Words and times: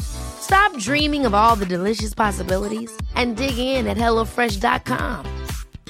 Stop 0.00 0.76
dreaming 0.78 1.24
of 1.24 1.34
all 1.34 1.56
the 1.56 1.66
delicious 1.66 2.14
possibilities 2.14 2.90
and 3.14 3.36
dig 3.36 3.58
in 3.58 3.86
at 3.86 3.96
HelloFresh.com. 3.96 5.26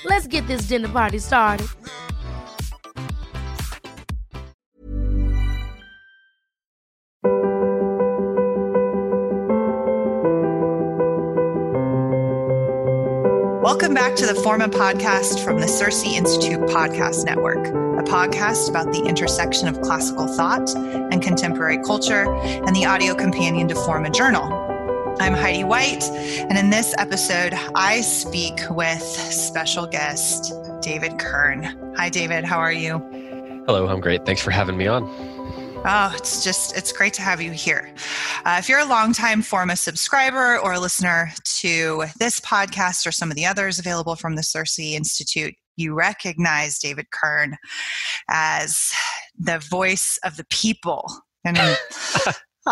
Let's 0.05 0.27
get 0.27 0.47
this 0.47 0.63
dinner 0.63 0.89
party 0.89 1.19
started. 1.19 1.67
Welcome 13.63 13.95
back 13.95 14.17
to 14.17 14.27
the 14.27 14.35
Forma 14.35 14.69
podcast 14.69 15.45
from 15.45 15.61
the 15.61 15.67
CiRCE 15.67 16.15
Institute 16.15 16.61
Podcast 16.63 17.25
Network, 17.25 17.65
a 18.03 18.05
podcast 18.05 18.69
about 18.69 18.93
the 18.93 19.05
intersection 19.05 19.69
of 19.69 19.81
classical 19.81 20.27
thought 20.27 20.75
and 20.75 21.23
contemporary 21.23 21.79
culture 21.85 22.33
and 22.35 22.75
the 22.75 22.85
audio 22.85 23.15
companion 23.15 23.69
to 23.69 23.75
Forma 23.75 24.11
Journal. 24.11 24.53
I'm 25.21 25.35
Heidi 25.35 25.63
White, 25.63 26.03
and 26.03 26.59
in 26.59 26.71
this 26.71 26.95
episode, 26.99 27.55
I 27.75 28.01
speak 28.01 28.59
with 28.71 29.03
special 29.03 29.87
guest 29.87 30.53
David 30.81 31.19
Kern. 31.19 31.95
Hi, 31.97 32.09
David. 32.09 32.45
How 32.45 32.59
are 32.59 32.73
you? 32.73 32.99
Hello, 33.67 33.87
I'm 33.87 34.01
great. 34.01 34.27
Thanks 34.27 34.43
for 34.43 34.51
having 34.51 34.77
me 34.77 34.87
on. 34.87 35.05
Oh, 35.85 36.13
it's 36.17 36.43
just, 36.43 36.77
it's 36.77 36.93
great 36.93 37.13
to 37.15 37.23
have 37.23 37.41
you 37.41 37.53
here. 37.53 37.93
Uh, 38.45 38.57
if 38.59 38.69
you're 38.69 38.81
a 38.81 38.85
longtime 38.85 39.43
Forma 39.43 39.77
subscriber 39.77 40.59
or 40.59 40.73
a 40.73 40.81
listener 40.81 41.33
to 41.45 42.05
this 42.19 42.41
podcast 42.41 43.07
or 43.07 43.13
some 43.13 43.31
of 43.31 43.37
the 43.37 43.47
others 43.47 43.79
available 43.79 44.17
from 44.17 44.35
the 44.35 44.43
CiRCE 44.43 44.93
Institute, 44.95 45.55
you 45.77 45.95
recognize 45.95 46.79
David 46.79 47.07
Kern 47.11 47.57
as 48.29 48.93
the 49.39 49.59
voice 49.59 50.19
of 50.25 50.37
the 50.37 50.47
people. 50.51 51.11
And 51.45 51.59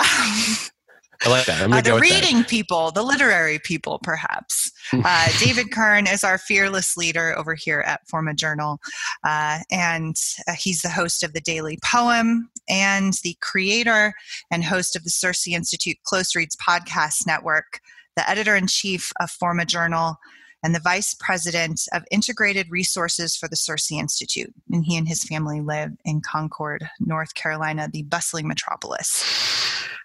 I 1.22 1.28
like 1.28 1.44
that. 1.46 1.60
I'm 1.62 1.72
uh, 1.72 1.82
the 1.82 1.98
reading 1.98 2.38
that. 2.38 2.48
people, 2.48 2.92
the 2.92 3.02
literary 3.02 3.58
people, 3.58 3.98
perhaps. 4.02 4.72
Uh, 4.92 5.28
David 5.38 5.70
Kern 5.70 6.06
is 6.06 6.24
our 6.24 6.38
fearless 6.38 6.96
leader 6.96 7.36
over 7.36 7.54
here 7.54 7.80
at 7.80 8.00
Forma 8.08 8.32
Journal, 8.32 8.78
uh, 9.24 9.58
and 9.70 10.16
uh, 10.48 10.52
he's 10.58 10.80
the 10.80 10.88
host 10.88 11.22
of 11.22 11.34
the 11.34 11.40
Daily 11.40 11.78
Poem 11.84 12.48
and 12.70 13.14
the 13.22 13.36
creator 13.42 14.14
and 14.50 14.64
host 14.64 14.96
of 14.96 15.04
the 15.04 15.10
CiRCE 15.10 15.52
Institute 15.52 15.98
Close 16.04 16.34
Reads 16.34 16.56
Podcast 16.56 17.26
Network, 17.26 17.80
the 18.16 18.28
editor 18.28 18.56
in 18.56 18.66
chief 18.66 19.12
of 19.20 19.30
Forma 19.30 19.66
Journal, 19.66 20.16
and 20.62 20.74
the 20.74 20.80
vice 20.80 21.14
president 21.14 21.82
of 21.92 22.04
integrated 22.10 22.70
resources 22.70 23.36
for 23.36 23.48
the 23.48 23.56
CiRCE 23.56 23.98
Institute. 23.98 24.52
And 24.70 24.84
he 24.84 24.96
and 24.96 25.08
his 25.08 25.24
family 25.24 25.60
live 25.60 25.92
in 26.04 26.20
Concord, 26.20 26.88
North 27.00 27.34
Carolina, 27.34 27.88
the 27.92 28.02
bustling 28.04 28.46
metropolis. 28.48 29.24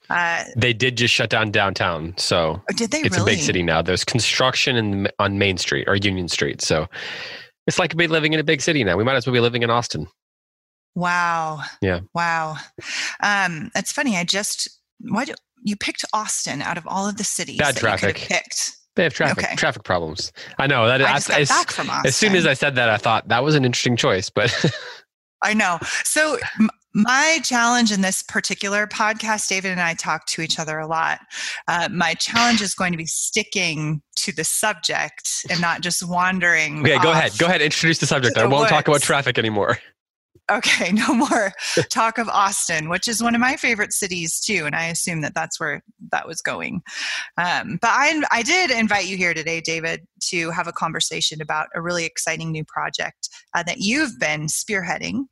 Uh, 0.09 0.44
They 0.55 0.73
did 0.73 0.97
just 0.97 1.13
shut 1.13 1.29
down 1.29 1.51
downtown, 1.51 2.13
so 2.17 2.61
oh, 2.69 2.73
did 2.75 2.91
they 2.91 2.99
it's 2.99 3.17
really? 3.17 3.33
a 3.33 3.35
big 3.35 3.44
city 3.44 3.63
now. 3.63 3.81
There's 3.81 4.03
construction 4.03 4.75
in, 4.75 5.07
on 5.17 5.39
Main 5.39 5.57
Street 5.57 5.88
or 5.88 5.95
Union 5.95 6.27
Street, 6.27 6.61
so 6.61 6.88
it's 7.65 7.79
like 7.79 7.97
be 7.97 8.05
living 8.07 8.31
in 8.33 8.39
a 8.39 8.44
big 8.44 8.61
city 8.61 8.83
now. 8.83 8.97
We 8.97 9.03
might 9.03 9.15
as 9.15 9.25
well 9.25 9.33
be 9.33 9.39
living 9.39 9.63
in 9.63 9.71
Austin. 9.71 10.07
Wow. 10.94 11.61
Yeah. 11.81 12.01
Wow. 12.13 12.57
Um, 13.23 13.71
it's 13.75 13.91
funny. 13.91 14.15
I 14.15 14.23
just 14.23 14.69
why 15.01 15.25
do 15.25 15.33
you 15.63 15.75
picked 15.75 16.05
Austin 16.13 16.61
out 16.61 16.77
of 16.77 16.85
all 16.88 17.07
of 17.07 17.17
the 17.17 17.23
cities 17.23 17.57
Bad 17.57 17.75
that 17.75 17.81
you 17.81 17.88
could 17.88 17.89
have 17.89 17.99
traffic. 17.99 18.29
picked? 18.29 18.77
They 18.95 19.03
have 19.03 19.13
traffic 19.13 19.44
Okay. 19.44 19.56
traffic 19.56 19.83
problems. 19.83 20.31
I 20.57 20.67
know 20.67 20.88
that. 20.88 21.01
I 21.01 21.13
I- 21.13 21.39
as, 21.41 21.50
back 21.50 21.72
from 21.72 21.89
Austin. 21.89 22.07
as 22.07 22.16
soon 22.16 22.35
as 22.35 22.45
I 22.47 22.53
said 22.53 22.75
that, 22.75 22.89
I 22.89 22.97
thought 22.97 23.28
that 23.28 23.44
was 23.44 23.56
an 23.56 23.66
interesting 23.66 23.97
choice, 23.97 24.29
but 24.29 24.53
I 25.44 25.53
know. 25.53 25.79
So 26.03 26.38
m- 26.59 26.69
my 26.97 27.39
challenge 27.44 27.91
in 27.91 28.00
this 28.00 28.23
particular 28.23 28.88
podcast, 28.88 29.50
David 29.50 29.72
and 29.72 29.81
I 29.81 29.95
talk 29.95 30.25
to 30.28 30.41
each 30.41 30.59
other 30.59 30.79
a 30.79 30.88
lot. 30.88 31.19
Uh, 31.67 31.89
my 31.91 32.13
challenge 32.13 32.61
is 32.61 32.73
going 32.73 32.94
to 32.94 32.97
be 32.97 33.06
sticking 33.06 34.01
to 34.19 34.31
the 34.31 34.45
subject 34.45 35.29
and 35.50 35.59
not 35.59 35.81
just 35.81 36.07
wandering. 36.07 36.79
okay, 36.79 36.97
go 37.00 37.12
ahead. 37.12 37.33
Go 37.38 37.47
ahead. 37.47 37.62
Introduce 37.62 37.97
the 38.00 38.07
subject. 38.07 38.35
to 38.38 38.44
I 38.44 38.45
won't 38.45 38.69
talk 38.69 38.88
about 38.88 39.01
traffic 39.01 39.38
anymore. 39.38 39.77
Okay, 40.51 40.91
no 40.94 41.13
more 41.13 41.51
talk 41.89 42.17
of 42.17 42.29
Austin, 42.29 42.89
which 42.89 43.07
is 43.07 43.23
one 43.23 43.35
of 43.35 43.41
my 43.41 43.56
favorite 43.56 43.94
cities 43.94 44.39
too, 44.39 44.66
and 44.66 44.75
I 44.75 44.88
assume 44.88 45.22
that 45.22 45.33
that's 45.33 45.59
where 45.59 45.83
that 46.11 46.28
was 46.28 46.41
going. 46.41 46.81
Um, 47.38 47.78
but 47.81 47.89
I, 47.91 48.22
I 48.31 48.44
did 48.44 48.72
invite 48.72 49.07
you 49.07 49.17
here 49.17 49.33
today, 49.33 49.61
David, 49.61 50.01
to 50.29 50.51
have 50.51 50.67
a 50.67 50.73
conversation 50.73 51.41
about 51.41 51.67
a 51.75 51.81
really 51.81 52.06
exciting 52.06 52.51
new 52.51 52.63
project 52.66 53.29
uh, 53.56 53.63
that 53.63 53.79
you've 53.79 54.19
been 54.19 54.47
spearheading. 54.47 55.25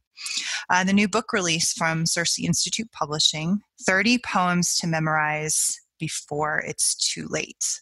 Uh, 0.70 0.84
the 0.84 0.94
new 0.94 1.08
book 1.08 1.34
release 1.34 1.74
from 1.74 2.06
CiRCE 2.06 2.46
Institute 2.46 2.92
Publishing 2.92 3.60
30 3.86 4.20
Poems 4.20 4.78
to 4.78 4.88
Memorize 4.88 5.80
Before 6.00 6.64
It's 6.66 6.96
Too 6.96 7.28
Late. 7.30 7.82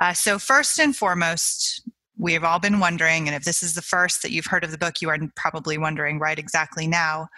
Uh, 0.00 0.12
so, 0.12 0.38
first 0.38 0.78
and 0.78 0.94
foremost, 0.94 1.82
we 2.18 2.32
have 2.34 2.44
all 2.44 2.58
been 2.58 2.80
wondering, 2.80 3.28
and 3.28 3.34
if 3.36 3.44
this 3.44 3.62
is 3.62 3.74
the 3.74 3.82
first 3.82 4.22
that 4.22 4.32
you've 4.32 4.46
heard 4.46 4.64
of 4.64 4.70
the 4.70 4.78
book, 4.78 5.00
you 5.00 5.08
are 5.08 5.18
probably 5.36 5.78
wondering 5.78 6.18
right 6.18 6.38
exactly 6.38 6.86
now 6.86 7.28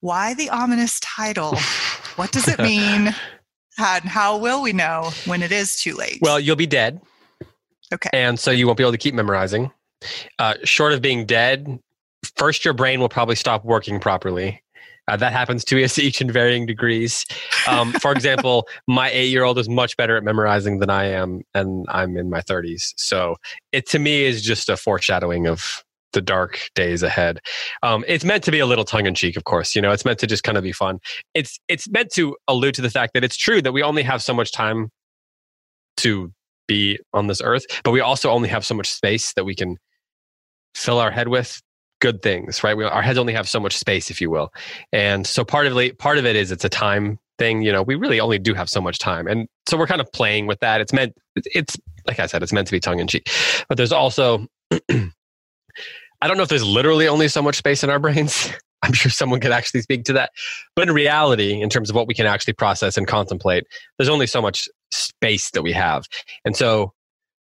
why 0.00 0.34
the 0.34 0.50
ominous 0.50 0.98
title? 1.00 1.56
What 2.16 2.32
does 2.32 2.48
it 2.48 2.58
mean? 2.58 3.14
And 3.78 4.04
how 4.04 4.36
will 4.36 4.60
we 4.60 4.74
know 4.74 5.10
when 5.24 5.42
it 5.42 5.52
is 5.52 5.80
too 5.80 5.94
late? 5.94 6.18
Well, 6.20 6.38
you'll 6.38 6.56
be 6.56 6.66
dead. 6.66 7.00
Okay. 7.94 8.10
And 8.12 8.38
so 8.38 8.50
you 8.50 8.66
won't 8.66 8.76
be 8.76 8.84
able 8.84 8.92
to 8.92 8.98
keep 8.98 9.14
memorizing. 9.14 9.70
Uh, 10.38 10.54
short 10.64 10.92
of 10.92 11.00
being 11.00 11.24
dead, 11.24 11.78
first 12.36 12.62
your 12.62 12.74
brain 12.74 13.00
will 13.00 13.08
probably 13.08 13.36
stop 13.36 13.64
working 13.64 14.00
properly. 14.00 14.62
Uh, 15.10 15.16
that 15.16 15.32
happens 15.32 15.64
to 15.64 15.82
us 15.82 15.98
each 15.98 16.20
in 16.20 16.30
varying 16.30 16.66
degrees. 16.66 17.26
Um, 17.66 17.92
for 17.94 18.12
example, 18.12 18.68
my 18.86 19.10
eight-year-old 19.10 19.58
is 19.58 19.68
much 19.68 19.96
better 19.96 20.16
at 20.16 20.22
memorizing 20.22 20.78
than 20.78 20.88
I 20.88 21.06
am, 21.06 21.42
and 21.52 21.84
I'm 21.88 22.16
in 22.16 22.30
my 22.30 22.40
30s. 22.42 22.94
So 22.96 23.34
it 23.72 23.88
to 23.88 23.98
me 23.98 24.22
is 24.22 24.40
just 24.40 24.68
a 24.68 24.76
foreshadowing 24.76 25.48
of 25.48 25.82
the 26.12 26.20
dark 26.20 26.70
days 26.76 27.02
ahead. 27.02 27.40
Um, 27.82 28.04
it's 28.06 28.24
meant 28.24 28.44
to 28.44 28.52
be 28.52 28.60
a 28.60 28.66
little 28.66 28.84
tongue-in-cheek, 28.84 29.36
of 29.36 29.42
course. 29.44 29.74
You 29.74 29.82
know, 29.82 29.90
it's 29.90 30.04
meant 30.04 30.20
to 30.20 30.28
just 30.28 30.44
kind 30.44 30.56
of 30.56 30.62
be 30.62 30.72
fun. 30.72 31.00
It's 31.34 31.58
it's 31.66 31.88
meant 31.88 32.12
to 32.14 32.36
allude 32.46 32.76
to 32.76 32.82
the 32.82 32.90
fact 32.90 33.14
that 33.14 33.24
it's 33.24 33.36
true 33.36 33.60
that 33.62 33.72
we 33.72 33.82
only 33.82 34.04
have 34.04 34.22
so 34.22 34.32
much 34.32 34.52
time 34.52 34.90
to 35.98 36.32
be 36.68 37.00
on 37.12 37.26
this 37.26 37.42
earth, 37.42 37.64
but 37.82 37.90
we 37.90 38.00
also 38.00 38.30
only 38.30 38.48
have 38.48 38.64
so 38.64 38.76
much 38.76 38.88
space 38.88 39.32
that 39.34 39.44
we 39.44 39.56
can 39.56 39.76
fill 40.76 41.00
our 41.00 41.10
head 41.10 41.26
with 41.26 41.60
good 42.00 42.22
things, 42.22 42.64
right? 42.64 42.76
We, 42.76 42.84
our 42.84 43.02
heads 43.02 43.18
only 43.18 43.32
have 43.32 43.48
so 43.48 43.60
much 43.60 43.76
space, 43.76 44.10
if 44.10 44.20
you 44.20 44.30
will, 44.30 44.52
and 44.92 45.26
so 45.26 45.44
part 45.44 45.66
of 45.66 45.98
part 45.98 46.18
of 46.18 46.26
it 46.26 46.36
is 46.36 46.50
it's 46.50 46.64
a 46.64 46.68
time 46.68 47.18
thing. 47.38 47.62
You 47.62 47.72
know, 47.72 47.82
we 47.82 47.94
really 47.94 48.20
only 48.20 48.38
do 48.38 48.54
have 48.54 48.68
so 48.68 48.80
much 48.80 48.98
time, 48.98 49.26
and 49.26 49.48
so 49.68 49.76
we're 49.76 49.86
kind 49.86 50.00
of 50.00 50.10
playing 50.12 50.46
with 50.46 50.60
that. 50.60 50.80
It's 50.80 50.92
meant, 50.92 51.14
it's 51.36 51.76
like 52.06 52.18
I 52.18 52.26
said, 52.26 52.42
it's 52.42 52.52
meant 52.52 52.66
to 52.68 52.72
be 52.72 52.80
tongue 52.80 53.00
in 53.00 53.06
cheek, 53.06 53.30
but 53.68 53.76
there's 53.76 53.92
also. 53.92 54.46
I 56.22 56.28
don't 56.28 56.36
know 56.36 56.42
if 56.42 56.50
there's 56.50 56.64
literally 56.64 57.08
only 57.08 57.28
so 57.28 57.40
much 57.40 57.56
space 57.56 57.82
in 57.82 57.88
our 57.88 57.98
brains, 57.98 58.52
I'm 58.82 58.92
sure 58.92 59.10
someone 59.10 59.40
could 59.40 59.52
actually 59.52 59.82
speak 59.82 60.04
to 60.04 60.12
that. 60.14 60.32
But 60.74 60.88
in 60.88 60.94
reality, 60.94 61.60
in 61.60 61.68
terms 61.68 61.90
of 61.90 61.96
what 61.96 62.06
we 62.06 62.14
can 62.14 62.26
actually 62.26 62.54
process 62.54 62.96
and 62.96 63.06
contemplate, 63.06 63.64
there's 63.98 64.08
only 64.08 64.26
so 64.26 64.40
much 64.40 64.68
space 64.90 65.50
that 65.50 65.62
we 65.62 65.72
have. 65.72 66.06
And 66.44 66.56
so 66.56 66.92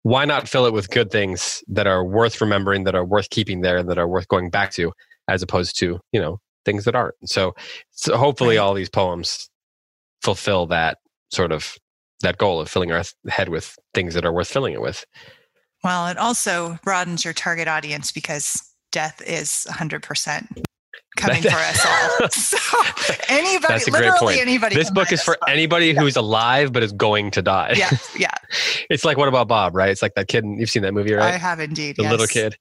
why 0.07 0.24
not 0.24 0.48
fill 0.48 0.65
it 0.65 0.71
with 0.71 0.89
good 0.89 1.12
things 1.12 1.62
that 1.68 1.86
are 1.86 2.01
worth 2.01 2.39
remembering, 2.39 2.86
that 2.86 2.95
are 2.95 3.04
worth 3.04 3.30
keeping 3.30 3.59
there, 3.59 3.83
that 3.83 3.98
are 3.98 4.07
worth 4.07 4.25
going 4.30 4.50
back 4.50 4.71
to, 4.71 4.94
as 5.27 5.44
opposed 5.44 5.77
to, 5.80 6.00
you 6.13 6.21
know, 6.21 6.39
things 6.63 6.86
that 6.86 6.95
aren't. 6.95 7.15
So, 7.25 7.54
so 7.92 8.15
hopefully 8.15 8.57
all 8.57 8.74
these 8.74 8.89
poems 8.89 9.50
fulfill 10.21 10.65
that 10.68 11.00
sort 11.30 11.51
of 11.51 11.75
that 12.21 12.38
goal 12.38 12.62
of 12.62 12.69
filling 12.69 12.89
our 12.94 13.04
head 13.27 13.50
with 13.50 13.77
things 13.94 14.13
that 14.13 14.24
are 14.24 14.31
worth 14.31 14.48
filling 14.48 14.74
it 14.74 14.81
with. 14.81 15.04
Well, 15.83 16.07
it 16.07 16.18
also 16.18 16.80
broadens 16.83 17.25
your 17.25 17.33
target 17.33 17.68
audience 17.68 18.13
because 18.13 18.63
death 18.94 19.21
is 19.27 19.68
100% 19.69 20.63
coming 21.17 21.41
for 21.41 21.49
us 21.49 21.85
all. 21.85 22.29
So 22.37 23.13
anybody, 23.29 23.73
That's 23.73 23.87
a 23.87 23.91
great 23.91 24.03
literally 24.03 24.35
point. 24.35 24.47
anybody. 24.47 24.75
This 24.75 24.91
book 24.91 25.11
is 25.11 25.21
for 25.21 25.37
anybody 25.47 25.93
who's 25.93 26.15
alive 26.15 26.71
but 26.71 26.83
is 26.83 26.91
going 26.91 27.31
to 27.31 27.41
die. 27.41 27.73
Yeah, 27.75 27.89
yeah, 28.17 28.31
it's 28.89 29.03
like 29.03 29.17
what 29.17 29.27
about 29.27 29.47
Bob, 29.47 29.75
right? 29.75 29.89
It's 29.89 30.01
like 30.01 30.15
that 30.15 30.27
kid. 30.27 30.45
You've 30.45 30.69
seen 30.69 30.83
that 30.83 30.93
movie, 30.93 31.13
right? 31.13 31.33
I 31.33 31.37
have 31.37 31.59
indeed. 31.59 31.97
the 31.97 32.03
yes. 32.03 32.11
little 32.11 32.27
kid. 32.27 32.55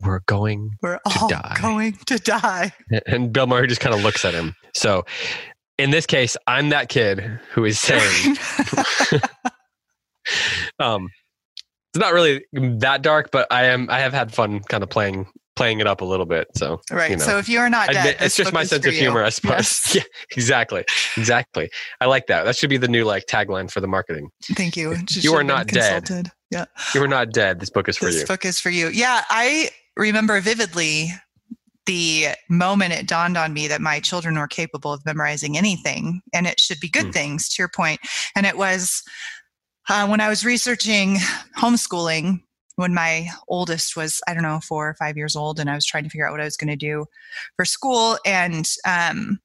We're 0.00 0.20
going, 0.26 0.70
We're 0.80 1.00
all 1.04 1.28
die. 1.28 1.56
going 1.60 1.94
to 2.06 2.18
die. 2.18 2.72
and 3.06 3.32
Bill 3.32 3.48
Murray 3.48 3.66
just 3.66 3.80
kind 3.80 3.94
of 3.94 4.02
looks 4.02 4.24
at 4.24 4.32
him. 4.32 4.54
So, 4.72 5.04
in 5.76 5.90
this 5.90 6.06
case, 6.06 6.36
I'm 6.46 6.68
that 6.68 6.88
kid 6.88 7.20
who 7.52 7.64
is 7.64 7.80
saying, 7.80 8.36
um, 10.78 11.08
it's 11.92 12.00
not 12.00 12.12
really 12.12 12.44
that 12.52 13.02
dark, 13.02 13.30
but 13.32 13.46
I 13.50 13.64
am. 13.66 13.88
I 13.90 13.98
have 14.00 14.12
had 14.12 14.32
fun 14.32 14.60
kind 14.60 14.82
of 14.82 14.90
playing 14.90 15.26
playing 15.58 15.80
it 15.80 15.88
up 15.88 16.00
a 16.00 16.04
little 16.04 16.24
bit. 16.24 16.46
So, 16.54 16.80
right. 16.90 17.10
you 17.10 17.16
know. 17.16 17.24
So 17.24 17.36
if 17.38 17.48
you 17.48 17.58
are 17.58 17.68
not 17.68 17.88
dead, 17.90 18.16
this 18.18 18.26
it's 18.26 18.36
just 18.36 18.52
my 18.52 18.62
sense 18.62 18.86
of 18.86 18.94
you. 18.94 19.00
humor, 19.00 19.24
I 19.24 19.30
suppose. 19.30 19.52
Yes. 19.58 19.94
Yeah, 19.96 20.02
exactly, 20.36 20.84
exactly. 21.16 21.68
I 22.00 22.06
like 22.06 22.28
that. 22.28 22.44
That 22.44 22.56
should 22.56 22.70
be 22.70 22.76
the 22.76 22.86
new 22.86 23.04
like 23.04 23.26
tagline 23.26 23.68
for 23.70 23.80
the 23.80 23.88
marketing. 23.88 24.30
Thank 24.54 24.76
you. 24.76 24.94
You 25.10 25.34
are 25.34 25.42
not 25.42 25.66
dead. 25.66 26.06
consulted. 26.06 26.30
Yeah. 26.52 26.66
You 26.94 27.02
are 27.02 27.08
not 27.08 27.32
dead. 27.32 27.58
This 27.58 27.70
book 27.70 27.88
is 27.88 27.98
for 27.98 28.04
this 28.06 28.20
you. 28.20 28.26
book 28.26 28.44
is 28.44 28.60
for 28.60 28.70
you. 28.70 28.88
Yeah, 28.88 29.22
I 29.28 29.70
remember 29.96 30.40
vividly 30.40 31.10
the 31.86 32.28
moment 32.48 32.92
it 32.92 33.08
dawned 33.08 33.36
on 33.36 33.52
me 33.52 33.66
that 33.66 33.80
my 33.80 33.98
children 33.98 34.38
were 34.38 34.46
capable 34.46 34.92
of 34.92 35.04
memorizing 35.04 35.56
anything 35.58 36.20
and 36.32 36.46
it 36.46 36.60
should 36.60 36.78
be 36.80 36.88
good 36.88 37.06
Hmm. 37.06 37.10
things, 37.10 37.48
to 37.48 37.62
your. 37.62 37.70
And 38.36 38.46
it 38.46 38.56
was 38.56 39.02
uh, 39.88 40.06
when 40.06 40.20
I 40.20 40.28
was 40.28 40.44
researching 40.44 41.16
homeschooling 41.58 42.42
when 42.78 42.94
my 42.94 43.28
oldest 43.48 43.96
was, 43.96 44.20
I 44.28 44.34
don't 44.34 44.44
know, 44.44 44.60
four 44.60 44.88
or 44.88 44.94
five 44.94 45.16
years 45.16 45.34
old, 45.34 45.58
and 45.58 45.68
I 45.68 45.74
was 45.74 45.84
trying 45.84 46.04
to 46.04 46.10
figure 46.10 46.28
out 46.28 46.30
what 46.30 46.40
I 46.40 46.44
was 46.44 46.56
going 46.56 46.70
to 46.70 46.76
do 46.76 47.06
for 47.56 47.64
school. 47.64 48.16
And 48.24 48.70
um, 48.86 49.40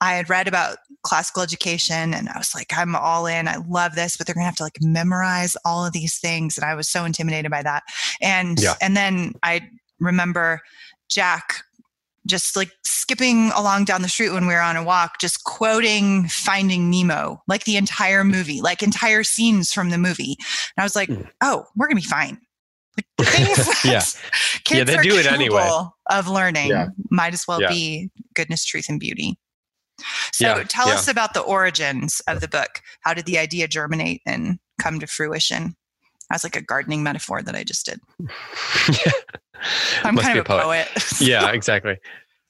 I 0.00 0.14
had 0.14 0.28
read 0.28 0.48
about 0.48 0.78
classical 1.04 1.44
education 1.44 2.12
and 2.12 2.28
I 2.28 2.36
was 2.36 2.52
like, 2.52 2.72
I'm 2.76 2.96
all 2.96 3.26
in. 3.26 3.46
I 3.46 3.58
love 3.68 3.94
this, 3.94 4.16
but 4.16 4.26
they're 4.26 4.34
going 4.34 4.42
to 4.42 4.46
have 4.46 4.56
to 4.56 4.64
like 4.64 4.78
memorize 4.80 5.56
all 5.64 5.86
of 5.86 5.92
these 5.92 6.18
things. 6.18 6.58
And 6.58 6.64
I 6.64 6.74
was 6.74 6.88
so 6.88 7.04
intimidated 7.04 7.52
by 7.52 7.62
that. 7.62 7.84
And, 8.20 8.60
Yeah. 8.60 8.74
and 8.82 8.96
then 8.96 9.34
I 9.44 9.68
remember 10.00 10.60
Jack 11.08 11.62
just 12.26 12.54
like 12.56 12.70
skipping 12.84 13.50
along 13.56 13.84
down 13.84 14.02
the 14.02 14.08
street 14.08 14.30
when 14.30 14.46
we 14.46 14.54
were 14.54 14.60
on 14.60 14.76
a 14.76 14.84
walk, 14.84 15.18
just 15.20 15.44
quoting 15.44 16.28
Finding 16.28 16.90
Nemo, 16.90 17.42
like 17.48 17.64
the 17.64 17.76
entire 17.76 18.24
movie, 18.24 18.60
like 18.60 18.82
entire 18.82 19.22
scenes 19.24 19.72
from 19.72 19.90
the 19.90 19.98
movie. 19.98 20.36
And 20.38 20.82
I 20.82 20.84
was 20.84 20.94
like, 20.94 21.08
Hmm. 21.08 21.22
oh, 21.40 21.64
we're 21.76 21.86
going 21.88 21.96
to 21.96 22.02
be 22.02 22.08
fine. 22.08 22.38
Like 22.96 23.06
things 23.30 23.56
that 23.66 23.80
Yeah. 23.84 24.00
kids 24.64 24.78
Yeah, 24.78 24.84
they 24.84 24.96
are 24.98 25.02
do 25.02 25.16
it 25.18 25.26
anyway. 25.26 25.62
capable 25.62 25.96
Of 26.10 26.28
learning 26.28 26.68
Yeah. 26.68 26.88
might 27.10 27.32
as 27.34 27.46
well 27.48 27.60
Yeah. 27.60 27.68
be 27.68 28.10
goodness, 28.34 28.64
truth, 28.64 28.86
and 28.88 29.00
beauty. 29.00 29.38
So 30.32 30.56
Yeah, 30.56 30.64
tell 30.64 30.88
yeah. 30.88 30.94
us 30.94 31.08
about 31.08 31.34
the 31.34 31.40
origins 31.40 32.20
of 32.28 32.40
the 32.40 32.48
book. 32.48 32.80
How 33.02 33.12
did 33.14 33.26
the 33.26 33.38
idea 33.38 33.68
germinate 33.68 34.22
and 34.26 34.58
come 34.80 34.98
to 35.00 35.06
fruition? 35.06 35.76
That's 36.30 36.44
like 36.44 36.56
a 36.56 36.62
gardening 36.62 37.02
metaphor 37.02 37.42
that 37.42 37.54
I 37.54 37.64
just 37.64 37.86
did. 37.86 38.00
yeah. 38.88 39.12
I'm 40.04 40.14
Must 40.14 40.26
kind 40.26 40.36
be 40.36 40.40
of 40.40 40.46
a 40.46 40.62
poet. 40.62 40.88
yeah, 41.20 41.50
exactly. 41.50 41.98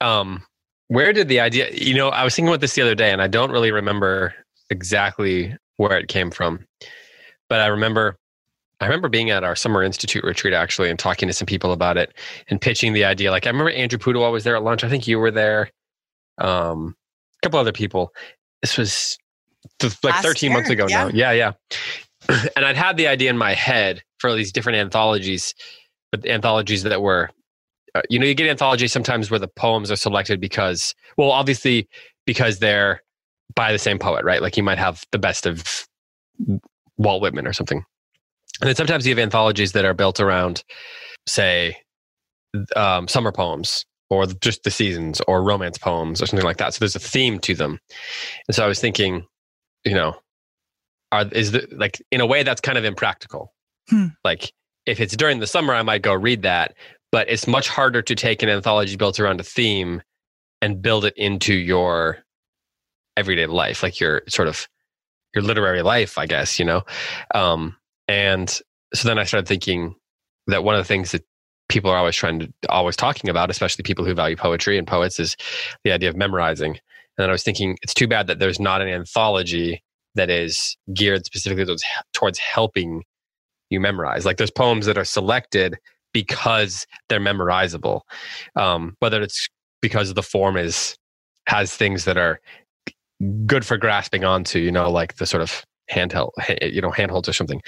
Um, 0.00 0.42
where 0.88 1.12
did 1.12 1.28
the 1.28 1.40
idea? 1.40 1.70
You 1.72 1.94
know, 1.94 2.08
I 2.08 2.24
was 2.24 2.34
thinking 2.34 2.48
about 2.48 2.60
this 2.60 2.74
the 2.74 2.82
other 2.82 2.94
day, 2.94 3.10
and 3.10 3.22
I 3.22 3.26
don't 3.26 3.50
really 3.50 3.72
remember 3.72 4.34
exactly 4.70 5.56
where 5.76 5.98
it 5.98 6.08
came 6.08 6.30
from, 6.30 6.66
but 7.48 7.60
I 7.60 7.66
remember. 7.66 8.16
I 8.82 8.86
remember 8.86 9.10
being 9.10 9.28
at 9.28 9.44
our 9.44 9.54
summer 9.54 9.82
institute 9.82 10.24
retreat 10.24 10.54
actually 10.54 10.88
and 10.88 10.98
talking 10.98 11.28
to 11.28 11.34
some 11.34 11.44
people 11.44 11.72
about 11.72 11.98
it 11.98 12.14
and 12.48 12.58
pitching 12.58 12.94
the 12.94 13.04
idea. 13.04 13.30
Like 13.30 13.46
I 13.46 13.50
remember 13.50 13.70
Andrew 13.72 13.98
Pudewa 13.98 14.32
was 14.32 14.42
there 14.42 14.56
at 14.56 14.62
lunch. 14.62 14.84
I 14.84 14.88
think 14.88 15.06
you 15.06 15.18
were 15.18 15.30
there. 15.30 15.70
Um, 16.38 16.96
a 17.36 17.46
couple 17.46 17.60
other 17.60 17.72
people. 17.72 18.10
This 18.62 18.78
was 18.78 19.18
like 19.82 20.02
Last 20.02 20.22
13 20.24 20.50
months 20.52 20.70
year, 20.70 20.78
ago 20.78 20.86
now. 20.86 21.08
Yeah, 21.08 21.32
yeah. 21.32 21.52
and 22.28 22.64
I'd 22.64 22.76
had 22.76 22.96
the 22.96 23.06
idea 23.06 23.30
in 23.30 23.38
my 23.38 23.54
head 23.54 24.02
for 24.18 24.34
these 24.34 24.52
different 24.52 24.78
anthologies, 24.78 25.54
but 26.12 26.26
anthologies 26.26 26.82
that 26.82 27.02
were 27.02 27.30
uh, 27.94 28.02
you 28.08 28.18
know, 28.18 28.26
you 28.26 28.34
get 28.34 28.48
anthologies 28.48 28.92
sometimes 28.92 29.30
where 29.30 29.40
the 29.40 29.48
poems 29.48 29.90
are 29.90 29.96
selected 29.96 30.40
because, 30.40 30.94
well, 31.16 31.30
obviously 31.30 31.88
because 32.24 32.58
they're 32.58 33.02
by 33.54 33.72
the 33.72 33.78
same 33.78 33.98
poet, 33.98 34.24
right? 34.24 34.42
Like 34.42 34.56
you 34.56 34.62
might 34.62 34.78
have 34.78 35.04
the 35.12 35.18
best 35.18 35.46
of 35.46 35.86
Walt 36.98 37.22
Whitman 37.22 37.46
or 37.46 37.52
something. 37.52 37.84
And 38.60 38.68
then 38.68 38.76
sometimes 38.76 39.06
you 39.06 39.10
have 39.10 39.18
anthologies 39.18 39.72
that 39.72 39.84
are 39.84 39.94
built 39.94 40.20
around, 40.20 40.62
say, 41.26 41.76
um, 42.76 43.08
summer 43.08 43.32
poems 43.32 43.84
or 44.08 44.26
just 44.26 44.64
the 44.64 44.70
seasons 44.70 45.20
or 45.26 45.42
romance 45.42 45.78
poems 45.78 46.20
or 46.20 46.26
something 46.26 46.44
like 46.44 46.58
that. 46.58 46.74
So 46.74 46.80
there's 46.80 46.96
a 46.96 47.00
theme 47.00 47.38
to 47.40 47.54
them. 47.54 47.78
And 48.48 48.54
so 48.54 48.64
I 48.64 48.68
was 48.68 48.80
thinking, 48.80 49.24
you 49.84 49.94
know, 49.94 50.16
are 51.12 51.26
is 51.32 51.52
the 51.52 51.66
like 51.72 52.02
in 52.10 52.20
a 52.20 52.26
way 52.26 52.42
that's 52.42 52.60
kind 52.60 52.78
of 52.78 52.84
impractical. 52.84 53.52
Hmm. 53.88 54.06
Like 54.24 54.52
if 54.86 55.00
it's 55.00 55.16
during 55.16 55.40
the 55.40 55.46
summer, 55.46 55.74
I 55.74 55.82
might 55.82 56.02
go 56.02 56.14
read 56.14 56.42
that, 56.42 56.74
but 57.12 57.28
it's 57.28 57.46
much 57.46 57.68
harder 57.68 58.02
to 58.02 58.14
take 58.14 58.42
an 58.42 58.48
anthology 58.48 58.96
built 58.96 59.20
around 59.20 59.40
a 59.40 59.44
theme 59.44 60.02
and 60.62 60.82
build 60.82 61.04
it 61.04 61.14
into 61.16 61.54
your 61.54 62.18
everyday 63.16 63.46
life, 63.46 63.82
like 63.82 64.00
your 64.00 64.22
sort 64.28 64.48
of 64.48 64.68
your 65.34 65.42
literary 65.44 65.82
life, 65.82 66.18
I 66.18 66.26
guess, 66.26 66.58
you 66.58 66.64
know? 66.64 66.82
Um, 67.34 67.76
and 68.08 68.48
so 68.94 69.08
then 69.08 69.18
I 69.18 69.24
started 69.24 69.46
thinking 69.46 69.94
that 70.46 70.64
one 70.64 70.74
of 70.74 70.80
the 70.80 70.88
things 70.88 71.12
that 71.12 71.24
people 71.68 71.90
are 71.90 71.96
always 71.96 72.16
trying 72.16 72.40
to, 72.40 72.52
always 72.68 72.96
talking 72.96 73.30
about, 73.30 73.50
especially 73.50 73.82
people 73.82 74.04
who 74.04 74.14
value 74.14 74.36
poetry 74.36 74.76
and 74.76 74.86
poets, 74.86 75.20
is 75.20 75.36
the 75.84 75.92
idea 75.92 76.08
of 76.08 76.16
memorizing. 76.16 76.72
And 76.72 77.24
then 77.24 77.28
I 77.28 77.32
was 77.32 77.44
thinking, 77.44 77.78
it's 77.82 77.94
too 77.94 78.08
bad 78.08 78.26
that 78.26 78.40
there's 78.40 78.58
not 78.58 78.82
an 78.82 78.88
anthology 78.88 79.82
that 80.14 80.30
is 80.30 80.76
geared 80.94 81.24
specifically 81.24 81.64
towards, 81.64 81.84
towards 82.12 82.38
helping 82.38 83.02
you 83.70 83.80
memorize. 83.80 84.26
Like 84.26 84.36
there's 84.36 84.50
poems 84.50 84.86
that 84.86 84.98
are 84.98 85.04
selected 85.04 85.76
because 86.12 86.86
they're 87.08 87.20
memorizable, 87.20 88.00
um, 88.56 88.96
whether 88.98 89.22
it's 89.22 89.48
because 89.80 90.14
the 90.14 90.22
form 90.22 90.56
is 90.56 90.96
has 91.46 91.74
things 91.74 92.04
that 92.04 92.16
are 92.16 92.40
good 93.46 93.64
for 93.64 93.76
grasping 93.76 94.24
onto, 94.24 94.58
you 94.58 94.72
know, 94.72 94.90
like 94.90 95.16
the 95.16 95.26
sort 95.26 95.42
of 95.42 95.64
handheld, 95.90 96.30
ha- 96.38 96.56
you 96.62 96.80
know, 96.80 96.90
handholds 96.90 97.28
or 97.28 97.32
something. 97.32 97.60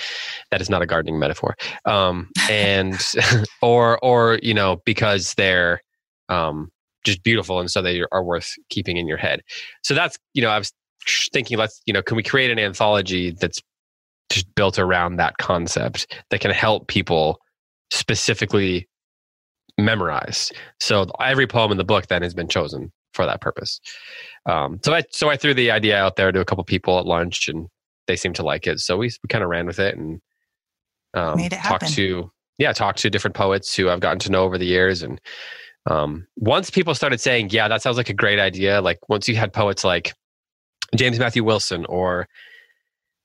That 0.51 0.61
is 0.61 0.71
not 0.71 0.83
a 0.83 0.87
gardening 0.87 1.19
metaphor. 1.19 1.57
Um, 1.85 2.31
and 2.51 3.01
or 3.63 3.99
or 4.05 4.39
you 4.43 4.55
know 4.55 4.81
because 4.85 5.35
they're 5.35 5.83
um, 6.29 6.71
just 7.05 7.23
beautiful 7.23 7.61
and 7.61 7.71
so 7.71 7.83
they 7.83 8.03
are 8.13 8.25
worth 8.25 8.53
keeping 8.71 8.97
in 8.97 9.07
your 9.07 9.19
head. 9.19 9.41
So 9.83 9.95
that's 9.95 10.19
you 10.35 10.43
know 10.43 10.51
I 10.51 10.59
was 10.59 10.73
thinking 11.33 11.59
let's 11.59 11.81
you 11.87 11.93
know 11.93 12.03
can 12.03 12.17
we 12.17 12.23
create 12.23 12.51
an 12.51 12.59
anthology 12.59 13.31
that's 13.31 13.61
just 14.31 14.53
built 14.55 14.79
around 14.79 15.17
that 15.17 15.37
concept 15.39 16.07
that 16.31 16.41
can 16.41 16.51
help 16.51 16.89
people 16.89 17.39
specifically 17.91 18.89
memorize. 19.79 20.51
So 20.81 21.07
every 21.21 21.47
poem 21.47 21.71
in 21.73 21.79
the 21.79 21.85
book 21.85 22.07
then 22.09 22.23
has 22.23 22.35
been 22.35 22.49
chosen 22.49 22.93
for 23.15 23.27
that 23.27 23.41
purpose. 23.41 23.81
Um, 24.47 24.81
so 24.85 24.95
I 24.95 25.03
so 25.11 25.29
I 25.31 25.37
threw 25.37 25.55
the 25.55 25.71
idea 25.71 25.99
out 25.99 26.17
there 26.17 26.33
to 26.33 26.41
a 26.41 26.45
couple 26.45 26.65
people 26.65 26.99
at 26.99 27.07
lunch, 27.07 27.49
and 27.49 27.69
they 28.07 28.17
seemed 28.17 28.37
to 28.37 28.43
like 28.43 28.67
it. 28.67 28.81
So 28.81 28.97
we, 28.97 29.07
we 29.23 29.29
kind 29.29 29.45
of 29.45 29.51
ran 29.51 29.67
with 29.67 29.79
it 29.79 29.97
and 29.97 30.21
um, 31.15 31.37
Made 31.37 31.53
it 31.53 31.57
talked 31.57 31.83
happen. 31.83 31.89
to 31.89 32.31
yeah 32.59 32.73
talked 32.73 32.99
to 33.01 33.11
different 33.11 33.37
poets 33.37 33.75
who 33.75 33.89
I've 33.91 34.01
gotten 34.01 34.19
to 34.21 34.31
know 34.31 34.45
over 34.45 34.59
the 34.59 34.67
years. 34.67 35.03
And 35.03 35.21
um, 35.91 36.27
once 36.37 36.71
people 36.71 36.95
started 36.95 37.21
saying, 37.21 37.51
"Yeah, 37.51 37.69
that 37.69 37.83
sounds 37.83 37.97
like 37.97 38.09
a 38.09 38.15
great 38.15 38.39
idea," 38.39 38.81
like 38.81 38.99
once 39.09 39.29
you 39.29 39.37
had 39.37 39.53
poets 39.53 39.85
like 39.85 40.15
James 40.97 41.19
Matthew 41.19 41.45
Wilson 41.45 41.85
or 41.87 42.29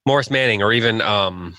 Morris 0.05 0.31
Manning, 0.31 0.63
or 0.63 0.71
even 0.71 1.01
um, 1.01 1.55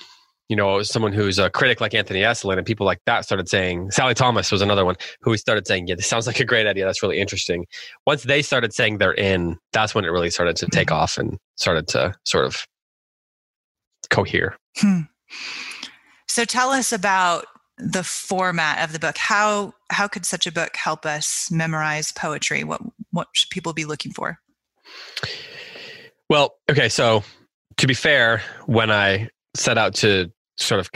you 0.49 0.57
know 0.57 0.83
someone 0.83 1.13
who's 1.13 1.39
a 1.39 1.51
critic 1.51 1.81
like 1.81 1.95
Anthony 1.95 2.21
Esolen, 2.21 2.57
and 2.57 2.67
people 2.67 2.87
like 2.87 3.01
that 3.07 3.25
started 3.25 3.49
saying. 3.49 3.91
Sally 3.91 4.15
Thomas 4.15 4.51
was 4.51 4.63
another 4.63 4.85
one 4.85 4.97
who 5.21 5.37
started 5.37 5.67
saying, 5.67 5.87
"Yeah, 5.87 5.97
this 5.97 6.07
sounds 6.07 6.27
like 6.27 6.41
a 6.41 6.45
great 6.45 6.67
idea. 6.67 6.85
That's 6.85 7.03
really 7.03 7.19
interesting." 7.19 7.67
Once 8.07 8.23
they 8.23 8.43
started 8.43 8.73
saying 8.73 8.99
they're 8.99 9.13
in, 9.13 9.59
that's 9.73 9.95
when 9.95 10.05
it 10.05 10.09
really 10.09 10.31
started 10.31 10.57
to 10.57 10.67
take 10.67 10.91
off 10.91 11.19
and 11.19 11.39
started 11.57 11.87
to 11.89 12.15
sort 12.25 12.47
of 12.47 12.67
cohere. 14.09 14.57
Hmm. 14.79 15.03
So 16.27 16.45
tell 16.45 16.71
us 16.71 16.93
about 16.93 17.47
the 17.77 18.03
format 18.03 18.83
of 18.83 18.93
the 18.93 18.99
book. 18.99 19.17
How 19.19 19.75
how 19.91 20.09
could 20.09 20.25
such 20.25 20.47
a 20.47 20.53
book 20.53 20.77
help 20.77 21.05
us 21.07 21.51
memorize 21.51 22.13
poetry? 22.13 22.65
What 22.65 22.81
what 23.11 23.29
should 23.33 23.51
people 23.51 23.73
be 23.73 23.85
looking 23.85 24.13
for? 24.13 24.39
Well, 26.29 26.57
okay, 26.71 26.89
so 26.89 27.25
to 27.79 27.87
be 27.87 27.95
fair, 27.95 28.43
when 28.67 28.91
I 28.91 29.29
set 29.55 29.79
out 29.79 29.95
to 29.97 30.31
sort 30.57 30.81
of 30.81 30.91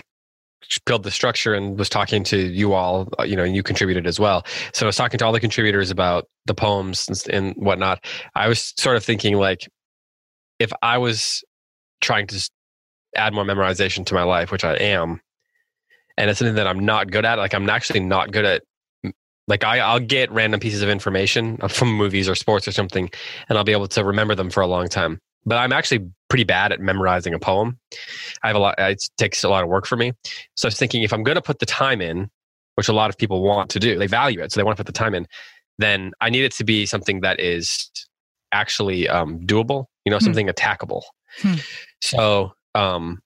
build 0.84 1.02
the 1.02 1.10
structure 1.10 1.54
and 1.54 1.78
was 1.78 1.88
talking 1.88 2.24
to 2.24 2.36
you 2.38 2.72
all, 2.72 3.08
uh, 3.18 3.24
you 3.24 3.36
know, 3.36 3.44
and 3.44 3.54
you 3.54 3.62
contributed 3.62 4.06
as 4.06 4.20
well. 4.20 4.44
So 4.72 4.86
I 4.86 4.88
was 4.88 4.96
talking 4.96 5.18
to 5.18 5.26
all 5.26 5.32
the 5.32 5.40
contributors 5.40 5.90
about 5.90 6.26
the 6.46 6.54
poems 6.54 7.08
and, 7.08 7.34
and 7.34 7.54
whatnot. 7.56 8.04
I 8.34 8.48
was 8.48 8.72
sort 8.76 8.96
of 8.96 9.04
thinking 9.04 9.36
like, 9.36 9.68
if 10.58 10.72
I 10.82 10.98
was 10.98 11.42
trying 12.00 12.26
to 12.28 12.50
add 13.16 13.34
more 13.34 13.44
memorization 13.44 14.04
to 14.06 14.14
my 14.14 14.22
life, 14.22 14.52
which 14.52 14.64
I 14.64 14.74
am, 14.74 15.20
and 16.16 16.30
it's 16.30 16.38
something 16.38 16.56
that 16.56 16.66
I'm 16.66 16.84
not 16.84 17.10
good 17.10 17.24
at, 17.24 17.38
like 17.38 17.54
I'm 17.54 17.68
actually 17.68 18.00
not 18.00 18.32
good 18.32 18.44
at 18.44 18.62
like 19.48 19.64
I, 19.64 19.78
I'll 19.78 20.00
get 20.00 20.30
random 20.30 20.60
pieces 20.60 20.82
of 20.82 20.88
information 20.88 21.56
from 21.68 21.92
movies 21.92 22.28
or 22.28 22.34
sports 22.34 22.68
or 22.68 22.72
something, 22.72 23.10
and 23.48 23.58
I'll 23.58 23.64
be 23.64 23.72
able 23.72 23.88
to 23.88 24.04
remember 24.04 24.34
them 24.34 24.50
for 24.50 24.60
a 24.60 24.66
long 24.66 24.88
time. 24.88 25.18
But 25.44 25.58
I'm 25.58 25.72
actually 25.72 26.08
pretty 26.28 26.44
bad 26.44 26.70
at 26.70 26.80
memorizing 26.80 27.34
a 27.34 27.38
poem. 27.38 27.78
I 28.42 28.46
have 28.46 28.56
a 28.56 28.60
lot. 28.60 28.76
It 28.78 29.02
takes 29.18 29.42
a 29.42 29.48
lot 29.48 29.64
of 29.64 29.68
work 29.68 29.86
for 29.86 29.96
me. 29.96 30.12
So 30.54 30.66
I 30.66 30.68
was 30.68 30.78
thinking, 30.78 31.02
if 31.02 31.12
I'm 31.12 31.24
going 31.24 31.34
to 31.34 31.42
put 31.42 31.58
the 31.58 31.66
time 31.66 32.00
in, 32.00 32.30
which 32.76 32.88
a 32.88 32.92
lot 32.92 33.10
of 33.10 33.18
people 33.18 33.42
want 33.42 33.68
to 33.70 33.80
do, 33.80 33.98
they 33.98 34.06
value 34.06 34.40
it, 34.40 34.52
so 34.52 34.60
they 34.60 34.64
want 34.64 34.76
to 34.76 34.84
put 34.84 34.86
the 34.86 34.98
time 34.98 35.14
in. 35.14 35.26
Then 35.78 36.12
I 36.20 36.30
need 36.30 36.44
it 36.44 36.52
to 36.52 36.64
be 36.64 36.86
something 36.86 37.22
that 37.22 37.40
is 37.40 37.90
actually 38.52 39.08
um, 39.08 39.40
doable. 39.40 39.86
You 40.04 40.10
know, 40.10 40.18
hmm. 40.18 40.24
something 40.24 40.46
attackable. 40.46 41.02
Hmm. 41.38 41.54
So, 42.00 42.52
um, 42.74 43.20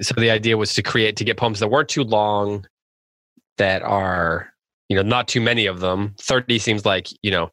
so 0.00 0.14
the 0.16 0.30
idea 0.30 0.56
was 0.56 0.74
to 0.74 0.82
create 0.82 1.16
to 1.16 1.24
get 1.24 1.36
poems 1.36 1.60
that 1.60 1.68
weren't 1.68 1.88
too 1.88 2.04
long, 2.04 2.66
that 3.58 3.82
are 3.82 4.51
you 4.88 4.96
know 4.96 5.02
not 5.02 5.28
too 5.28 5.40
many 5.40 5.66
of 5.66 5.80
them. 5.80 6.14
30 6.20 6.58
seems 6.58 6.84
like 6.84 7.08
you 7.22 7.30
know 7.30 7.50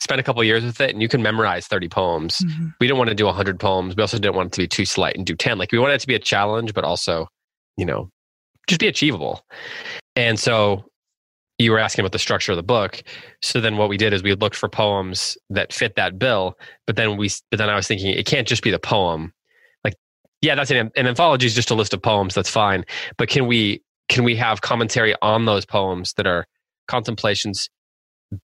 spend 0.00 0.20
a 0.20 0.24
couple 0.24 0.42
years 0.44 0.64
with 0.64 0.80
it 0.80 0.90
and 0.90 1.02
you 1.02 1.08
can 1.08 1.22
memorize 1.22 1.66
30 1.66 1.88
poems. 1.88 2.38
Mm-hmm. 2.38 2.68
we 2.80 2.86
didn't 2.86 2.98
want 2.98 3.08
to 3.08 3.16
do 3.16 3.26
100 3.26 3.58
poems. 3.58 3.96
We 3.96 4.02
also 4.02 4.18
didn't 4.18 4.36
want 4.36 4.48
it 4.48 4.52
to 4.52 4.60
be 4.60 4.68
too 4.68 4.84
slight 4.84 5.16
and 5.16 5.26
do 5.26 5.34
10 5.34 5.58
like 5.58 5.72
we 5.72 5.78
wanted 5.78 5.94
it 5.94 6.00
to 6.00 6.06
be 6.06 6.14
a 6.14 6.20
challenge 6.20 6.74
but 6.74 6.84
also 6.84 7.26
you 7.76 7.84
know 7.84 8.10
just 8.68 8.80
be 8.80 8.86
achievable. 8.86 9.44
And 10.14 10.38
so 10.38 10.84
you 11.58 11.70
were 11.70 11.78
asking 11.78 12.02
about 12.02 12.12
the 12.12 12.18
structure 12.18 12.52
of 12.52 12.56
the 12.56 12.62
book. 12.62 13.02
So 13.42 13.60
then 13.60 13.76
what 13.76 13.88
we 13.88 13.96
did 13.96 14.12
is 14.12 14.22
we 14.22 14.34
looked 14.34 14.56
for 14.56 14.68
poems 14.68 15.36
that 15.50 15.72
fit 15.72 15.96
that 15.96 16.18
bill 16.18 16.54
but 16.86 16.96
then 16.96 17.16
we 17.16 17.30
but 17.50 17.58
then 17.58 17.68
i 17.68 17.74
was 17.74 17.86
thinking 17.86 18.10
it 18.10 18.26
can't 18.26 18.46
just 18.46 18.62
be 18.62 18.70
the 18.70 18.78
poem. 18.78 19.32
Like 19.84 19.94
yeah 20.42 20.54
that's 20.54 20.70
an, 20.70 20.90
an 20.96 21.06
anthology 21.06 21.46
is 21.46 21.54
just 21.54 21.70
a 21.70 21.74
list 21.74 21.92
of 21.92 22.02
poems. 22.02 22.34
That's 22.34 22.50
fine. 22.50 22.84
But 23.16 23.28
can 23.28 23.46
we 23.46 23.82
can 24.12 24.24
we 24.24 24.36
have 24.36 24.60
commentary 24.60 25.14
on 25.22 25.46
those 25.46 25.64
poems 25.64 26.12
that 26.14 26.26
are 26.26 26.46
contemplations 26.86 27.70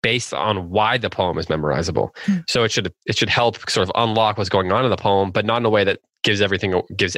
based 0.03 0.34
on 0.34 0.69
why 0.69 0.98
the 0.98 1.10
poem 1.10 1.39
is 1.39 1.48
memorizable? 1.48 2.15
Mm. 2.25 2.43
so 2.48 2.63
it 2.63 2.72
should 2.72 2.93
it 3.05 3.17
should 3.17 3.29
help 3.29 3.69
sort 3.69 3.88
of 3.88 3.91
unlock 3.95 4.38
what's 4.38 4.50
going 4.50 4.72
on 4.72 4.86
in 4.86 4.91
the 4.91 4.98
poem 4.98 5.31
but 5.31 5.43
not 5.43 5.57
in 5.57 5.65
a 5.65 5.69
way 5.69 5.84
that 5.84 6.00
gives 6.24 6.39
everything 6.39 6.79
gives 6.95 7.17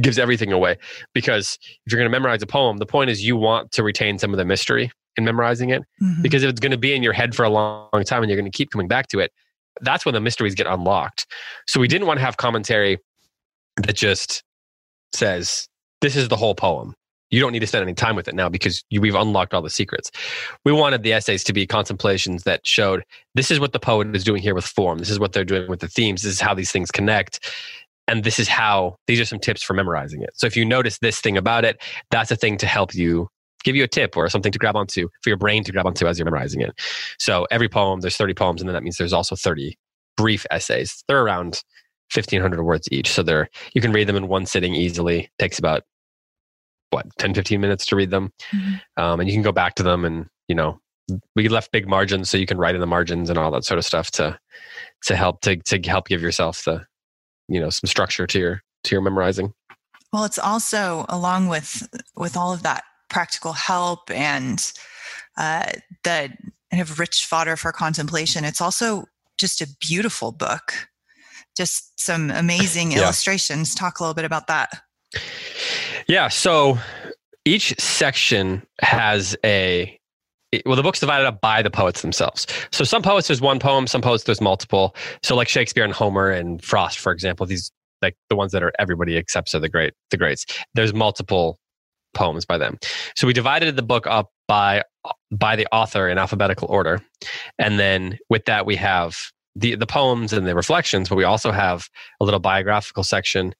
gives 0.00 0.18
everything 0.18 0.50
away. 0.50 0.76
Because 1.12 1.58
if 1.86 1.92
you're 1.92 1.98
going 1.98 2.10
to 2.10 2.18
memorize 2.18 2.42
a 2.42 2.46
poem 2.46 2.78
the 2.78 2.86
point 2.86 3.08
is 3.08 3.24
you 3.24 3.36
want 3.36 3.70
to 3.72 3.84
retain 3.84 4.18
some 4.18 4.32
of 4.32 4.36
the 4.36 4.44
mystery 4.44 4.90
in 5.16 5.24
memorizing 5.24 5.70
it. 5.70 5.82
Mm-hmm. 6.02 6.22
because 6.22 6.42
if 6.42 6.50
it's 6.50 6.60
going 6.60 6.72
to 6.72 6.78
be 6.78 6.92
in 6.92 7.04
your 7.04 7.12
head 7.12 7.36
for 7.36 7.44
a 7.44 7.50
long 7.50 7.88
time 8.04 8.22
and 8.22 8.28
you're 8.28 8.40
going 8.40 8.50
to 8.50 8.56
keep 8.56 8.70
coming 8.70 8.88
back 8.88 9.06
to 9.08 9.20
it 9.20 9.30
that's 9.80 10.04
when 10.04 10.14
the 10.14 10.20
mysteries 10.20 10.54
get 10.54 10.68
unlocked. 10.68 11.26
So 11.66 11.80
we 11.80 11.88
didn't 11.88 12.06
want 12.06 12.18
to 12.18 12.24
have 12.24 12.36
commentary 12.36 12.98
that 13.76 13.96
just 13.96 14.44
says 15.12 15.68
this 16.00 16.16
is 16.16 16.28
the 16.28 16.36
whole 16.36 16.54
poem 16.54 16.94
you 17.34 17.40
don't 17.40 17.50
need 17.50 17.58
to 17.58 17.66
spend 17.66 17.82
any 17.82 17.94
time 17.94 18.14
with 18.14 18.28
it 18.28 18.34
now 18.36 18.48
because 18.48 18.84
you, 18.90 19.00
we've 19.00 19.16
unlocked 19.16 19.54
all 19.54 19.60
the 19.60 19.68
secrets. 19.68 20.12
We 20.64 20.70
wanted 20.70 21.02
the 21.02 21.12
essays 21.12 21.42
to 21.44 21.52
be 21.52 21.66
contemplations 21.66 22.44
that 22.44 22.64
showed 22.64 23.02
this 23.34 23.50
is 23.50 23.58
what 23.58 23.72
the 23.72 23.80
poet 23.80 24.14
is 24.14 24.22
doing 24.22 24.40
here 24.40 24.54
with 24.54 24.64
form. 24.64 24.98
This 24.98 25.10
is 25.10 25.18
what 25.18 25.32
they're 25.32 25.44
doing 25.44 25.68
with 25.68 25.80
the 25.80 25.88
themes. 25.88 26.22
This 26.22 26.34
is 26.34 26.40
how 26.40 26.54
these 26.54 26.70
things 26.70 26.92
connect. 26.92 27.52
And 28.06 28.22
this 28.22 28.38
is 28.38 28.46
how, 28.46 28.98
these 29.08 29.18
are 29.18 29.24
some 29.24 29.40
tips 29.40 29.64
for 29.64 29.74
memorizing 29.74 30.22
it. 30.22 30.30
So 30.34 30.46
if 30.46 30.56
you 30.56 30.64
notice 30.64 30.98
this 30.98 31.20
thing 31.20 31.36
about 31.36 31.64
it, 31.64 31.82
that's 32.12 32.30
a 32.30 32.36
thing 32.36 32.56
to 32.58 32.66
help 32.66 32.94
you 32.94 33.28
give 33.64 33.74
you 33.74 33.82
a 33.82 33.88
tip 33.88 34.16
or 34.16 34.28
something 34.28 34.52
to 34.52 34.58
grab 34.58 34.76
onto 34.76 35.08
for 35.22 35.28
your 35.28 35.36
brain 35.38 35.64
to 35.64 35.72
grab 35.72 35.86
onto 35.86 36.06
as 36.06 36.20
you're 36.20 36.26
memorizing 36.26 36.60
it. 36.60 36.78
So 37.18 37.48
every 37.50 37.68
poem, 37.68 38.00
there's 38.00 38.16
30 38.16 38.34
poems, 38.34 38.60
and 38.60 38.68
then 38.68 38.74
that 38.74 38.84
means 38.84 38.96
there's 38.96 39.12
also 39.12 39.34
30 39.34 39.76
brief 40.16 40.46
essays. 40.52 41.02
They're 41.08 41.24
around 41.24 41.64
1500 42.14 42.62
words 42.62 42.88
each. 42.92 43.10
So 43.10 43.24
they're, 43.24 43.48
you 43.74 43.80
can 43.80 43.90
read 43.90 44.06
them 44.06 44.14
in 44.14 44.28
one 44.28 44.46
sitting 44.46 44.74
easily. 44.74 45.30
takes 45.40 45.58
about 45.58 45.82
what 46.94 47.06
10 47.18 47.34
15 47.34 47.60
minutes 47.60 47.86
to 47.86 47.96
read 47.96 48.10
them? 48.10 48.32
Mm-hmm. 48.52 49.02
um, 49.02 49.20
and 49.20 49.28
you 49.28 49.34
can 49.34 49.42
go 49.42 49.52
back 49.52 49.74
to 49.76 49.82
them 49.82 50.04
and 50.04 50.26
you 50.48 50.54
know 50.54 50.80
we 51.36 51.48
left 51.48 51.72
big 51.72 51.86
margins 51.86 52.30
so 52.30 52.38
you 52.38 52.46
can 52.46 52.58
write 52.58 52.74
in 52.74 52.80
the 52.80 52.86
margins 52.86 53.28
and 53.28 53.38
all 53.38 53.50
that 53.50 53.64
sort 53.64 53.78
of 53.78 53.84
stuff 53.84 54.10
to 54.12 54.38
to 55.04 55.16
help 55.16 55.40
to 55.42 55.56
to 55.56 55.80
help 55.88 56.08
give 56.08 56.22
yourself 56.22 56.64
the 56.64 56.86
you 57.48 57.60
know 57.60 57.70
some 57.70 57.88
structure 57.88 58.26
to 58.26 58.38
your 58.38 58.62
to 58.84 58.94
your 58.94 59.02
memorizing. 59.02 59.52
Well 60.12 60.24
it's 60.24 60.38
also 60.38 61.04
along 61.08 61.48
with 61.48 61.88
with 62.16 62.36
all 62.36 62.52
of 62.52 62.62
that 62.62 62.84
practical 63.10 63.52
help 63.52 64.10
and 64.10 64.72
uh, 65.36 65.72
the 66.04 66.32
kind 66.70 66.80
of 66.80 66.98
rich 66.98 67.26
fodder 67.26 67.56
for 67.56 67.70
contemplation 67.72 68.44
it's 68.44 68.60
also 68.60 69.04
just 69.36 69.60
a 69.60 69.68
beautiful 69.80 70.32
book. 70.32 70.88
Just 71.56 72.00
some 72.00 72.30
amazing 72.30 72.92
yeah. 72.92 73.02
illustrations. 73.02 73.74
Talk 73.74 73.98
a 73.98 74.02
little 74.02 74.14
bit 74.14 74.24
about 74.24 74.46
that 74.46 74.82
yeah. 76.06 76.28
So 76.28 76.78
each 77.44 77.78
section 77.78 78.66
has 78.80 79.36
a 79.44 79.98
well, 80.64 80.76
the 80.76 80.82
book's 80.82 81.00
divided 81.00 81.26
up 81.26 81.40
by 81.40 81.62
the 81.62 81.70
poets 81.70 82.02
themselves. 82.02 82.46
So 82.70 82.84
some 82.84 83.02
poets 83.02 83.26
there's 83.26 83.40
one 83.40 83.58
poem, 83.58 83.86
some 83.86 84.00
poets 84.00 84.24
there's 84.24 84.40
multiple. 84.40 84.94
So 85.22 85.34
like 85.34 85.48
Shakespeare 85.48 85.84
and 85.84 85.92
Homer 85.92 86.30
and 86.30 86.62
Frost, 86.62 86.98
for 86.98 87.12
example, 87.12 87.46
these 87.46 87.72
like 88.02 88.16
the 88.28 88.36
ones 88.36 88.52
that 88.52 88.62
are 88.62 88.72
everybody 88.78 89.16
accepts 89.16 89.54
are 89.54 89.60
the 89.60 89.68
great 89.68 89.94
the 90.10 90.16
greats. 90.16 90.46
There's 90.74 90.94
multiple 90.94 91.58
poems 92.14 92.44
by 92.44 92.58
them. 92.58 92.78
So 93.16 93.26
we 93.26 93.32
divided 93.32 93.76
the 93.76 93.82
book 93.82 94.06
up 94.06 94.30
by 94.46 94.82
by 95.30 95.56
the 95.56 95.66
author 95.72 96.08
in 96.08 96.18
alphabetical 96.18 96.68
order, 96.68 97.00
and 97.58 97.78
then 97.78 98.18
with 98.30 98.44
that 98.44 98.66
we 98.66 98.76
have 98.76 99.16
the 99.56 99.74
the 99.74 99.86
poems 99.86 100.32
and 100.32 100.46
the 100.46 100.54
reflections, 100.54 101.08
but 101.08 101.16
we 101.16 101.24
also 101.24 101.50
have 101.50 101.88
a 102.20 102.24
little 102.24 102.40
biographical 102.40 103.02
section 103.02 103.54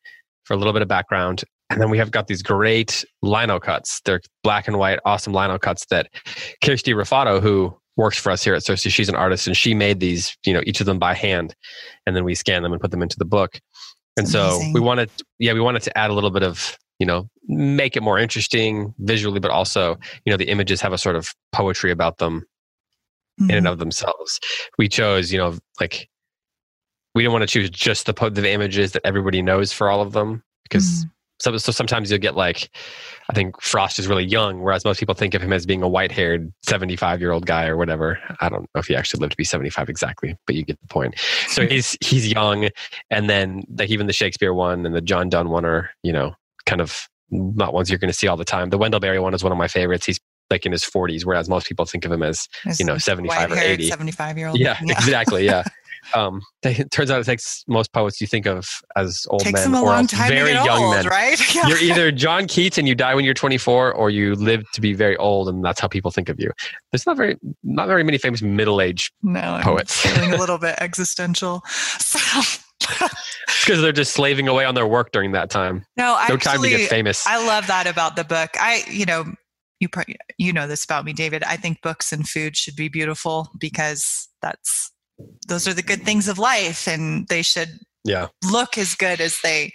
for 0.45 0.55
a 0.55 0.57
little 0.57 0.73
bit 0.73 0.83
of 0.83 0.89
background 0.89 1.43
and 1.75 1.83
then 1.83 1.91
we 1.91 1.99
have 1.99 2.13
got 2.13 2.29
these 2.29 2.41
great 2.41 3.05
lino 3.21 3.59
cuts. 3.59 4.01
They're 4.05 4.21
black 4.45 4.69
and 4.69 4.79
white, 4.79 5.01
awesome 5.05 5.33
lino 5.33 5.59
cuts 5.59 5.87
that 5.87 6.09
Kirsty 6.63 6.93
Raffato, 6.93 7.43
who 7.43 7.77
works 7.97 8.17
for 8.17 8.31
us 8.31 8.45
here 8.45 8.55
at 8.55 8.63
CiRCE, 8.63 8.93
she's 8.93 9.09
an 9.09 9.17
artist 9.17 9.49
and 9.49 9.57
she 9.57 9.75
made 9.75 9.99
these, 9.99 10.37
you 10.47 10.53
know, 10.53 10.63
each 10.67 10.79
of 10.81 10.87
them 10.87 11.01
by 11.01 11.15
hand. 11.15 11.55
And 12.07 12.15
then 12.15 12.23
we 12.23 12.37
scan 12.37 12.63
them 12.63 12.73
and 12.73 12.81
put 12.81 12.93
them 12.93 13.03
into 13.03 13.19
the 13.19 13.25
book. 13.25 13.61
And 14.17 14.29
so 14.29 14.61
we 14.73 14.79
wanted, 14.79 15.11
yeah, 15.41 15.53
we 15.53 15.61
wanted 15.61 15.83
to 15.83 15.99
add 15.99 16.11
a 16.11 16.15
little 16.15 16.31
bit 16.31 16.45
of, 16.45 16.79
you 17.01 17.07
know, 17.07 17.29
make 17.49 17.97
it 17.97 18.03
more 18.05 18.21
interesting 18.21 18.95
visually, 19.01 19.41
but 19.41 19.51
also, 19.51 19.99
you 20.25 20.31
know, 20.31 20.37
the 20.37 20.49
images 20.49 20.81
have 20.81 20.93
a 20.93 20.99
sort 20.99 21.17
of 21.17 21.35
poetry 21.51 21.91
about 21.91 22.19
them 22.19 22.43
mm-hmm. 23.41 23.51
in 23.51 23.57
and 23.57 23.67
mm-hmm. 23.67 23.73
of 23.73 23.81
themselves. 23.81 24.39
We 24.79 24.89
chose, 24.89 25.33
you 25.33 25.39
know, 25.39 25.59
like 25.81 26.09
we 27.17 27.23
didn't 27.23 27.33
want 27.33 27.43
to 27.43 27.49
choose 27.49 27.71
just 27.71 28.07
the, 28.07 28.13
the 28.31 28.51
images 28.53 28.93
that 28.93 29.03
everybody 29.05 29.43
knows 29.43 29.73
for 29.73 29.91
all 29.91 30.01
of 30.01 30.13
them 30.13 30.45
because 30.63 30.85
mm-hmm. 30.85 31.09
So, 31.45 31.55
so 31.59 31.73
sometimes 31.73 32.11
you'll 32.11 32.21
get 32.21 32.37
like, 32.37 32.71
I 33.29 33.35
think 33.35 33.61
Frost 33.61 33.99
is 33.99 34.09
really 34.09 34.25
young, 34.25 34.63
whereas 34.63 34.83
most 34.83 34.99
people 34.99 35.15
think 35.15 35.35
of 35.35 35.43
him 35.43 35.53
as 35.53 35.67
being 35.67 35.83
a 35.83 35.89
white 35.89 36.11
haired 36.11 36.51
75 36.63 37.21
year 37.21 37.33
old 37.33 37.45
guy 37.45 37.67
or 37.67 37.77
whatever. 37.77 38.19
I 38.41 38.49
don't 38.49 38.63
know 38.75 38.79
if 38.79 38.87
he 38.87 38.97
actually 38.97 39.21
lived 39.21 39.33
to 39.33 39.37
be 39.37 39.45
75 39.45 39.91
exactly, 39.91 40.37
but 40.47 40.57
you 40.57 40.65
get 40.65 40.81
the 40.81 40.89
point. 40.89 41.19
So 41.49 41.67
he's, 41.67 41.99
he's 42.01 42.27
young. 42.33 42.71
And 43.11 43.29
then 43.29 43.65
like 43.79 43.91
even 43.91 44.07
the 44.07 44.15
Shakespeare 44.15 44.55
one 44.55 44.87
and 44.87 44.95
the 44.95 45.03
John 45.03 45.29
Donne 45.29 45.51
one 45.51 45.67
are, 45.67 45.91
you 46.03 46.13
know, 46.15 46.35
kind 46.65 46.81
of 46.81 47.09
not 47.31 47.75
ones 47.75 47.91
you're 47.91 47.99
going 47.99 48.11
to 48.11 48.17
see 48.17 48.27
all 48.27 48.39
the 48.39 48.45
time. 48.45 48.71
The 48.71 48.79
Wendell 48.79 49.01
Berry 49.01 49.19
one 49.19 49.35
is 49.35 49.43
one 49.43 49.53
of 49.53 49.59
my 49.59 49.69
favorites. 49.69 50.07
He's 50.07 50.19
like 50.51 50.65
in 50.65 50.73
his 50.73 50.85
40s, 50.85 51.27
whereas 51.27 51.49
most 51.49 51.67
people 51.67 51.85
think 51.85 52.07
of 52.07 52.13
him 52.13 52.23
as, 52.23 52.49
you 52.79 52.87
know, 52.87 52.97
75 52.97 53.53
or 53.53 53.57
80. 53.57 53.89
75 53.89 54.39
year 54.39 54.49
old. 54.49 54.59
Yeah, 54.59 54.79
yeah, 54.83 54.93
exactly. 54.93 55.45
Yeah. 55.45 55.65
Um, 56.15 56.43
they, 56.63 56.75
it 56.75 56.91
turns 56.91 57.11
out 57.11 57.21
it 57.21 57.25
takes 57.25 57.65
most 57.67 57.93
poets 57.93 58.21
you 58.21 58.27
think 58.27 58.47
of 58.47 58.67
as 58.97 59.27
old 59.31 59.41
takes 59.41 59.67
men 59.67 59.83
or 59.83 60.03
very 60.05 60.53
young 60.53 60.83
old, 60.83 60.95
men. 60.95 61.07
Right? 61.07 61.41
Yeah. 61.55 61.69
You're 61.69 61.79
either 61.79 62.11
John 62.11 62.49
Keats 62.49 62.79
and 62.79 62.89
you 62.89 62.97
die 62.97 63.15
when 63.15 63.25
you're 63.25 63.35
24, 63.35 63.93
or 63.93 64.11
you 64.11 64.35
live 64.35 64.65
to 64.73 64.81
be 64.81 64.93
very 64.93 65.17
old, 65.19 65.49
and 65.49 65.65
that's 65.65 65.79
how 65.79 65.87
people 65.87 66.11
think 66.11 66.29
of 66.29 66.41
you. 66.41 66.51
There's 66.91 67.07
not 67.07 67.17
very 67.17 67.37
not 67.63 67.87
very 67.87 68.03
many 68.03 68.19
famous 68.19 68.43
middle 68.43 68.81
aged 68.81 69.13
no, 69.23 69.61
poets. 69.63 70.05
I'm 70.05 70.15
feeling 70.15 70.33
a 70.33 70.37
little 70.41 70.59
bit 70.59 70.77
existential. 70.81 71.63
So. 71.99 72.41
because 72.81 73.83
they're 73.83 73.93
just 73.93 74.15
slaving 74.15 74.49
away 74.49 74.65
on 74.65 74.75
their 74.75 74.87
work 74.87 75.13
during 75.13 75.33
that 75.33 75.49
time. 75.49 75.85
No, 75.97 76.07
no 76.07 76.17
actually, 76.19 76.39
time 76.39 76.63
to 76.63 76.69
get 76.71 76.91
famous. 76.91 77.25
I 77.27 77.47
love 77.47 77.69
that 77.69 77.87
about 77.87 78.17
the 78.17 78.25
book. 78.25 78.51
I, 78.59 78.85
you 78.91 79.05
know, 79.07 79.27
you 79.81 79.89
you 80.39 80.53
know 80.53 80.67
this 80.67 80.85
about 80.85 81.05
me, 81.05 81.13
David. 81.13 81.45
I 81.45 81.57
think 81.57 81.83
books 81.83 82.13
and 82.13 82.29
food 82.29 82.57
should 82.57 82.77
be 82.77 82.89
beautiful 82.89 83.51
because 83.59 84.29
that's 84.43 84.91
those 85.49 85.69
are 85.69 85.75
the 85.75 85.83
good 85.83 86.03
things 86.03 86.29
of 86.29 86.39
life 86.39 86.87
and 86.89 87.27
they 87.29 87.43
should 87.43 87.69
yeah 88.07 88.27
look 88.51 88.77
as 88.77 88.95
good 88.95 89.19
as 89.21 89.39
they 89.43 89.73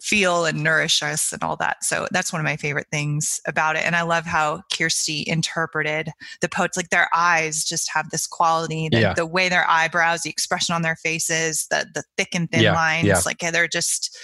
feel 0.00 0.44
and 0.44 0.62
nourish 0.64 1.02
us 1.02 1.32
and 1.32 1.42
all 1.44 1.56
that. 1.56 1.84
So 1.84 2.08
that's 2.10 2.32
one 2.32 2.40
of 2.40 2.44
my 2.44 2.56
favorite 2.56 2.88
things 2.90 3.38
about 3.46 3.76
it. 3.76 3.84
And 3.84 3.94
I 3.94 4.02
love 4.02 4.24
how 4.24 4.62
Kirsty 4.76 5.22
interpreted 5.26 6.08
the 6.40 6.48
poets. 6.48 6.76
Like 6.76 6.88
their 6.88 7.08
eyes 7.14 7.62
just 7.64 7.88
have 7.94 8.10
this 8.10 8.26
quality, 8.26 8.88
the, 8.90 9.00
Yeah. 9.00 9.14
the 9.14 9.26
way 9.26 9.48
their 9.48 9.68
eyebrows, 9.70 10.22
the 10.22 10.30
expression 10.30 10.74
on 10.74 10.82
their 10.82 10.96
faces, 10.96 11.66
the 11.70 11.86
the 11.94 12.02
thick 12.16 12.34
and 12.34 12.50
thin 12.50 12.62
Yeah, 12.62 12.74
lines. 12.74 13.06
yeah. 13.06 13.20
Like 13.24 13.38
they're 13.38 13.68
just 13.68 14.18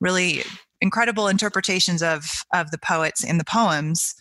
really 0.00 0.44
incredible 0.80 1.26
interpretations 1.26 2.02
of 2.02 2.30
of 2.54 2.70
the 2.70 2.78
poets 2.78 3.24
in 3.24 3.38
the 3.38 3.44
poems. 3.44 4.14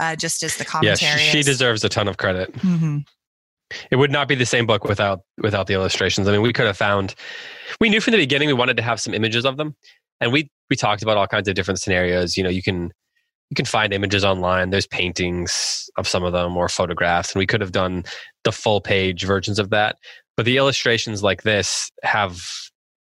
Uh, 0.00 0.14
just 0.14 0.44
as 0.44 0.56
the 0.58 0.62
yeah 0.64 0.70
commentary. 0.70 1.20
she, 1.20 1.30
she 1.38 1.42
deserves 1.42 1.82
a 1.82 1.88
ton 1.88 2.06
of 2.06 2.16
credit 2.18 2.52
Mhm. 2.54 3.04
It 3.90 3.96
would 3.96 4.10
not 4.10 4.28
be 4.28 4.34
the 4.34 4.46
same 4.46 4.66
book 4.66 4.84
without 4.84 5.20
without 5.38 5.66
the 5.66 5.74
illustrations. 5.74 6.28
I 6.28 6.32
mean 6.32 6.42
we 6.42 6.52
could 6.52 6.66
have 6.66 6.76
found 6.76 7.14
we 7.80 7.88
knew 7.88 8.00
from 8.00 8.12
the 8.12 8.18
beginning 8.18 8.48
we 8.48 8.54
wanted 8.54 8.76
to 8.76 8.82
have 8.82 9.00
some 9.00 9.14
images 9.14 9.44
of 9.44 9.56
them 9.56 9.74
and 10.20 10.32
we 10.32 10.50
we 10.70 10.76
talked 10.76 11.02
about 11.02 11.16
all 11.16 11.26
kinds 11.26 11.48
of 11.48 11.54
different 11.54 11.80
scenarios. 11.80 12.36
You 12.36 12.44
know 12.44 12.50
you 12.50 12.62
can 12.62 12.92
you 13.50 13.54
can 13.54 13.64
find 13.64 13.92
images 13.92 14.24
online. 14.24 14.70
There's 14.70 14.86
paintings 14.86 15.88
of 15.96 16.06
some 16.06 16.22
of 16.22 16.32
them 16.32 16.56
or 16.56 16.68
photographs 16.68 17.32
and 17.32 17.40
we 17.40 17.46
could 17.46 17.60
have 17.60 17.72
done 17.72 18.04
the 18.44 18.52
full 18.52 18.80
page 18.80 19.24
versions 19.24 19.58
of 19.58 19.70
that. 19.70 19.96
But 20.36 20.46
the 20.46 20.56
illustrations 20.56 21.22
like 21.22 21.42
this 21.42 21.90
have 22.02 22.40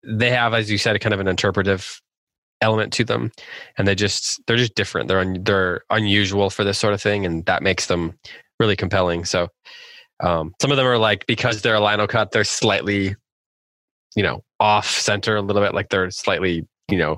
they 0.04 0.32
have 0.32 0.54
as 0.54 0.70
you 0.72 0.78
said 0.78 1.00
kind 1.00 1.14
of 1.14 1.20
an 1.20 1.28
interpretive 1.28 2.02
element 2.62 2.94
to 2.94 3.04
them 3.04 3.32
and 3.78 3.88
they 3.88 3.96
just 3.96 4.42
they're 4.46 4.58
just 4.58 4.76
different. 4.76 5.08
They're 5.08 5.20
un, 5.20 5.44
they're 5.44 5.82
unusual 5.90 6.50
for 6.50 6.64
this 6.64 6.78
sort 6.78 6.94
of 6.94 7.02
thing 7.02 7.26
and 7.26 7.46
that 7.46 7.64
makes 7.64 7.88
them 7.88 8.14
really 8.60 8.76
compelling. 8.76 9.26
So 9.26 9.48
um, 10.22 10.54
some 10.62 10.72
of 10.72 10.78
them 10.78 10.86
are 10.86 10.98
like 10.98 11.26
because 11.26 11.62
they're 11.62 11.76
a 11.76 11.84
lino 11.84 12.08
cut 12.08 12.32
they're 12.32 12.44
slightly 12.44 13.16
you 14.16 14.24
know 14.24 14.44
off 14.60 14.90
center 14.90 15.36
a 15.36 15.42
little 15.42 15.62
bit 15.62 15.74
like 15.74 15.90
they're 15.90 16.12
slightly 16.12 16.66
you 16.90 16.98
know 16.98 17.18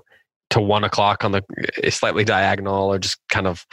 to 0.50 0.62
one 0.62 0.84
o'clock 0.84 1.24
on 1.24 1.32
the 1.32 1.42
eh, 1.84 1.90
slightly 1.90 2.24
diagonal 2.24 2.92
or 2.92 3.00
just 3.00 3.18
kind 3.30 3.48
of 3.48 3.66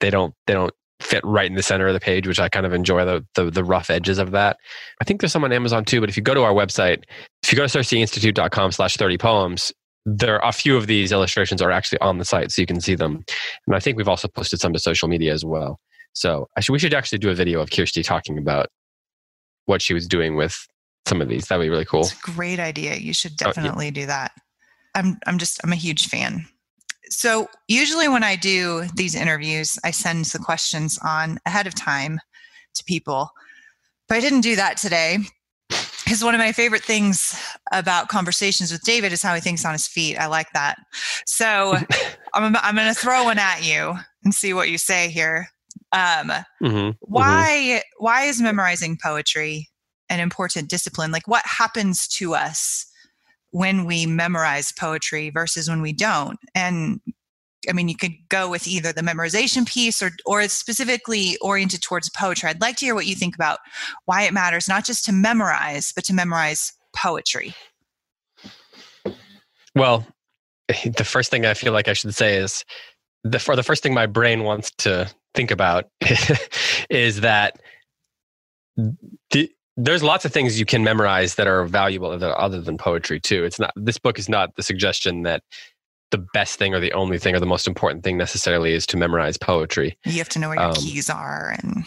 they 0.00 0.10
don't 0.10 0.34
they 0.46 0.54
don't 0.54 0.72
fit 1.00 1.24
right 1.24 1.46
in 1.46 1.56
the 1.56 1.62
center 1.62 1.88
of 1.88 1.92
the 1.92 2.00
page 2.00 2.26
which 2.26 2.38
i 2.38 2.48
kind 2.48 2.64
of 2.64 2.72
enjoy 2.72 3.04
the 3.04 3.24
the, 3.34 3.50
the 3.50 3.64
rough 3.64 3.90
edges 3.90 4.18
of 4.18 4.30
that. 4.30 4.56
I 5.00 5.04
think 5.04 5.20
there's 5.20 5.32
some 5.32 5.44
on 5.44 5.52
amazon 5.52 5.84
too 5.84 6.00
but 6.00 6.08
if 6.08 6.16
you 6.16 6.22
go 6.22 6.34
to 6.34 6.42
our 6.42 6.52
website 6.52 7.02
if 7.42 7.52
you 7.52 7.56
go 7.56 7.66
to 7.66 7.78
circeinstitute.com 7.78 8.72
slash 8.72 8.96
30 8.96 9.18
poems 9.18 9.72
there 10.06 10.40
are 10.40 10.48
a 10.48 10.52
few 10.52 10.76
of 10.76 10.86
these 10.86 11.12
illustrations 11.12 11.62
are 11.62 11.70
actually 11.70 11.98
on 12.00 12.18
the 12.18 12.24
site 12.26 12.52
so 12.52 12.60
you 12.60 12.66
can 12.66 12.80
see 12.80 12.94
them. 12.94 13.24
And 13.66 13.74
i 13.74 13.80
think 13.80 13.96
we've 13.96 14.08
also 14.08 14.28
posted 14.28 14.60
some 14.60 14.72
to 14.72 14.78
social 14.78 15.08
media 15.08 15.32
as 15.32 15.44
well 15.44 15.80
so 16.14 16.48
I 16.56 16.60
should, 16.60 16.72
we 16.72 16.78
should 16.78 16.94
actually 16.94 17.18
do 17.18 17.30
a 17.30 17.34
video 17.34 17.60
of 17.60 17.70
kirsty 17.70 18.02
talking 18.02 18.38
about 18.38 18.68
what 19.66 19.82
she 19.82 19.94
was 19.94 20.06
doing 20.08 20.36
with 20.36 20.66
some 21.06 21.20
of 21.20 21.28
these 21.28 21.46
that'd 21.48 21.62
be 21.62 21.68
really 21.68 21.84
cool 21.84 22.00
It's 22.00 22.12
a 22.12 22.32
great 22.32 22.58
idea. 22.58 22.94
You 22.96 23.12
should 23.12 23.32
Oh, 23.32 23.48
yeah. 23.48 23.52
definitely 23.52 23.90
do 23.90 24.06
that. 24.06 24.32
I'm 24.94 25.18
I'm 25.26 25.38
just 25.38 25.60
I'm 25.64 25.72
a 25.72 25.76
huge 25.76 26.08
fan. 26.08 26.46
So 27.10 27.48
usually 27.68 28.08
when 28.08 28.24
I 28.24 28.36
do 28.36 28.84
these 28.96 29.14
interviews, 29.14 29.78
I 29.84 29.90
send 29.90 30.24
the 30.26 30.38
questions 30.38 30.98
on 31.04 31.38
ahead 31.46 31.66
of 31.66 31.74
time 31.74 32.18
to 32.74 32.84
people. 32.84 33.30
But 34.08 34.16
I 34.16 34.20
didn't 34.20 34.40
do 34.40 34.56
that 34.56 34.76
today. 34.78 35.18
Because 36.04 36.22
one 36.24 36.34
of 36.34 36.38
my 36.38 36.52
favorite 36.52 36.82
things 36.82 37.38
about 37.72 38.08
conversations 38.08 38.70
with 38.70 38.82
David 38.82 39.12
is 39.12 39.22
how 39.22 39.34
he 39.34 39.40
thinks 39.40 39.64
on 39.64 39.72
his 39.72 39.86
feet. 39.88 40.16
I 40.18 40.26
like 40.26 40.50
that. 40.52 40.76
So 41.26 41.74
I'm, 42.34 42.54
I'm 42.56 42.74
going 42.74 42.92
to 42.92 42.98
throw 43.00 43.24
one 43.24 43.38
at 43.38 43.64
you 43.64 43.94
and 44.22 44.34
see 44.34 44.52
what 44.52 44.68
you 44.68 44.76
say 44.78 45.08
here. 45.08 45.48
Um, 45.94 46.32
hmm 46.60 46.90
why 47.00 47.82
why 47.98 48.24
is 48.24 48.40
memorizing 48.40 48.98
poetry 49.02 49.68
an 50.08 50.20
important 50.20 50.68
discipline? 50.68 51.12
Like 51.12 51.28
what 51.28 51.46
happens 51.46 52.08
to 52.08 52.34
us 52.34 52.86
when 53.50 53.84
we 53.84 54.06
memorize 54.06 54.72
poetry 54.72 55.30
versus 55.30 55.68
when 55.68 55.80
we 55.80 55.92
don't? 55.92 56.38
And 56.54 57.00
i 57.68 57.72
mean 57.72 57.88
you 57.88 57.96
could 57.96 58.12
go 58.28 58.50
with 58.50 58.66
either 58.66 58.92
the 58.92 59.00
memorization 59.00 59.66
piece 59.66 60.02
or 60.02 60.10
or 60.26 60.42
it's 60.42 60.52
specifically 60.52 61.36
oriented 61.40 61.82
towards 61.82 62.10
poetry. 62.10 62.50
I'd 62.50 62.60
like 62.60 62.76
to 62.76 62.86
hear 62.86 62.94
what 62.94 63.06
you 63.06 63.14
think 63.14 63.34
about 63.34 63.58
why 64.04 64.22
it 64.22 64.34
matters 64.34 64.68
not 64.68 64.84
just 64.84 65.04
to 65.06 65.12
memorize 65.12 65.92
but 65.94 66.04
to 66.04 66.14
memorize 66.14 66.72
poetry. 66.94 67.54
Well, 69.74 70.06
the 70.84 71.04
first 71.04 71.30
thing 71.30 71.46
I 71.46 71.54
feel 71.54 71.72
like 71.72 71.88
I 71.88 71.92
should 71.92 72.14
say 72.14 72.36
is 72.36 72.64
the 73.24 73.38
for 73.38 73.56
the 73.56 73.62
first 73.62 73.82
thing 73.82 73.94
my 73.94 74.06
brain 74.06 74.44
wants 74.44 74.70
to 74.78 75.10
think 75.34 75.50
about 75.50 75.86
is 76.90 77.22
that 77.22 77.58
the, 78.76 79.50
there's 79.76 80.02
lots 80.02 80.24
of 80.24 80.32
things 80.32 80.58
you 80.58 80.66
can 80.66 80.84
memorize 80.84 81.34
that 81.34 81.46
are 81.46 81.64
valuable 81.64 82.10
other 82.22 82.60
than 82.60 82.78
poetry 82.78 83.18
too. 83.18 83.44
It's 83.44 83.58
not 83.58 83.72
this 83.76 83.98
book 83.98 84.18
is 84.18 84.28
not 84.28 84.54
the 84.56 84.62
suggestion 84.62 85.22
that 85.22 85.42
the 86.10 86.18
best 86.32 86.58
thing 86.58 86.74
or 86.74 86.80
the 86.80 86.92
only 86.92 87.18
thing 87.18 87.34
or 87.34 87.40
the 87.40 87.46
most 87.46 87.66
important 87.66 88.04
thing 88.04 88.16
necessarily 88.16 88.72
is 88.72 88.86
to 88.86 88.96
memorize 88.96 89.36
poetry. 89.36 89.98
you 90.04 90.18
have 90.18 90.28
to 90.28 90.38
know 90.38 90.48
where 90.48 90.60
your 90.60 90.68
Um, 90.68 90.74
keys 90.74 91.10
are 91.10 91.56
and 91.60 91.84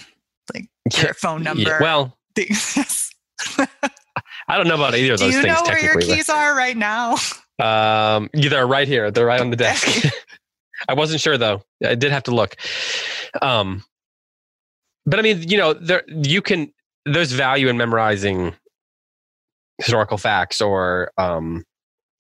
like 0.54 0.68
your 1.02 1.14
phone 1.14 1.44
number 1.44 1.62
Yeah, 1.64 1.80
well, 1.80 2.18
things. 2.36 3.14
I 4.50 4.58
don't 4.58 4.68
know 4.68 4.76
about 4.76 4.96
either 4.96 5.14
of 5.14 5.20
do 5.20 5.26
those 5.26 5.36
you 5.36 5.42
things 5.44 5.56
know 5.56 5.64
where 5.64 5.82
your 5.82 6.02
keys 6.02 6.30
are 6.30 6.56
right 6.56 6.76
now 6.76 7.16
um, 7.60 8.30
yeah, 8.34 8.50
they're 8.50 8.68
right 8.68 8.88
here. 8.88 9.10
They're 9.10 9.26
right 9.26 9.42
on 9.42 9.50
the 9.50 9.56
desk. 9.56 9.88
I 10.88 10.94
wasn't 10.94 11.22
sure 11.22 11.38
though. 11.38 11.64
I 11.84 11.96
did 11.96 12.12
have 12.12 12.24
to 12.24 12.36
look. 12.36 12.56
Um, 13.42 13.84
but 15.06 15.20
I 15.20 15.22
mean, 15.22 15.48
you 15.50 15.58
know, 15.58 15.74
there 15.74 16.04
you 16.08 16.42
can. 16.42 16.72
There's 17.06 17.32
value 17.32 17.70
in 17.70 17.78
memorizing 17.78 18.54
historical 19.78 20.18
facts 20.18 20.60
or 20.60 21.12
um, 21.18 21.64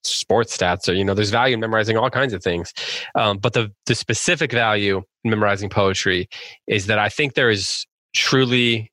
sports 0.03 0.55
stats, 0.55 0.87
or 0.87 0.93
you 0.93 1.03
know, 1.03 1.13
there's 1.13 1.29
value 1.29 1.53
in 1.53 1.59
memorizing 1.59 1.97
all 1.97 2.09
kinds 2.09 2.33
of 2.33 2.41
things. 2.41 2.73
Um, 3.15 3.37
but 3.37 3.53
the 3.53 3.71
the 3.85 3.95
specific 3.95 4.51
value 4.51 5.03
in 5.23 5.29
memorizing 5.29 5.69
poetry 5.69 6.29
is 6.67 6.87
that 6.87 6.99
I 6.99 7.09
think 7.09 7.33
there 7.33 7.49
is 7.49 7.85
truly 8.15 8.91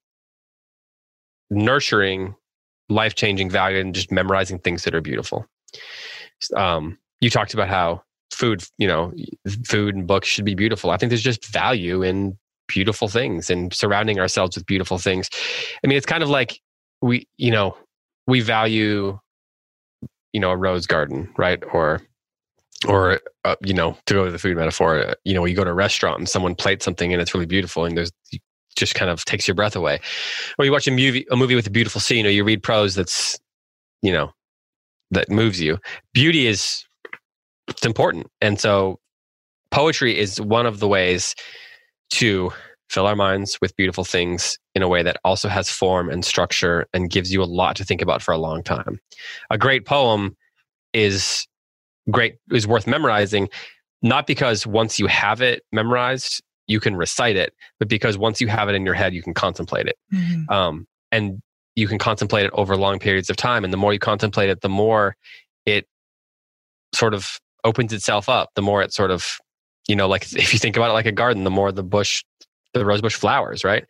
nurturing, 1.50 2.34
life 2.88 3.14
changing 3.14 3.50
value 3.50 3.78
in 3.78 3.92
just 3.92 4.10
memorizing 4.10 4.58
things 4.58 4.84
that 4.84 4.94
are 4.94 5.00
beautiful. 5.00 5.46
Um, 6.56 6.98
you 7.20 7.30
talked 7.30 7.54
about 7.54 7.68
how 7.68 8.02
food, 8.32 8.64
you 8.78 8.88
know, 8.88 9.12
food 9.66 9.94
and 9.94 10.06
books 10.06 10.28
should 10.28 10.44
be 10.44 10.54
beautiful. 10.54 10.90
I 10.90 10.96
think 10.96 11.10
there's 11.10 11.22
just 11.22 11.46
value 11.46 12.02
in 12.02 12.36
beautiful 12.66 13.08
things 13.08 13.50
and 13.50 13.72
surrounding 13.72 14.18
ourselves 14.18 14.56
with 14.56 14.66
beautiful 14.66 14.98
things. 14.98 15.28
I 15.84 15.86
mean, 15.86 15.96
it's 15.96 16.06
kind 16.06 16.22
of 16.22 16.28
like 16.28 16.60
we, 17.02 17.28
you 17.36 17.50
know, 17.50 17.76
we 18.26 18.40
value, 18.40 19.18
you 20.32 20.40
know, 20.40 20.50
a 20.50 20.56
rose 20.56 20.86
garden, 20.86 21.32
right? 21.36 21.62
Or, 21.72 22.00
or 22.88 23.20
uh, 23.44 23.56
you 23.62 23.74
know, 23.74 23.96
to 24.06 24.14
go 24.14 24.24
to 24.24 24.30
the 24.30 24.38
food 24.38 24.56
metaphor, 24.56 25.14
you 25.24 25.34
know, 25.34 25.44
you 25.44 25.54
go 25.54 25.64
to 25.64 25.70
a 25.70 25.74
restaurant 25.74 26.18
and 26.18 26.28
someone 26.28 26.54
plates 26.54 26.84
something 26.84 27.12
and 27.12 27.20
it's 27.22 27.34
really 27.34 27.46
beautiful, 27.46 27.84
and 27.84 27.96
there's 27.96 28.12
just 28.76 28.94
kind 28.94 29.10
of 29.10 29.24
takes 29.24 29.46
your 29.46 29.54
breath 29.54 29.76
away. 29.76 30.00
Or 30.58 30.64
you 30.64 30.72
watch 30.72 30.88
a 30.88 30.90
movie, 30.90 31.26
a 31.30 31.36
movie 31.36 31.54
with 31.54 31.66
a 31.66 31.70
beautiful 31.70 32.00
scene, 32.00 32.26
or 32.26 32.30
you 32.30 32.44
read 32.44 32.62
prose 32.62 32.94
that's, 32.94 33.38
you 34.02 34.12
know, 34.12 34.32
that 35.10 35.30
moves 35.30 35.60
you. 35.60 35.78
Beauty 36.12 36.46
is 36.46 36.84
it's 37.68 37.86
important, 37.86 38.26
and 38.40 38.60
so 38.60 38.98
poetry 39.70 40.18
is 40.18 40.40
one 40.40 40.66
of 40.66 40.80
the 40.80 40.88
ways 40.88 41.34
to 42.10 42.52
fill 42.90 43.06
our 43.06 43.16
minds 43.16 43.58
with 43.60 43.74
beautiful 43.76 44.04
things 44.04 44.58
in 44.74 44.82
a 44.82 44.88
way 44.88 45.02
that 45.02 45.16
also 45.24 45.48
has 45.48 45.70
form 45.70 46.10
and 46.10 46.24
structure 46.24 46.86
and 46.92 47.10
gives 47.10 47.32
you 47.32 47.42
a 47.42 47.44
lot 47.44 47.74
to 47.76 47.84
think 47.84 48.02
about 48.02 48.22
for 48.22 48.32
a 48.32 48.38
long 48.38 48.62
time. 48.62 49.00
A 49.50 49.58
great 49.58 49.84
poem 49.86 50.36
is 50.92 51.46
great 52.10 52.36
is 52.52 52.66
worth 52.66 52.86
memorizing 52.86 53.48
not 54.02 54.26
because 54.26 54.66
once 54.66 54.98
you 54.98 55.06
have 55.06 55.40
it 55.40 55.62
memorized 55.72 56.42
you 56.66 56.78
can 56.78 56.94
recite 56.94 57.34
it 57.34 57.54
but 57.78 57.88
because 57.88 58.18
once 58.18 58.40
you 58.40 58.46
have 58.46 58.68
it 58.68 58.74
in 58.74 58.84
your 58.84 58.94
head 58.94 59.14
you 59.14 59.22
can 59.22 59.32
contemplate 59.34 59.86
it 59.86 59.96
Mhm. 60.12 60.50
um, 60.50 60.86
and 61.10 61.40
you 61.74 61.88
can 61.88 61.98
contemplate 61.98 62.44
it 62.44 62.52
over 62.52 62.76
long 62.76 62.98
periods 62.98 63.30
of 63.30 63.36
time 63.36 63.64
and 63.64 63.72
the 63.72 63.78
more 63.78 63.92
you 63.92 63.98
contemplate 63.98 64.50
it 64.50 64.60
the 64.60 64.68
more 64.68 65.16
it 65.64 65.88
sort 66.94 67.14
of 67.14 67.40
opens 67.64 67.92
itself 67.92 68.28
up 68.28 68.50
the 68.54 68.62
more 68.62 68.82
it 68.82 68.92
sort 68.92 69.10
of 69.10 69.26
you 69.88 69.96
know 69.96 70.06
like 70.08 70.22
if 70.36 70.52
you 70.52 70.58
think 70.58 70.76
about 70.76 70.90
it 70.90 70.94
like 70.94 71.06
a 71.06 71.12
garden 71.12 71.44
the 71.44 71.50
more 71.50 71.72
the 71.72 71.82
bush 71.82 72.22
the 72.74 72.84
rose 72.84 73.00
bush 73.00 73.14
flowers 73.14 73.64
right 73.64 73.84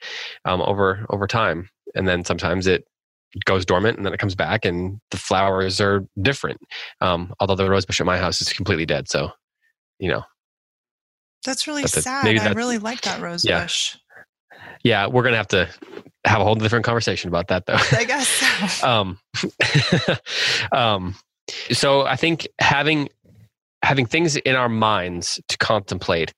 um, 0.45 0.61
over 0.63 1.05
over 1.11 1.27
time 1.27 1.69
and 1.95 2.07
then 2.09 2.25
sometimes 2.25 2.67
it 2.67 2.85
goes 3.45 3.65
dormant 3.67 3.97
and 3.97 4.07
then 4.07 4.13
it 4.15 4.21
comes 4.21 4.35
back 4.37 4.65
and 4.65 5.01
the 5.11 5.17
flowers 5.17 5.81
are 5.81 6.07
different 6.23 6.61
um, 7.01 7.33
although 7.41 7.57
the 7.57 7.69
rose 7.69 7.85
bush 7.87 8.01
at 8.01 8.07
my 8.07 8.17
house 8.19 8.41
is 8.41 8.53
completely 8.53 8.87
dead 8.87 9.09
so 9.09 9.31
you 9.99 10.09
know 10.09 10.23
That's 11.45 11.67
really 11.67 11.83
That's 11.83 12.03
sad. 12.03 12.27
I 12.27 12.53
really 12.53 12.79
like 12.79 13.01
that 13.03 13.21
rose 13.21 13.45
Yeah. 13.45 13.63
bush. 13.63 13.97
yeah 14.85 15.07
we're 15.09 15.23
gonna 15.25 15.37
have 15.37 15.49
to 15.49 15.69
have 16.25 16.41
a 16.41 16.45
whole 16.45 16.55
different 16.55 16.85
conversation 16.85 17.29
about 17.29 17.49
that 17.49 17.67
though 17.67 17.77
I 17.93 18.05
guess 18.05 18.29
so. 18.29 18.89
um, 18.89 19.19
um, 20.73 21.15
so 21.73 22.03
I 22.03 22.17
think 22.17 22.47
having 22.59 23.09
having 23.85 24.07
things 24.07 24.37
in 24.37 24.57
our 24.57 24.69
minds 24.69 25.41
to 25.49 25.59
contemplate 25.59 26.33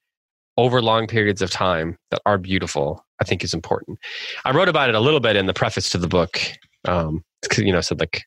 over 0.56 0.82
long 0.82 1.06
periods 1.06 1.42
of 1.42 1.50
time 1.50 1.96
that 2.10 2.20
are 2.26 2.38
beautiful, 2.38 3.04
I 3.20 3.24
think 3.24 3.44
is 3.44 3.54
important. 3.54 3.98
I 4.44 4.52
wrote 4.52 4.68
about 4.68 4.88
it 4.88 4.94
a 4.94 5.00
little 5.00 5.20
bit 5.20 5.36
in 5.36 5.46
the 5.46 5.54
preface 5.54 5.90
to 5.90 5.98
the 5.98 6.08
book. 6.08 6.40
Um, 6.86 7.22
you 7.56 7.72
know, 7.72 7.80
said 7.80 8.00
like 8.00 8.24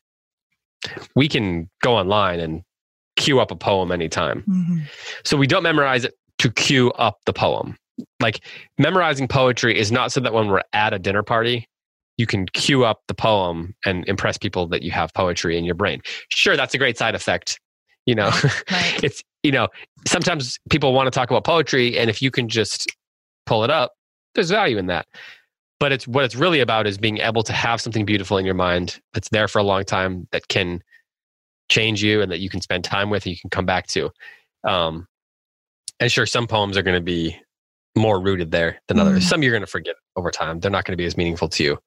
we 1.14 1.28
can 1.28 1.68
go 1.82 1.96
online 1.96 2.40
and 2.40 2.62
cue 3.16 3.40
up 3.40 3.50
a 3.50 3.56
poem 3.56 3.92
anytime. 3.92 4.42
Mm-hmm. 4.48 4.78
So 5.24 5.36
we 5.36 5.46
don't 5.46 5.62
memorize 5.62 6.04
it 6.04 6.14
to 6.38 6.50
cue 6.50 6.90
up 6.92 7.18
the 7.26 7.32
poem. 7.32 7.76
Like 8.20 8.40
memorizing 8.78 9.28
poetry 9.28 9.78
is 9.78 9.92
not 9.92 10.12
so 10.12 10.20
that 10.20 10.32
when 10.32 10.48
we're 10.48 10.62
at 10.72 10.94
a 10.94 10.98
dinner 10.98 11.22
party, 11.22 11.66
you 12.16 12.26
can 12.26 12.46
cue 12.46 12.84
up 12.84 13.00
the 13.08 13.14
poem 13.14 13.74
and 13.84 14.06
impress 14.08 14.38
people 14.38 14.66
that 14.68 14.82
you 14.82 14.90
have 14.90 15.12
poetry 15.14 15.58
in 15.58 15.64
your 15.64 15.74
brain. 15.74 16.00
Sure, 16.30 16.56
that's 16.56 16.74
a 16.74 16.78
great 16.78 16.96
side 16.96 17.14
effect. 17.14 17.58
You 18.06 18.14
know, 18.14 18.28
right. 18.70 19.04
it's, 19.04 19.22
you 19.42 19.52
know, 19.52 19.68
sometimes 20.06 20.58
people 20.70 20.92
want 20.92 21.06
to 21.06 21.10
talk 21.10 21.30
about 21.30 21.44
poetry, 21.44 21.98
and 21.98 22.10
if 22.10 22.22
you 22.22 22.30
can 22.30 22.48
just 22.48 22.90
pull 23.46 23.64
it 23.64 23.70
up, 23.70 23.92
there's 24.34 24.50
value 24.50 24.78
in 24.78 24.86
that. 24.86 25.06
But 25.78 25.92
it's 25.92 26.06
what 26.06 26.24
it's 26.24 26.36
really 26.36 26.60
about 26.60 26.86
is 26.86 26.98
being 26.98 27.18
able 27.18 27.42
to 27.42 27.52
have 27.52 27.80
something 27.80 28.04
beautiful 28.04 28.36
in 28.36 28.44
your 28.44 28.54
mind 28.54 29.00
that's 29.14 29.30
there 29.30 29.48
for 29.48 29.58
a 29.58 29.62
long 29.62 29.84
time 29.84 30.28
that 30.30 30.48
can 30.48 30.82
change 31.70 32.02
you 32.02 32.20
and 32.20 32.30
that 32.30 32.40
you 32.40 32.50
can 32.50 32.60
spend 32.60 32.84
time 32.84 33.08
with 33.08 33.24
and 33.24 33.32
you 33.32 33.40
can 33.40 33.48
come 33.48 33.64
back 33.64 33.86
to. 33.88 34.10
Um, 34.64 35.06
and 36.00 36.12
sure, 36.12 36.26
some 36.26 36.46
poems 36.46 36.76
are 36.76 36.82
going 36.82 36.98
to 36.98 37.04
be 37.04 37.36
more 37.96 38.20
rooted 38.20 38.50
there 38.50 38.80
than 38.88 38.98
others. 38.98 39.24
Mm. 39.24 39.28
Some 39.28 39.42
you're 39.42 39.52
going 39.52 39.62
to 39.62 39.66
forget 39.66 39.96
over 40.16 40.30
time. 40.30 40.60
They're 40.60 40.70
not 40.70 40.84
going 40.84 40.92
to 40.92 41.00
be 41.00 41.06
as 41.06 41.16
meaningful 41.16 41.48
to 41.48 41.64
you. 41.64 41.78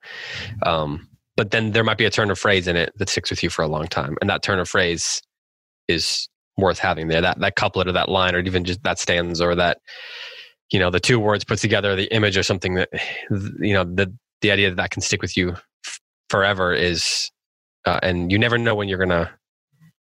Um, 0.65 1.07
but 1.35 1.51
then 1.51 1.71
there 1.71 1.83
might 1.83 1.97
be 1.97 2.05
a 2.05 2.09
turn 2.09 2.29
of 2.29 2.37
phrase 2.37 2.67
in 2.67 2.75
it 2.75 2.93
that 2.97 3.09
sticks 3.09 3.29
with 3.29 3.43
you 3.43 3.49
for 3.49 3.63
a 3.63 3.67
long 3.67 3.87
time. 3.87 4.17
And 4.21 4.29
that 4.29 4.43
turn 4.43 4.59
of 4.59 4.69
phrase 4.69 5.21
is 5.87 6.27
worth 6.57 6.79
having 6.79 7.07
there. 7.07 7.21
That 7.21 7.39
that 7.39 7.55
couplet 7.55 7.87
or 7.87 7.91
that 7.93 8.09
line 8.09 8.35
or 8.35 8.39
even 8.39 8.63
just 8.63 8.83
that 8.83 8.99
stanza 8.99 9.45
or 9.45 9.55
that, 9.55 9.79
you 10.71 10.79
know, 10.79 10.89
the 10.89 10.99
two 10.99 11.19
words 11.19 11.43
put 11.43 11.59
together, 11.59 11.95
the 11.95 12.13
image 12.13 12.37
or 12.37 12.43
something 12.43 12.75
that, 12.75 12.89
you 13.59 13.73
know, 13.73 13.83
the, 13.83 14.13
the 14.41 14.51
idea 14.51 14.69
that 14.69 14.77
that 14.77 14.91
can 14.91 15.01
stick 15.01 15.21
with 15.21 15.37
you 15.37 15.51
f- 15.85 15.99
forever 16.29 16.73
is, 16.73 17.31
uh, 17.85 17.99
and 18.03 18.31
you 18.31 18.39
never 18.39 18.57
know 18.57 18.75
when 18.75 18.87
you're 18.87 19.05
to 19.05 19.29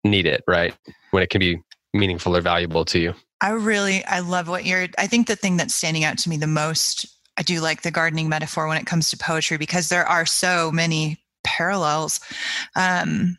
need 0.04 0.26
it, 0.26 0.42
right? 0.46 0.74
When 1.10 1.22
it 1.22 1.30
can 1.30 1.38
be 1.38 1.60
meaningful 1.94 2.36
or 2.36 2.40
valuable 2.40 2.84
to 2.86 2.98
you. 2.98 3.14
I 3.40 3.50
really, 3.50 4.04
I 4.04 4.20
love 4.20 4.48
what 4.48 4.64
you're, 4.64 4.86
I 4.98 5.06
think 5.06 5.26
the 5.26 5.36
thing 5.36 5.56
that's 5.56 5.74
standing 5.74 6.04
out 6.04 6.18
to 6.18 6.28
me 6.28 6.36
the 6.36 6.46
most, 6.46 7.06
I 7.36 7.42
do 7.42 7.60
like 7.60 7.82
the 7.82 7.90
gardening 7.90 8.28
metaphor 8.28 8.68
when 8.68 8.78
it 8.78 8.86
comes 8.86 9.10
to 9.10 9.18
poetry 9.18 9.56
because 9.56 9.88
there 9.88 10.06
are 10.06 10.26
so 10.26 10.70
many 10.70 11.18
parallels. 11.44 12.20
Um, 12.76 13.36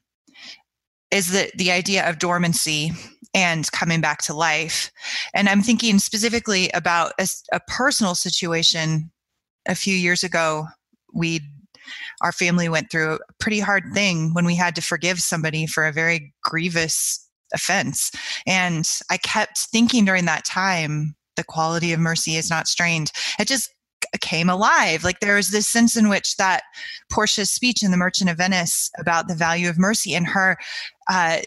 is 1.13 1.31
that 1.31 1.51
the 1.55 1.71
idea 1.71 2.09
of 2.09 2.17
dormancy 2.17 2.91
and 3.35 3.71
coming 3.71 4.01
back 4.01 4.21
to 4.23 4.33
life. 4.33 4.91
And 5.33 5.47
I'm 5.47 5.61
thinking 5.61 5.99
specifically 5.99 6.69
about 6.71 7.13
a, 7.19 7.27
a 7.51 7.59
personal 7.67 8.15
situation 8.15 9.11
a 9.67 9.75
few 9.75 9.95
years 9.95 10.23
ago. 10.23 10.65
We, 11.13 11.41
our 12.21 12.31
family 12.31 12.67
went 12.67 12.89
through 12.91 13.15
a 13.15 13.33
pretty 13.39 13.59
hard 13.59 13.83
thing 13.93 14.33
when 14.33 14.45
we 14.45 14.55
had 14.55 14.75
to 14.75 14.81
forgive 14.81 15.19
somebody 15.19 15.67
for 15.67 15.85
a 15.85 15.93
very 15.93 16.33
grievous 16.43 17.27
offense. 17.53 18.11
And 18.47 18.89
I 19.11 19.17
kept 19.17 19.59
thinking 19.59 20.05
during 20.05 20.25
that 20.25 20.45
time, 20.45 21.15
the 21.35 21.43
quality 21.43 21.93
of 21.93 21.99
mercy 21.99 22.37
is 22.37 22.49
not 22.49 22.67
strained. 22.67 23.11
It 23.39 23.47
just 23.47 23.69
came 24.21 24.49
alive. 24.49 25.03
Like 25.03 25.19
there 25.19 25.35
was 25.35 25.49
this 25.49 25.67
sense 25.67 25.95
in 25.97 26.09
which 26.09 26.37
that 26.37 26.63
Portia's 27.11 27.51
speech 27.51 27.83
in 27.83 27.91
The 27.91 27.97
Merchant 27.97 28.29
of 28.29 28.37
Venice 28.37 28.89
about 28.97 29.27
the 29.27 29.35
value 29.35 29.69
of 29.69 29.77
mercy 29.77 30.13
and 30.13 30.27
her, 30.27 30.57
uh, 31.09 31.39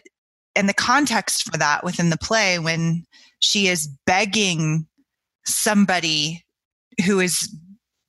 and 0.55 0.67
the 0.67 0.73
context 0.73 1.43
for 1.51 1.57
that 1.57 1.83
within 1.83 2.09
the 2.09 2.17
play 2.17 2.59
when 2.59 3.05
she 3.39 3.67
is 3.67 3.87
begging 4.05 4.87
somebody 5.45 6.43
who 7.05 7.19
is 7.19 7.53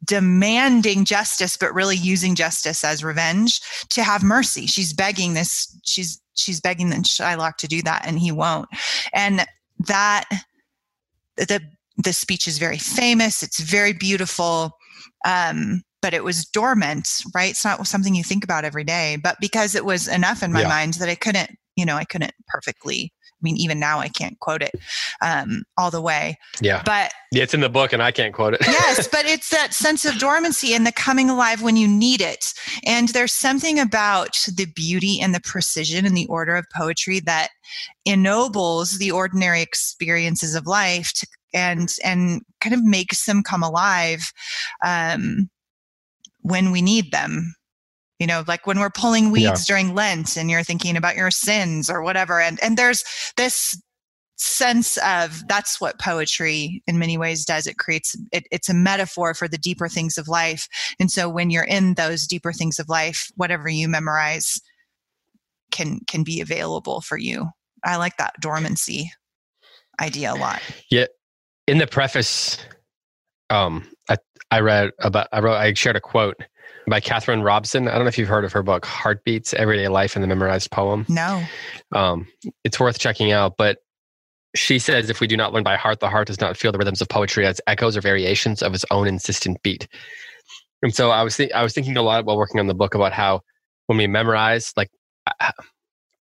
demanding 0.05 1.05
justice 1.05 1.59
but 1.59 1.75
really 1.75 1.97
using 1.97 2.35
justice 2.35 2.83
as 2.83 3.05
revenge 3.05 3.61
to 3.91 4.03
have 4.03 4.23
mercy 4.23 4.67
she's 4.67 4.95
begging 4.95 5.35
this 5.35 5.79
she's 5.85 6.23
she's 6.39 6.61
begging 6.61 6.91
Shylock 6.91 7.57
to 7.57 7.69
do 7.69 7.83
that 7.83 8.07
and 8.07 8.19
he 8.19 8.33
won't. 8.33 8.69
And 9.13 9.45
that 9.87 10.25
the 11.37 11.61
the 11.99 12.13
speech 12.13 12.49
is 12.49 12.59
very 12.59 12.79
famous. 12.79 13.43
It's 13.43 13.61
very 13.61 13.93
beautiful. 13.93 14.73
Um, 15.27 15.83
but 16.01 16.15
it 16.15 16.23
was 16.23 16.45
dormant, 16.45 17.23
right? 17.35 17.51
It's 17.51 17.65
not 17.65 17.85
something 17.87 18.15
you 18.15 18.23
think 18.23 18.45
about 18.45 18.65
every 18.65 18.85
day. 18.85 19.19
But 19.23 19.37
because 19.41 19.75
it 19.75 19.85
was 19.85 20.07
enough 20.07 20.43
in 20.43 20.53
my 20.53 20.63
yeah. 20.63 20.69
mind 20.69 20.95
that 20.95 21.09
I 21.09 21.17
couldn't, 21.17 21.51
you 21.77 21.85
know, 21.85 21.97
I 21.97 22.05
couldn't 22.05 22.35
perfectly 22.47 23.13
I 23.39 23.43
mean, 23.43 23.57
even 23.57 23.79
now 23.79 24.01
I 24.01 24.09
can't 24.09 24.39
quote 24.41 24.63
it 24.63 24.73
um, 25.23 25.63
all 25.77 25.93
the 25.93 26.01
way. 26.01 26.37
Yeah. 26.61 26.83
But 26.85 27.13
yeah, 27.31 27.45
it's 27.45 27.55
in 27.55 27.61
the 27.61 27.69
book 27.69 27.93
and 27.93 28.03
I 28.03 28.11
can't 28.11 28.35
quote 28.35 28.55
it. 28.55 28.61
yes, 28.67 29.07
but 29.07 29.27
it's 29.27 29.51
that 29.51 29.73
sense 29.73 30.05
of 30.05 30.19
dormancy 30.19 30.75
and 30.75 30.85
the 30.85 30.91
coming 30.91 31.31
alive 31.31 31.63
when 31.63 31.77
you 31.77 31.87
need 31.87 32.21
it. 32.21 32.53
And 32.85 33.11
there's 33.11 33.33
something 33.33 33.79
about 33.79 34.45
the 34.53 34.67
beauty 34.67 35.21
and 35.21 35.33
the 35.33 35.41
precision 35.41 36.05
and 36.05 36.17
the 36.17 36.27
order 36.27 36.57
of 36.57 36.67
poetry 36.75 37.21
that 37.21 37.51
ennobles 38.05 38.99
the 38.99 39.13
ordinary 39.13 39.63
experiences 39.63 40.57
of 40.57 40.67
life 40.67 41.13
to, 41.13 41.27
and 41.59 41.95
and 42.05 42.43
kind 42.61 42.75
of 42.75 42.85
makes 42.85 43.25
them 43.27 43.43
come 43.43 43.63
alive 43.63 44.33
um, 44.85 45.49
when 46.41 46.71
we 46.71 46.83
need 46.83 47.13
them. 47.13 47.55
You 48.19 48.27
know 48.27 48.43
like 48.49 48.67
when 48.67 48.81
we're 48.81 48.91
pulling 48.91 49.31
weeds 49.31 49.45
yeah. 49.45 49.55
during 49.67 49.95
lent 49.95 50.37
and 50.37 50.51
you're 50.51 50.65
thinking 50.65 50.97
about 50.97 51.17
your 51.17 51.31
sins 51.31 51.89
or 51.89 52.03
whatever. 52.03 52.41
And 52.41 52.59
and 52.63 52.77
there's 52.77 53.05
this 53.37 53.81
sense 54.39 54.97
of 54.99 55.47
that's 55.49 55.81
what 55.81 55.99
poetry 55.99 56.83
in 56.87 56.99
many 56.99 57.19
ways 57.19 57.45
does. 57.45 57.67
It 57.67 57.79
creates 57.79 58.17
it, 58.33 58.47
it's 58.51 58.69
a 58.69 58.75
metaphor 58.75 59.35
for 59.35 59.49
the 59.49 59.59
deeper 59.59 59.89
things 59.89 60.17
of 60.17 60.29
life. 60.29 60.69
And 61.01 61.11
so 61.11 61.29
when 61.29 61.51
you're 61.51 61.65
in 61.65 61.95
those 61.95 62.27
deeper 62.27 62.53
things 62.53 62.79
of 62.79 62.89
life 62.89 63.31
whatever 63.37 63.69
you 63.69 63.89
memorize 63.89 64.61
can 65.71 66.01
can 66.07 66.23
be 66.23 66.41
available 66.41 67.01
for 67.01 67.19
you. 67.19 67.49
I 67.85 67.97
like 67.97 68.17
that 68.17 68.35
dormancy 68.41 69.11
idea 70.01 70.33
a 70.33 70.37
lot. 70.37 70.63
Yeah 70.91 71.07
in 71.69 71.79
the 71.79 71.87
preface 71.87 72.59
um 73.51 73.87
i 74.09 74.17
i 74.51 74.61
read 74.61 74.91
about 75.01 75.29
i 75.33 75.41
wrote 75.41 75.57
i 75.57 75.73
shared 75.75 75.97
a 75.97 76.01
quote 76.01 76.37
by 76.89 77.01
Catherine 77.01 77.43
Robson. 77.43 77.89
I 77.89 77.93
don't 77.93 78.05
know 78.05 78.09
if 78.09 78.19
you've 78.19 78.29
heard 78.29 78.45
of 78.45 78.53
her 78.53 78.63
book, 78.63 78.87
Heartbeats 78.87 79.55
Everyday 79.55 79.89
Life 79.89 80.17
and 80.17 80.23
the 80.23 80.27
Memorized 80.27 80.71
Poem. 80.71 81.05
No. 81.09 81.43
Um, 81.93 82.27
it's 82.65 82.81
worth 82.81 82.99
checking 82.99 83.31
out. 83.31 83.57
But 83.59 83.79
she 84.55 84.79
says 84.79 85.11
if 85.11 85.21
we 85.21 85.27
do 85.27 85.37
not 85.37 85.53
learn 85.53 85.63
by 85.63 85.77
heart, 85.77 86.01
the 86.01 86.09
heart 86.09 86.27
does 86.29 86.41
not 86.41 86.57
feel 86.57 86.73
the 86.73 86.79
rhythms 86.79 87.01
of 87.01 87.09
poetry 87.09 87.47
as 87.47 87.61
echoes 87.67 87.97
or 87.97 88.01
variations 88.01 88.63
of 88.63 88.75
its 88.75 88.85
own 88.91 89.07
insistent 89.07 89.63
beat. 89.63 89.87
And 90.83 90.95
so 90.95 91.11
I 91.11 91.23
was, 91.23 91.37
th- 91.37 91.53
I 91.53 91.63
was 91.63 91.75
thinking 91.75 91.97
a 91.97 92.03
lot 92.03 92.25
while 92.25 92.39
working 92.39 92.61
on 92.61 92.67
the 92.67 92.75
book 92.75 92.95
about 92.95 93.13
how 93.13 93.43
when 93.87 93.99
we 93.99 94.07
memorize, 94.07 94.73
like 94.77 94.91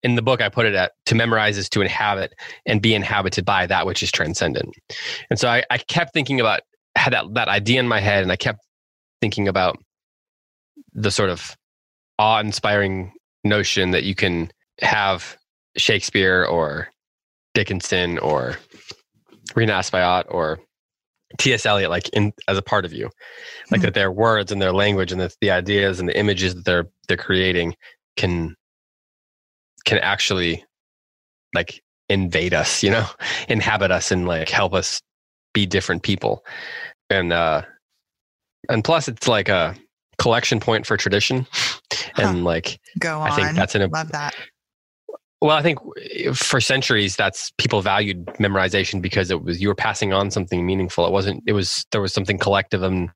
in 0.04 0.16
the 0.16 0.22
book, 0.22 0.42
I 0.42 0.50
put 0.50 0.66
it 0.66 0.76
at 0.76 0.92
to 1.06 1.16
memorize 1.16 1.58
is 1.58 1.70
to 1.70 1.82
inhabit 1.82 2.34
and 2.66 2.82
be 2.82 2.94
inhabited 2.94 3.46
by 3.46 3.66
that 3.68 3.86
which 3.86 4.04
is 4.04 4.12
transcendent. 4.12 4.76
And 5.30 5.39
so 5.39 5.48
I, 5.50 5.63
I 5.70 5.78
kept 5.78 6.13
thinking 6.13 6.39
about 6.39 6.62
had 6.96 7.13
that, 7.13 7.34
that 7.34 7.48
idea 7.48 7.80
in 7.80 7.88
my 7.88 8.00
head 8.00 8.24
and 8.24 8.32
I 8.32 8.36
kept 8.36 8.60
thinking 9.22 9.48
about 9.48 9.78
the 10.94 11.12
sort 11.12 11.30
of 11.30 11.56
awe 12.20 12.39
inspiring 12.39 13.13
notion 13.44 13.92
that 13.92 14.04
you 14.04 14.16
can 14.16 14.52
have 14.82 15.38
Shakespeare 15.78 16.46
or 16.46 16.89
Dickinson 17.54 18.20
or 18.20 18.58
Rhina 19.54 19.80
Espaillat 19.80 20.26
or 20.28 20.60
T.S. 21.39 21.66
Eliot 21.66 21.89
like 21.89 22.10
in 22.10 22.32
as 22.48 22.58
a 22.58 22.62
part 22.62 22.86
of 22.86 22.94
you, 22.94 23.06
like 23.72 23.80
mm-hmm. 23.80 23.86
that 23.86 23.94
their 23.94 24.12
words 24.12 24.52
and 24.52 24.62
their 24.62 24.72
language 24.72 25.12
and 25.12 25.20
the, 25.20 25.34
the 25.42 25.50
ideas 25.50 26.00
and 26.00 26.08
the 26.08 26.18
images 26.18 26.54
that 26.54 26.66
they're 26.66 26.89
they're 27.08 27.18
creating 27.18 27.76
can 28.18 28.56
can 29.86 29.98
actually 30.00 30.65
like 31.54 31.82
invade 32.10 32.54
us, 32.54 32.84
you 32.84 32.91
know, 32.91 33.06
inhabit 33.48 33.91
us 33.91 34.12
and 34.12 34.28
like 34.28 34.50
help 34.50 34.74
us 34.74 35.02
be 35.54 35.65
different 35.65 36.04
people. 36.04 36.43
And 37.10 37.34
uh 37.34 37.63
and 38.69 38.84
plus 38.84 39.08
it's 39.08 39.28
like 39.28 39.50
a 39.50 39.76
collection 40.17 40.60
point 40.60 40.86
for 40.86 40.98
tradition. 40.98 41.48
and 42.17 42.38
huh. 42.38 42.43
like, 42.43 42.80
go 43.00 43.19
on. 43.19 43.32
I 43.32 43.36
think 43.36 43.56
that's 43.56 43.76
an 43.76 43.89
love 43.91 44.12
that. 44.12 44.34
Well, 45.41 45.58
I 45.58 45.62
think 45.62 45.80
for 46.36 46.62
centuries 46.62 47.17
that's 47.17 47.52
people 47.58 47.82
valued 47.82 48.26
memorization 48.39 49.02
because 49.02 49.30
it 49.30 49.43
was 49.43 49.62
you 49.62 49.67
were 49.67 49.76
passing 49.76 50.13
on 50.13 50.32
something 50.32 50.65
meaningful. 50.65 51.06
It 51.06 51.12
wasn't. 51.12 51.43
It 51.46 51.52
was 51.52 51.86
there 51.91 52.00
was 52.00 52.13
something 52.13 52.38
collective 52.38 52.82
and 52.82 53.10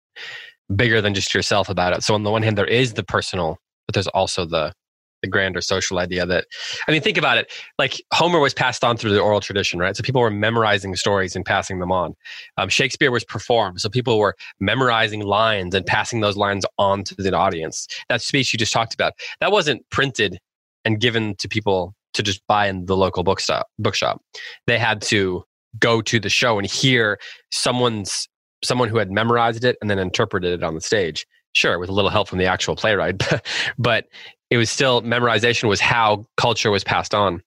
bigger 0.75 1.01
than 1.01 1.13
just 1.13 1.33
yourself 1.33 1.69
about 1.69 1.93
it. 1.93 2.03
So 2.03 2.13
on 2.13 2.23
the 2.23 2.31
one 2.31 2.43
hand, 2.43 2.57
there 2.57 2.65
is 2.65 2.93
the 2.93 3.03
personal, 3.03 3.57
but 3.87 3.93
there's 3.93 4.07
also 4.07 4.45
the 4.45 4.73
the 5.21 5.27
grander 5.27 5.61
social 5.61 5.99
idea 5.99 6.25
that 6.25 6.45
i 6.87 6.91
mean 6.91 7.01
think 7.01 7.17
about 7.17 7.37
it. 7.37 7.51
Like 7.79 8.01
homer 8.13 8.39
was 8.39 8.53
passed 8.53 8.83
on 8.83 8.97
through 8.97 9.11
the 9.11 9.19
oral 9.19 9.39
tradition 9.39 9.79
right? 9.79 9.95
So 9.95 10.03
people 10.03 10.21
were 10.21 10.31
memorizing 10.31 10.95
stories 10.95 11.35
and 11.35 11.45
passing 11.45 11.79
them 11.79 11.91
on. 11.91 12.15
Um, 12.57 12.69
shakespeare 12.69 13.11
was 13.11 13.23
performed 13.23 13.81
so 13.81 13.89
people 13.89 14.19
were 14.19 14.35
memorizing 14.59 15.21
lines 15.21 15.73
and 15.75 15.85
passing 15.85 16.21
those 16.21 16.37
lines 16.37 16.65
on 16.77 17.03
to 17.05 17.15
the 17.15 17.35
audience. 17.35 17.87
That 18.09 18.21
speech 18.21 18.53
you 18.53 18.59
just 18.59 18.73
talked 18.73 18.93
about 18.93 19.13
that 19.39 19.51
wasn't 19.51 19.87
printed 19.89 20.39
and 20.85 20.99
given 20.99 21.35
to 21.35 21.47
people 21.47 21.93
to 22.13 22.23
just 22.23 22.41
buy 22.47 22.67
in 22.67 22.85
the 22.85 22.97
local 22.97 23.23
bookstop 23.23 23.67
bookshop. 23.77 24.21
They 24.65 24.79
had 24.79 25.01
to 25.03 25.43
go 25.79 26.01
to 26.01 26.19
the 26.19 26.29
show 26.29 26.57
and 26.57 26.67
hear 26.67 27.19
someone's 27.51 28.27
someone 28.63 28.89
who 28.89 28.97
had 28.97 29.11
memorized 29.11 29.63
it 29.63 29.77
and 29.81 29.89
then 29.89 29.99
interpreted 29.99 30.51
it 30.51 30.63
on 30.63 30.73
the 30.75 30.81
stage. 30.81 31.25
Sure, 31.53 31.79
with 31.79 31.89
a 31.89 31.93
little 31.93 32.11
help 32.11 32.27
from 32.27 32.37
the 32.37 32.45
actual 32.45 32.75
playwright, 32.75 33.21
but 33.77 34.05
it 34.49 34.57
was 34.57 34.69
still 34.69 35.01
memorization 35.01 35.67
was 35.67 35.79
how 35.79 36.25
culture 36.37 36.71
was 36.71 36.83
passed 36.83 37.13
on. 37.13 37.41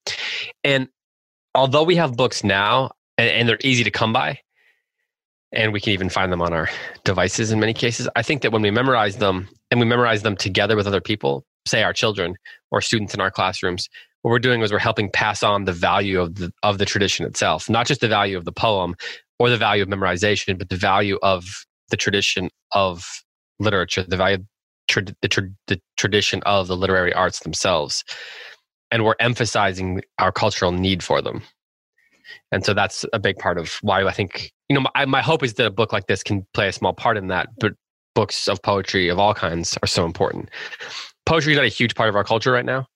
And 0.65 0.89
although 1.55 1.83
we 1.83 1.97
have 1.97 2.17
books 2.17 2.45
now 2.45 2.91
and, 3.17 3.31
and 3.31 3.49
they're 3.49 3.59
easy 3.63 3.85
to 3.85 3.91
come 3.91 4.13
by, 4.13 4.39
and 5.53 5.73
we 5.73 5.81
can 5.81 5.93
even 5.93 6.09
find 6.09 6.33
them 6.33 6.43
on 6.43 6.53
our 6.53 6.69
devices 7.05 7.51
in 7.51 7.59
many 7.59 7.75
cases, 7.75 8.09
I 8.15 8.23
think 8.23 8.43
that 8.43 8.53
when 8.53 8.63
we 8.63 8.71
memorize 8.71 9.17
them 9.17 9.49
and 9.71 9.81
we 9.81 9.87
memorize 9.87 10.23
them 10.23 10.37
together 10.37 10.77
with 10.77 10.87
other 10.87 11.01
people, 11.01 11.45
say 11.67 11.83
our 11.83 11.93
children 11.93 12.37
or 12.71 12.81
students 12.81 13.15
in 13.15 13.21
our 13.21 13.31
classrooms, 13.31 13.89
what 14.23 14.31
we're 14.31 14.39
doing 14.39 14.63
is 14.63 14.71
we're 14.71 14.79
helping 14.79 15.11
pass 15.11 15.43
on 15.43 15.65
the 15.65 15.73
value 15.73 16.21
of 16.21 16.37
the 16.37 16.53
of 16.63 16.79
the 16.79 16.85
tradition 16.85 17.27
itself, 17.27 17.69
not 17.69 17.87
just 17.87 18.01
the 18.01 18.09
value 18.09 18.37
of 18.37 18.45
the 18.45 18.53
poem 18.53 18.95
or 19.39 19.51
the 19.51 19.57
value 19.57 19.83
of 19.83 19.89
memorization, 19.89 20.59
but 20.59 20.69
the 20.69 20.77
value 20.77 21.19
of 21.23 21.65
the 21.91 21.97
tradition 21.97 22.51
of 22.73 23.25
literature, 23.59 24.05
the 24.07 24.17
value 24.17 24.39
tra- 24.91 25.05
the, 25.23 25.29
tra- 25.29 25.51
the 25.67 25.81
tradition 25.97 26.43
of 26.45 26.69
the 26.69 26.77
literary 26.77 27.13
arts 27.13 27.41
themselves, 27.41 28.05
and 28.91 29.05
we're 29.05 29.15
emphasizing 29.21 30.03
our 30.19 30.33
cultural 30.33 30.73
need 30.73 31.03
for 31.03 31.23
them. 31.23 31.43
And 32.53 32.65
so 32.65 32.75
that's 32.75 33.05
a 33.13 33.19
big 33.19 33.39
part 33.39 33.59
of 33.59 33.79
why 33.83 34.05
I 34.05 34.13
think 34.13 34.53
you 34.69 34.75
know 34.75 34.87
my, 34.95 35.05
my 35.07 35.23
hope 35.23 35.43
is 35.43 35.55
that 35.55 35.67
a 35.67 35.71
book 35.71 35.93
like 35.93 36.07
this 36.07 36.23
can 36.23 36.47
play 36.55 36.69
a 36.69 36.73
small 36.73 36.93
part 36.93 37.17
in 37.17 37.29
that, 37.29 37.49
but 37.59 37.73
books 38.15 38.49
of 38.49 38.61
poetry 38.63 39.09
of 39.09 39.19
all 39.19 39.35
kinds 39.35 39.79
are 39.83 39.87
so 39.87 40.05
important. 40.05 40.51
Poetry 41.27 41.53
is 41.53 41.57
not 41.57 41.65
a 41.65 41.69
huge 41.69 41.95
part 41.95 42.09
of 42.09 42.17
our 42.17 42.25
culture 42.25 42.53
right 42.53 42.65
now. 42.65 42.87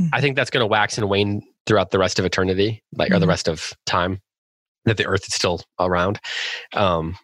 Mm-hmm. 0.00 0.14
I 0.14 0.20
think 0.20 0.36
that's 0.36 0.50
going 0.50 0.62
to 0.62 0.66
wax 0.66 0.98
and 0.98 1.08
wane 1.08 1.42
throughout 1.66 1.90
the 1.90 1.98
rest 1.98 2.18
of 2.18 2.24
eternity, 2.24 2.82
like 2.92 3.08
mm-hmm. 3.08 3.16
or 3.16 3.18
the 3.18 3.24
mm-hmm. 3.24 3.30
rest 3.30 3.48
of 3.48 3.72
time 3.86 4.20
that 4.84 4.96
the 4.96 5.06
earth 5.06 5.26
is 5.26 5.34
still 5.34 5.60
around. 5.80 6.20
Um, 6.72 7.16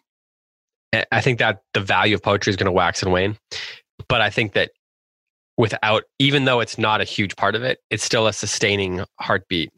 I 1.11 1.21
think 1.21 1.39
that 1.39 1.61
the 1.73 1.79
value 1.79 2.13
of 2.13 2.21
poetry 2.21 2.51
is 2.51 2.57
going 2.57 2.65
to 2.65 2.71
wax 2.71 3.01
and 3.01 3.11
wane. 3.11 3.37
But 4.07 4.21
I 4.21 4.29
think 4.29 4.53
that 4.53 4.71
without, 5.57 6.03
even 6.19 6.45
though 6.45 6.59
it's 6.59 6.77
not 6.77 7.01
a 7.01 7.03
huge 7.03 7.35
part 7.35 7.55
of 7.55 7.63
it, 7.63 7.79
it's 7.89 8.03
still 8.03 8.27
a 8.27 8.33
sustaining 8.33 9.03
heartbeat 9.19 9.71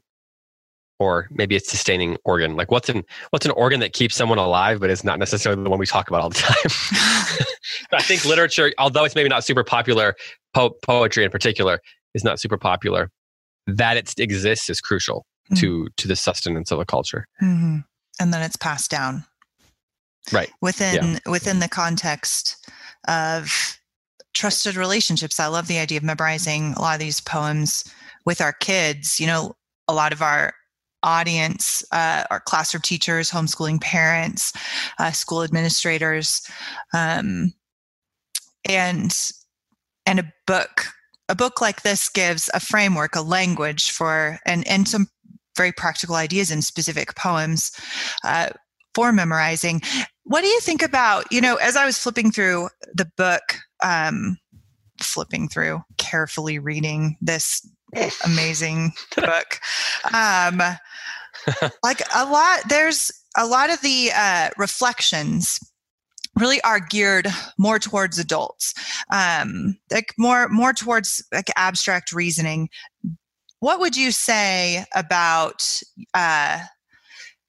or 1.00 1.28
maybe 1.32 1.56
it's 1.56 1.70
sustaining 1.70 2.18
organ. 2.24 2.56
Like 2.56 2.72
what's 2.72 2.90
an 2.90 3.04
what's 3.32 3.46
an 3.46 3.52
organ 3.52 3.80
that 3.82 3.94
keeps 3.94 4.16
someone 4.16 4.38
alive, 4.38 4.80
but 4.80 4.90
it's 4.90 5.04
not 5.04 5.20
necessarily 5.20 5.62
the 5.62 5.70
one 5.70 5.80
we 5.80 5.86
talk 5.86 6.08
about 6.08 6.22
all 6.22 6.30
the 6.30 6.36
time. 6.36 7.46
I 7.92 8.02
think 8.02 8.26
literature, 8.26 8.72
although 8.78 9.04
it's 9.04 9.16
maybe 9.16 9.30
not 9.30 9.44
super 9.44 9.64
popular, 9.64 10.16
po- 10.54 10.76
poetry 10.82 11.24
in 11.24 11.32
particular 11.32 11.80
is 12.14 12.24
not 12.24 12.40
super 12.40 12.58
popular. 12.58 13.12
That 13.68 13.98
it 13.98 14.14
exists 14.20 14.70
is 14.70 14.80
crucial 14.80 15.26
mm-hmm. 15.52 15.60
to 15.62 15.88
to 15.98 16.08
the 16.08 16.16
sustenance 16.16 16.72
of 16.72 16.80
a 16.80 16.86
culture. 16.86 17.28
Mm-hmm. 17.42 17.80
And 18.20 18.34
then 18.34 18.42
it's 18.42 18.56
passed 18.56 18.90
down, 18.90 19.26
right? 20.32 20.50
Within 20.62 21.14
yeah. 21.14 21.32
within 21.32 21.60
the 21.60 21.68
context 21.68 22.70
of 23.08 23.75
trusted 24.36 24.76
relationships. 24.76 25.40
I 25.40 25.48
love 25.48 25.68
the 25.68 25.80
idea 25.80 25.98
of 25.98 26.04
memorizing 26.04 26.74
a 26.74 26.82
lot 26.82 26.94
of 26.94 27.00
these 27.00 27.22
poems 27.22 27.84
with 28.26 28.42
our 28.42 28.54
kids. 28.54 29.20
You 29.20 29.28
know, 29.28 29.56
a 29.88 29.94
lot 29.94 30.14
of 30.14 30.22
our 30.22 30.54
audience, 31.02 31.84
uh, 31.92 32.26
our 32.30 32.42
classroom 32.42 32.82
teachers, 32.82 33.32
homeschooling 33.32 33.80
parents, 33.82 34.52
uh, 35.00 35.12
school 35.12 35.44
administrators, 35.44 36.42
um, 36.94 37.54
and 38.68 39.32
and 40.06 40.20
a 40.20 40.32
book. 40.46 40.86
A 41.28 41.36
book 41.36 41.60
like 41.60 41.82
this 41.82 42.08
gives 42.10 42.52
a 42.54 42.60
framework, 42.60 43.16
a 43.16 43.22
language 43.22 43.92
for, 43.92 44.40
and 44.46 44.68
and 44.68 44.88
some 44.88 45.08
very 45.58 45.72
practical 45.72 46.16
ideas 46.16 46.52
in 46.52 46.62
specific 46.62 47.16
poems 47.16 47.72
uh, 48.24 48.50
for 48.94 49.12
memorizing. 49.12 49.82
What 50.26 50.42
do 50.42 50.48
you 50.48 50.60
think 50.60 50.82
about, 50.82 51.32
you 51.32 51.40
know, 51.40 51.56
as 51.56 51.76
I 51.76 51.86
was 51.86 51.98
flipping 51.98 52.32
through 52.32 52.70
the 52.94 53.10
book, 53.18 53.58
um, 53.84 54.38
flipping 55.00 55.48
through, 55.48 55.82
carefully 55.98 56.60
reading 56.60 57.18
this 57.22 57.68
amazing 58.26 58.94
book, 59.16 59.60
um, 60.14 60.62
like 61.84 62.02
a 62.14 62.26
lot, 62.26 62.62
there's 62.68 63.12
a 63.38 63.46
lot 63.46 63.70
of 63.70 63.82
the 63.82 64.12
uh, 64.16 64.50
reflections 64.58 65.60
really 66.38 66.60
are 66.62 66.80
geared 66.80 67.28
more 67.58 67.80
towards 67.80 68.20
adults 68.20 68.74
um, 69.12 69.78
like 69.92 70.14
more 70.18 70.50
more 70.50 70.74
towards 70.74 71.24
like 71.34 71.50
abstract 71.56 72.12
reasoning. 72.12 72.70
What 73.60 73.80
would 73.80 73.96
you 73.96 74.12
say 74.12 74.86
about 74.94 75.82
uh, 76.14 76.60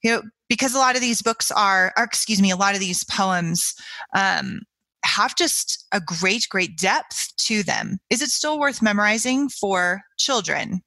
you 0.03 0.11
know 0.11 0.23
because 0.49 0.75
a 0.75 0.79
lot 0.79 0.95
of 0.95 1.01
these 1.01 1.23
books 1.23 1.51
are 1.51 1.93
or 1.97 2.05
excuse 2.05 2.41
me 2.41 2.51
a 2.51 2.57
lot 2.57 2.75
of 2.75 2.81
these 2.81 3.05
poems 3.05 3.75
um, 4.15 4.61
have 5.05 5.37
just 5.37 5.87
a 5.93 6.01
great 6.01 6.47
great 6.51 6.77
depth 6.77 7.33
to 7.39 7.63
them. 7.63 7.99
Is 8.11 8.23
it 8.23 8.31
still 8.31 8.59
worth 8.59 8.83
memorizing 8.83 9.49
for 9.49 10.03
children 10.19 10.83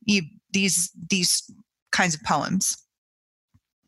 these 0.52 0.91
these 1.10 1.43
kinds 1.91 2.15
of 2.15 2.22
poems? 2.24 2.78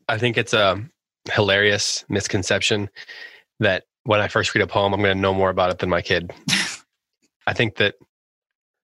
I 0.08 0.18
think 0.18 0.36
it's 0.36 0.52
a 0.52 0.82
hilarious 1.30 2.04
misconception 2.08 2.90
that 3.60 3.84
when 4.04 4.20
i 4.20 4.26
first 4.26 4.52
read 4.54 4.62
a 4.62 4.66
poem 4.66 4.92
i'm 4.92 5.00
going 5.00 5.14
to 5.14 5.20
know 5.20 5.32
more 5.32 5.50
about 5.50 5.70
it 5.70 5.78
than 5.78 5.88
my 5.88 6.02
kid. 6.02 6.32
I 7.46 7.52
think 7.52 7.76
that 7.76 7.94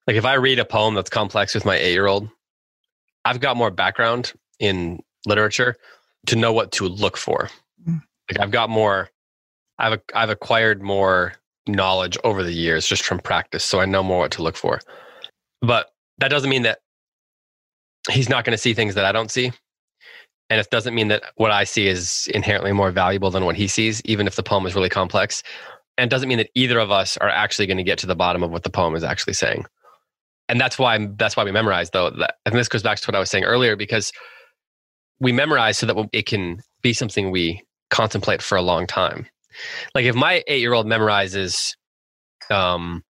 like 0.06 0.16
if 0.16 0.24
i 0.24 0.34
read 0.34 0.58
a 0.58 0.64
poem 0.64 0.94
that's 0.94 1.10
complex 1.10 1.54
with 1.54 1.64
my 1.64 1.76
eight 1.76 1.92
year 1.92 2.06
old 2.06 2.28
I've 3.24 3.40
got 3.40 3.56
more 3.56 3.70
background 3.70 4.32
in 4.60 5.00
literature 5.26 5.76
to 6.26 6.36
know 6.36 6.52
what 6.52 6.72
to 6.72 6.86
look 6.86 7.16
for. 7.16 7.50
Mm. 7.86 8.02
Like 8.30 8.40
I've 8.40 8.50
got 8.50 8.70
more, 8.70 9.10
I've 9.78 10.00
I've 10.14 10.30
acquired 10.30 10.82
more 10.82 11.34
knowledge 11.66 12.16
over 12.24 12.42
the 12.42 12.52
years 12.52 12.86
just 12.86 13.02
from 13.02 13.18
practice, 13.18 13.64
so 13.64 13.80
I 13.80 13.86
know 13.86 14.02
more 14.02 14.18
what 14.20 14.32
to 14.32 14.42
look 14.42 14.56
for. 14.56 14.80
But 15.60 15.90
that 16.18 16.28
doesn't 16.28 16.50
mean 16.50 16.62
that 16.62 16.80
he's 18.10 18.28
not 18.28 18.44
going 18.44 18.54
to 18.54 18.62
see 18.62 18.74
things 18.74 18.94
that 18.94 19.04
I 19.04 19.12
don't 19.12 19.30
see, 19.30 19.52
and 20.50 20.60
it 20.60 20.68
doesn't 20.70 20.94
mean 20.94 21.08
that 21.08 21.22
what 21.36 21.50
I 21.50 21.64
see 21.64 21.86
is 21.86 22.28
inherently 22.34 22.72
more 22.72 22.90
valuable 22.90 23.30
than 23.30 23.44
what 23.44 23.56
he 23.56 23.68
sees, 23.68 24.02
even 24.04 24.26
if 24.26 24.36
the 24.36 24.42
poem 24.42 24.66
is 24.66 24.74
really 24.74 24.88
complex. 24.88 25.42
And 25.96 26.06
it 26.06 26.10
doesn't 26.10 26.28
mean 26.28 26.38
that 26.38 26.50
either 26.54 26.78
of 26.78 26.92
us 26.92 27.16
are 27.16 27.28
actually 27.28 27.66
going 27.66 27.78
to 27.78 27.82
get 27.82 27.98
to 27.98 28.06
the 28.06 28.14
bottom 28.14 28.44
of 28.44 28.52
what 28.52 28.62
the 28.62 28.70
poem 28.70 28.94
is 28.94 29.02
actually 29.02 29.32
saying 29.32 29.64
and 30.48 30.60
that's 30.60 30.78
why 30.78 31.06
that's 31.16 31.36
why 31.36 31.44
we 31.44 31.52
memorize 31.52 31.90
though 31.90 32.10
that, 32.10 32.36
and 32.46 32.54
this 32.54 32.68
goes 32.68 32.82
back 32.82 32.98
to 32.98 33.06
what 33.06 33.14
i 33.14 33.18
was 33.18 33.30
saying 33.30 33.44
earlier 33.44 33.76
because 33.76 34.12
we 35.20 35.32
memorize 35.32 35.78
so 35.78 35.86
that 35.86 36.08
it 36.12 36.26
can 36.26 36.60
be 36.82 36.92
something 36.92 37.30
we 37.30 37.62
contemplate 37.90 38.42
for 38.42 38.56
a 38.56 38.62
long 38.62 38.86
time. 38.86 39.26
Like 39.94 40.04
if 40.04 40.14
my 40.14 40.42
eight 40.46 40.60
year 40.60 40.74
old 40.74 40.86
memorizes 40.86 41.74
um 42.50 43.02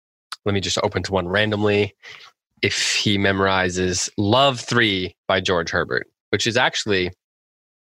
let 0.45 0.55
me 0.55 0.61
just 0.61 0.79
open 0.83 1.03
to 1.03 1.13
one 1.13 1.29
randomly. 1.29 1.95
If 2.63 2.95
he 2.95 3.19
memorizes 3.19 4.09
love 4.17 4.61
3 4.61 5.15
by 5.29 5.41
george 5.41 5.71
herbert 5.71 6.07
which 6.31 6.47
is 6.47 6.57
actually 6.57 7.11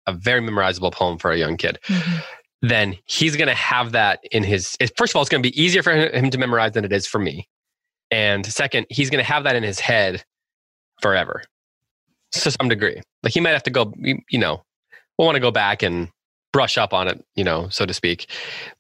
a 0.05 0.13
very 0.13 0.41
memorizable 0.41 0.91
poem 0.91 1.17
for 1.17 1.31
a 1.31 1.37
young 1.37 1.57
kid 1.57 1.79
mm-hmm. 1.87 2.17
then 2.61 2.95
he's 3.05 3.35
going 3.35 3.47
to 3.47 3.55
have 3.55 3.93
that 3.93 4.19
in 4.31 4.43
his 4.43 4.77
first 4.95 5.11
of 5.11 5.15
all 5.15 5.23
it's 5.23 5.29
going 5.29 5.41
to 5.41 5.49
be 5.49 5.59
easier 5.61 5.81
for 5.81 5.91
him 5.91 6.29
to 6.29 6.37
memorize 6.37 6.73
than 6.73 6.85
it 6.85 6.93
is 6.93 7.07
for 7.07 7.19
me. 7.19 7.47
And 8.11 8.45
second, 8.45 8.87
he's 8.89 9.09
going 9.09 9.23
to 9.23 9.31
have 9.31 9.43
that 9.43 9.55
in 9.55 9.63
his 9.63 9.79
head 9.79 10.23
forever 11.01 11.43
to 12.31 12.51
some 12.51 12.69
degree. 12.69 13.01
Like 13.23 13.33
he 13.33 13.39
might 13.39 13.51
have 13.51 13.63
to 13.63 13.71
go, 13.71 13.93
you 13.97 14.39
know, 14.39 14.63
we'll 15.17 15.25
want 15.25 15.35
to 15.35 15.41
go 15.41 15.51
back 15.51 15.83
and 15.83 16.09
brush 16.51 16.77
up 16.77 16.93
on 16.93 17.07
it, 17.07 17.23
you 17.35 17.43
know, 17.43 17.69
so 17.69 17.85
to 17.85 17.93
speak. 17.93 18.31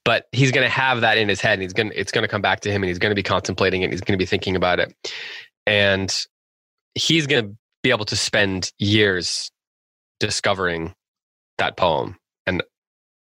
But 0.05 0.25
he's 0.31 0.51
going 0.51 0.65
to 0.65 0.69
have 0.69 1.01
that 1.01 1.17
in 1.17 1.29
his 1.29 1.41
head 1.41 1.53
and 1.53 1.61
he's 1.61 1.73
going 1.73 1.89
to, 1.89 1.99
it's 1.99 2.11
going 2.11 2.23
to 2.23 2.27
come 2.27 2.41
back 2.41 2.61
to 2.61 2.71
him 2.71 2.81
and 2.83 2.87
he's 2.87 2.99
going 2.99 3.11
to 3.11 3.15
be 3.15 3.23
contemplating 3.23 3.81
it. 3.81 3.85
And 3.85 3.93
he's 3.93 4.01
going 4.01 4.17
to 4.17 4.21
be 4.21 4.25
thinking 4.25 4.55
about 4.55 4.79
it. 4.79 4.93
And 5.67 6.15
he's 6.95 7.27
going 7.27 7.45
to 7.45 7.55
be 7.83 7.91
able 7.91 8.05
to 8.05 8.15
spend 8.15 8.71
years 8.79 9.51
discovering 10.19 10.93
that 11.57 11.77
poem 11.77 12.17
and 12.45 12.63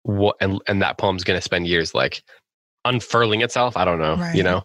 what, 0.03 0.37
and, 0.41 0.61
and 0.69 0.83
that 0.83 0.99
poem's 0.99 1.25
going 1.25 1.39
to 1.39 1.43
spend 1.43 1.67
years 1.67 1.95
like 1.95 2.23
unfurling 2.85 3.41
itself. 3.41 3.77
I 3.77 3.85
don't 3.85 3.99
know, 3.99 4.17
right. 4.17 4.35
you 4.35 4.43
know, 4.43 4.63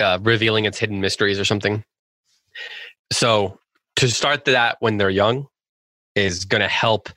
uh, 0.00 0.18
revealing 0.22 0.64
its 0.64 0.78
hidden 0.78 1.00
mysteries 1.00 1.38
or 1.38 1.44
something. 1.44 1.84
So 3.12 3.58
to 3.98 4.08
start 4.08 4.44
that 4.44 4.76
when 4.78 4.96
they're 4.96 5.10
young 5.10 5.48
is 6.14 6.44
going 6.44 6.60
to 6.60 6.68
help 6.68 7.08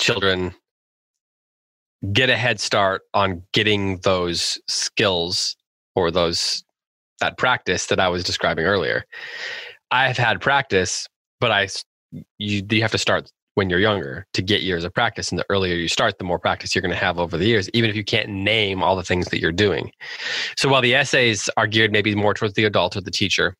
children 0.00 0.54
get 2.12 2.30
a 2.30 2.36
head 2.36 2.60
start 2.60 3.02
on 3.14 3.42
getting 3.52 3.98
those 4.02 4.60
skills 4.68 5.56
or 5.96 6.12
those 6.12 6.62
that 7.18 7.36
practice 7.36 7.86
that 7.86 7.98
I 7.98 8.08
was 8.08 8.22
describing 8.22 8.64
earlier. 8.64 9.04
I've 9.90 10.16
had 10.16 10.40
practice, 10.40 11.08
but 11.40 11.50
I 11.50 11.68
you 12.38 12.64
you 12.70 12.80
have 12.80 12.92
to 12.92 12.98
start 12.98 13.32
when 13.56 13.68
you're 13.68 13.80
younger 13.80 14.24
to 14.34 14.40
get 14.40 14.62
years 14.62 14.84
of 14.84 14.94
practice. 14.94 15.30
And 15.30 15.38
the 15.38 15.44
earlier 15.50 15.74
you 15.74 15.88
start, 15.88 16.18
the 16.18 16.24
more 16.24 16.38
practice 16.38 16.76
you're 16.76 16.82
going 16.82 16.94
to 16.94 16.96
have 16.96 17.18
over 17.18 17.36
the 17.36 17.46
years, 17.46 17.68
even 17.74 17.90
if 17.90 17.96
you 17.96 18.04
can't 18.04 18.28
name 18.28 18.84
all 18.84 18.94
the 18.94 19.02
things 19.02 19.26
that 19.30 19.40
you're 19.40 19.50
doing. 19.50 19.90
So 20.56 20.68
while 20.68 20.80
the 20.80 20.94
essays 20.94 21.50
are 21.56 21.66
geared 21.66 21.90
maybe 21.90 22.14
more 22.14 22.34
towards 22.34 22.54
the 22.54 22.66
adult 22.66 22.96
or 22.96 23.00
the 23.00 23.10
teacher, 23.10 23.56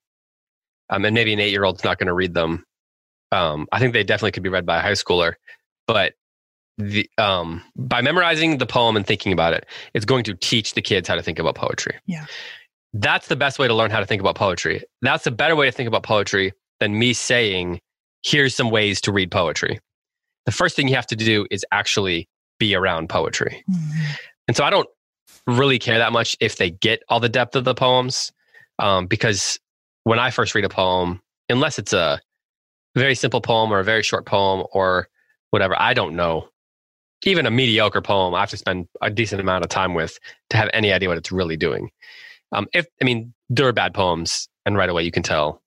um, 0.91 1.05
and 1.05 1.15
maybe 1.15 1.33
an 1.33 1.41
eight 1.41 1.51
year 1.51 1.65
old's 1.65 1.85
not 1.85 1.99
going 1.99 2.07
to 2.07 2.15
read 2.15 2.35
them, 2.35 2.65
um, 3.33 3.67
I 3.73 3.79
think 3.79 3.93
they 3.93 4.05
definitely 4.05 4.33
could 4.33 4.43
be 4.43 4.49
read 4.49 4.67
by 4.67 4.79
a 4.79 4.81
high 4.81 4.93
schooler. 4.93 5.35
But 5.87 6.15
the, 6.79 7.09
um, 7.19 7.63
by 7.77 8.03
memorizing 8.03 8.59
the 8.59 8.67
poem 8.67 8.97
and 8.97 9.07
thinking 9.07 9.33
about 9.33 9.53
it, 9.53 9.67
it's 9.95 10.05
going 10.05 10.25
to 10.25 10.35
teach 10.35 10.75
the 10.75 10.83
kids 10.83 11.09
how 11.09 11.15
to 11.17 11.23
think 11.23 11.39
about 11.39 11.55
poetry. 11.55 11.97
Yeah. 12.07 12.27
that's 12.95 13.29
the 13.29 13.37
best 13.37 13.59
way 13.59 13.69
to 13.69 13.75
learn 13.75 13.91
how 13.91 14.01
to 14.01 14.07
think 14.07 14.21
about 14.21 14.35
poetry. 14.37 14.83
That's 15.03 15.27
a 15.27 15.31
better 15.31 15.57
way 15.57 15.67
to 15.67 15.73
think 15.73 15.89
about 15.89 16.03
poetry 16.03 16.53
than 16.81 16.99
me 16.99 17.13
saying, 17.13 17.81
here's 18.23 18.55
some 18.55 18.71
ways 18.71 19.01
to 19.03 19.13
read 19.13 19.31
poetry. 19.31 19.81
The 20.47 20.53
first 20.53 20.77
thing 20.77 20.89
you 20.89 20.95
have 20.95 21.07
to 21.09 21.17
do 21.17 21.47
is 21.51 21.65
actually 21.73 22.29
be 22.59 22.75
around 22.75 23.09
poetry. 23.09 23.65
Mm-hmm. 23.71 24.05
And 24.49 24.57
so 24.57 24.65
I 24.65 24.71
don't 24.71 24.89
really 25.47 25.79
care 25.79 25.99
that 25.99 26.13
much 26.13 26.37
if 26.41 26.57
they 26.57 26.71
get 26.71 27.03
all 27.09 27.21
the 27.21 27.29
depth 27.29 27.57
of 27.57 27.65
the 27.65 27.75
poems, 27.75 28.33
um, 28.79 29.07
because 29.07 29.59
when 30.09 30.19
I 30.19 30.31
first 30.31 30.55
read 30.55 30.65
a 30.65 30.71
poem, 30.71 31.21
unless 31.51 31.79
it's 31.79 31.93
a 31.93 32.19
very 32.97 33.15
simple 33.15 33.43
poem 33.43 33.71
or 33.71 33.79
a 33.79 33.85
very 33.85 34.03
short 34.03 34.25
poem 34.25 34.67
or 34.73 35.07
whatever, 35.51 35.79
I 35.79 35.93
don't 35.93 36.17
know. 36.17 36.49
Even 37.25 37.45
a 37.45 37.51
mediocre 37.51 38.01
poem, 38.01 38.35
I 38.35 38.41
have 38.41 38.49
to 38.49 38.57
spend 38.57 38.89
a 39.03 39.11
decent 39.11 39.39
amount 39.39 39.65
of 39.65 39.69
time 39.69 39.93
with 39.93 40.19
to 40.49 40.57
have 40.57 40.71
any 40.73 40.95
idea 40.95 41.11
what 41.11 41.19
it's 41.19 41.31
really 41.31 41.59
doing. 41.59 41.91
Um, 42.53 42.69
if 42.73 42.87
I 43.03 43.05
mean, 43.05 43.35
there 43.51 43.69
are 43.69 43.73
bad 43.75 43.93
poems, 43.93 44.49
and 44.65 44.79
right 44.79 44.89
away 44.89 45.03
you 45.03 45.11
can 45.11 45.23
tell. 45.23 45.61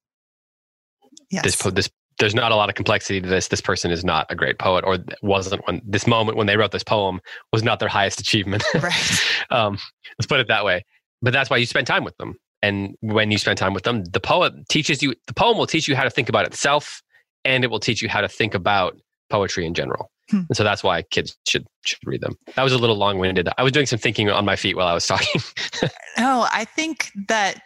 Yes. 1.29 1.43
This 1.43 1.55
this 1.73 1.89
there's 2.17 2.33
not 2.33 2.51
a 2.51 2.55
lot 2.55 2.69
of 2.69 2.73
complexity 2.73 3.21
to 3.21 3.29
this. 3.29 3.49
This 3.49 3.61
person 3.61 3.91
is 3.91 4.03
not 4.03 4.25
a 4.31 4.35
great 4.35 4.57
poet, 4.57 4.83
or 4.87 4.97
wasn't 5.21 5.61
when 5.67 5.83
this 5.85 6.07
moment 6.07 6.35
when 6.35 6.47
they 6.47 6.57
wrote 6.57 6.71
this 6.71 6.83
poem 6.83 7.21
was 7.53 7.61
not 7.61 7.79
their 7.79 7.89
highest 7.89 8.19
achievement. 8.19 8.63
Right. 8.73 9.21
um, 9.51 9.77
let's 10.17 10.25
put 10.27 10.39
it 10.39 10.47
that 10.47 10.65
way. 10.65 10.83
But 11.21 11.31
that's 11.31 11.51
why 11.51 11.57
you 11.57 11.67
spend 11.67 11.85
time 11.85 12.03
with 12.03 12.17
them, 12.17 12.37
and 12.61 12.95
when 13.01 13.31
you 13.31 13.37
spend 13.37 13.57
time 13.57 13.73
with 13.73 13.83
them, 13.83 14.03
the 14.05 14.19
poet 14.19 14.53
teaches 14.69 15.01
you. 15.01 15.15
The 15.27 15.33
poem 15.33 15.57
will 15.57 15.67
teach 15.67 15.87
you 15.87 15.95
how 15.95 16.03
to 16.03 16.09
think 16.09 16.29
about 16.29 16.45
itself, 16.45 17.01
and 17.43 17.63
it 17.63 17.71
will 17.71 17.79
teach 17.79 18.01
you 18.01 18.09
how 18.09 18.21
to 18.21 18.27
think 18.27 18.53
about 18.53 18.99
poetry 19.29 19.65
in 19.65 19.73
general. 19.73 20.11
Hmm. 20.29 20.41
And 20.49 20.55
so 20.55 20.63
that's 20.63 20.83
why 20.83 21.01
kids 21.01 21.35
should 21.47 21.65
should 21.85 21.99
read 22.05 22.21
them. 22.21 22.37
That 22.55 22.63
was 22.63 22.73
a 22.73 22.77
little 22.77 22.97
long 22.97 23.17
winded. 23.17 23.49
I 23.57 23.63
was 23.63 23.71
doing 23.71 23.85
some 23.85 23.99
thinking 23.99 24.29
on 24.29 24.45
my 24.45 24.55
feet 24.55 24.75
while 24.75 24.87
I 24.87 24.93
was 24.93 25.07
talking. 25.07 25.41
no, 26.17 26.47
I 26.51 26.65
think 26.65 27.09
that 27.27 27.61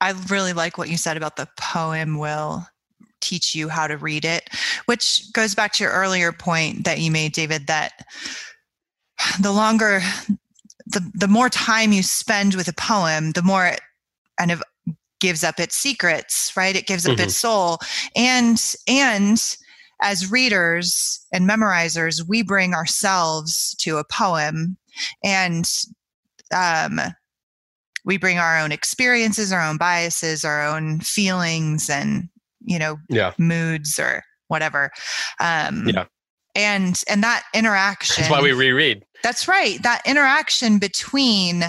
I 0.00 0.12
really 0.28 0.52
like 0.52 0.78
what 0.78 0.88
you 0.88 0.96
said 0.96 1.16
about 1.16 1.36
the 1.36 1.48
poem 1.56 2.18
will 2.18 2.66
teach 3.20 3.54
you 3.54 3.68
how 3.68 3.86
to 3.86 3.96
read 3.96 4.24
it, 4.24 4.50
which 4.86 5.32
goes 5.32 5.54
back 5.54 5.72
to 5.74 5.84
your 5.84 5.92
earlier 5.92 6.32
point 6.32 6.84
that 6.84 6.98
you 6.98 7.12
made, 7.12 7.32
David, 7.32 7.68
that 7.68 7.92
the 9.40 9.52
longer 9.52 10.00
the 10.86 11.08
the 11.14 11.28
more 11.28 11.48
time 11.48 11.92
you 11.92 12.02
spend 12.02 12.54
with 12.56 12.66
a 12.66 12.72
poem, 12.72 13.30
the 13.30 13.42
more 13.42 13.76
kind 14.38 14.50
of 14.50 14.62
gives 15.20 15.44
up 15.44 15.60
its 15.60 15.76
secrets, 15.76 16.52
right? 16.56 16.74
It 16.74 16.86
gives 16.86 17.06
up 17.06 17.14
mm-hmm. 17.14 17.24
its 17.24 17.36
soul. 17.36 17.78
And 18.16 18.60
and 18.88 19.56
as 20.02 20.30
readers 20.30 21.24
and 21.32 21.48
memorizers, 21.48 22.26
we 22.26 22.42
bring 22.42 22.74
ourselves 22.74 23.74
to 23.76 23.98
a 23.98 24.04
poem 24.04 24.76
and 25.22 25.64
um, 26.54 27.00
we 28.04 28.18
bring 28.18 28.38
our 28.38 28.58
own 28.58 28.72
experiences, 28.72 29.52
our 29.52 29.62
own 29.62 29.78
biases, 29.78 30.44
our 30.44 30.66
own 30.66 31.00
feelings, 31.00 31.88
and 31.88 32.28
you 32.64 32.78
know, 32.78 32.96
yeah. 33.08 33.32
moods 33.38 33.98
or 33.98 34.22
whatever. 34.48 34.90
Um, 35.40 35.88
yeah. 35.88 36.04
And 36.54 37.00
and 37.08 37.22
that 37.22 37.44
interaction. 37.54 38.22
That's 38.22 38.30
why 38.30 38.42
we 38.42 38.52
reread. 38.52 39.04
That's 39.22 39.48
right. 39.48 39.82
That 39.82 40.02
interaction 40.04 40.78
between 40.78 41.64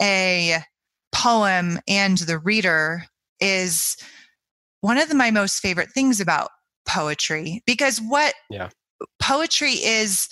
a 0.00 0.62
poem 1.16 1.80
and 1.88 2.18
the 2.18 2.38
reader 2.38 3.06
is 3.40 3.96
one 4.82 4.98
of 4.98 5.08
the, 5.08 5.14
my 5.14 5.30
most 5.30 5.60
favorite 5.60 5.90
things 5.90 6.20
about 6.20 6.50
poetry 6.86 7.62
because 7.66 7.98
what 8.02 8.34
yeah. 8.50 8.68
poetry 9.18 9.72
is 9.72 10.28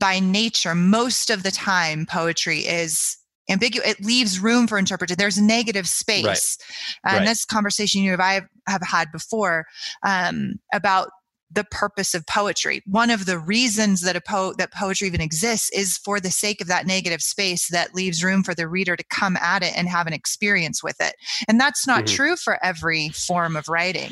by 0.00 0.18
nature 0.18 0.74
most 0.74 1.28
of 1.28 1.42
the 1.42 1.50
time 1.50 2.06
poetry 2.06 2.60
is 2.60 3.18
ambiguous 3.50 3.86
it 3.86 4.02
leaves 4.02 4.40
room 4.40 4.66
for 4.66 4.78
interpretation 4.78 5.18
there's 5.18 5.38
negative 5.38 5.86
space 5.86 6.56
right. 7.04 7.12
and 7.12 7.18
right. 7.20 7.28
this 7.28 7.44
conversation 7.44 8.02
you 8.02 8.14
and 8.14 8.22
i 8.22 8.40
have 8.66 8.82
had 8.82 9.12
before 9.12 9.66
um, 10.02 10.54
about 10.72 11.10
the 11.52 11.64
purpose 11.64 12.14
of 12.14 12.26
poetry 12.26 12.82
one 12.86 13.10
of 13.10 13.26
the 13.26 13.38
reasons 13.38 14.00
that 14.02 14.16
a 14.16 14.20
po- 14.20 14.54
that 14.54 14.72
poetry 14.72 15.06
even 15.06 15.20
exists 15.20 15.70
is 15.72 15.98
for 15.98 16.20
the 16.20 16.30
sake 16.30 16.60
of 16.60 16.66
that 16.66 16.86
negative 16.86 17.22
space 17.22 17.68
that 17.68 17.94
leaves 17.94 18.24
room 18.24 18.42
for 18.42 18.54
the 18.54 18.68
reader 18.68 18.96
to 18.96 19.04
come 19.04 19.36
at 19.36 19.62
it 19.62 19.72
and 19.76 19.88
have 19.88 20.06
an 20.06 20.12
experience 20.12 20.82
with 20.82 21.00
it 21.00 21.14
and 21.48 21.60
that's 21.60 21.86
not 21.86 22.04
mm-hmm. 22.04 22.16
true 22.16 22.36
for 22.36 22.62
every 22.64 23.08
form 23.10 23.56
of 23.56 23.68
writing 23.68 24.10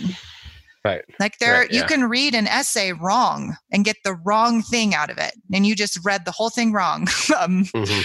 Right. 0.83 1.03
Like 1.19 1.39
there, 1.39 1.61
right, 1.61 1.71
yeah. 1.71 1.81
you 1.81 1.87
can 1.87 2.09
read 2.09 2.35
an 2.35 2.47
essay 2.47 2.93
wrong 2.93 3.57
and 3.71 3.85
get 3.85 3.97
the 4.03 4.15
wrong 4.15 4.63
thing 4.63 4.95
out 4.95 5.11
of 5.11 5.19
it, 5.19 5.35
and 5.53 5.67
you 5.67 5.75
just 5.75 5.99
read 6.05 6.25
the 6.25 6.31
whole 6.31 6.49
thing 6.49 6.73
wrong. 6.73 7.03
um, 7.39 7.65
mm-hmm. 7.65 8.01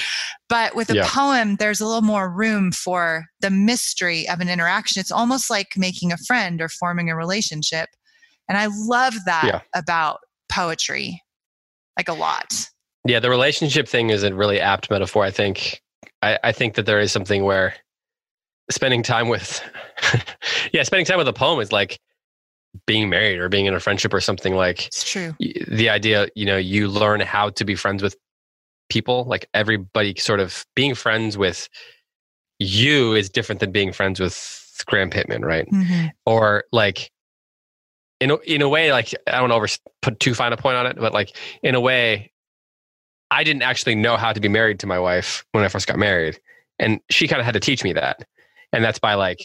But 0.50 0.76
with 0.76 0.90
a 0.90 0.96
yeah. 0.96 1.08
poem, 1.08 1.56
there's 1.56 1.80
a 1.80 1.86
little 1.86 2.02
more 2.02 2.30
room 2.30 2.74
for 2.74 3.28
the 3.40 3.50
mystery 3.50 4.28
of 4.28 4.42
an 4.42 4.50
interaction. 4.50 5.00
It's 5.00 5.12
almost 5.12 5.50
like 5.50 5.70
making 5.78 6.12
a 6.12 6.18
friend 6.18 6.62
or 6.62 6.68
forming 6.68 7.10
a 7.10 7.16
relationship, 7.16 7.88
and 8.48 8.58
I 8.58 8.68
love 8.68 9.14
that 9.26 9.46
yeah. 9.46 9.62
about 9.74 10.20
poetry, 10.52 11.22
like 11.98 12.10
a 12.10 12.14
lot. 12.14 12.70
Yeah, 13.06 13.20
the 13.20 13.30
relationship 13.30 13.88
thing 13.88 14.10
is 14.10 14.24
a 14.24 14.34
really 14.34 14.60
apt 14.60 14.90
metaphor. 14.90 15.24
I 15.24 15.32
think. 15.32 15.82
I, 16.22 16.40
I 16.44 16.52
think 16.54 16.76
that 16.76 16.86
there 16.86 17.00
is 17.00 17.12
something 17.12 17.44
where 17.44 17.76
spending 18.72 19.04
time 19.04 19.28
with, 19.28 19.62
yeah, 20.72 20.82
spending 20.84 21.06
time 21.06 21.18
with 21.18 21.28
a 21.28 21.34
poem 21.34 21.60
is 21.60 21.72
like 21.72 22.00
being 22.86 23.10
married 23.10 23.40
or 23.40 23.50
being 23.50 23.66
in 23.66 23.74
a 23.74 23.80
friendship 23.80 24.14
or 24.14 24.22
something 24.22 24.56
like 24.56 24.88
it's 24.88 25.10
true 25.10 25.34
the 25.68 25.90
idea 25.90 26.28
you 26.36 26.46
know 26.46 26.58
you 26.58 26.88
learn 26.88 27.20
how 27.20 27.50
to 27.50 27.64
be 27.64 27.76
friends 27.76 28.04
with 28.04 28.16
people 28.90 29.24
like 29.26 29.48
everybody 29.54 30.14
sort 30.18 30.40
of 30.40 30.66
being 30.76 30.94
friends 30.94 31.38
with 31.38 31.70
you 32.60 33.14
is 33.14 33.30
different 33.30 33.60
than 33.60 33.72
being 33.72 33.92
friends 33.92 34.20
with 34.20 34.84
graham 34.88 35.10
pittman 35.10 35.44
right 35.44 35.68
mm-hmm. 35.70 36.08
or 36.26 36.64
like 36.72 37.12
in 38.20 38.32
a, 38.32 38.36
in 38.38 38.62
a 38.62 38.70
way 38.70 38.92
like 38.92 39.14
i 39.28 39.40
don't 39.40 39.52
over 39.52 39.68
put 40.02 40.20
too 40.20 40.34
fine 40.34 40.54
a 40.54 40.58
point 40.58 40.78
on 40.78 40.86
it 40.86 40.98
but 40.98 41.14
like 41.14 41.36
in 41.64 41.76
a 41.76 41.80
way 41.80 42.32
i 43.32 43.44
didn't 43.44 43.62
actually 43.62 43.96
know 43.96 44.18
how 44.18 44.32
to 44.32 44.40
be 44.40 44.48
married 44.48 44.80
to 44.80 44.88
my 44.88 45.00
wife 45.00 45.46
when 45.52 45.64
i 45.64 45.68
first 45.68 45.88
got 45.88 45.98
married 45.98 46.40
and 46.80 47.00
she 47.10 47.28
kind 47.28 47.40
of 47.40 47.46
had 47.46 47.54
to 47.54 47.60
teach 47.60 47.84
me 47.84 47.94
that 47.94 48.26
and 48.72 48.84
that's 48.84 49.00
by 49.00 49.14
like 49.16 49.40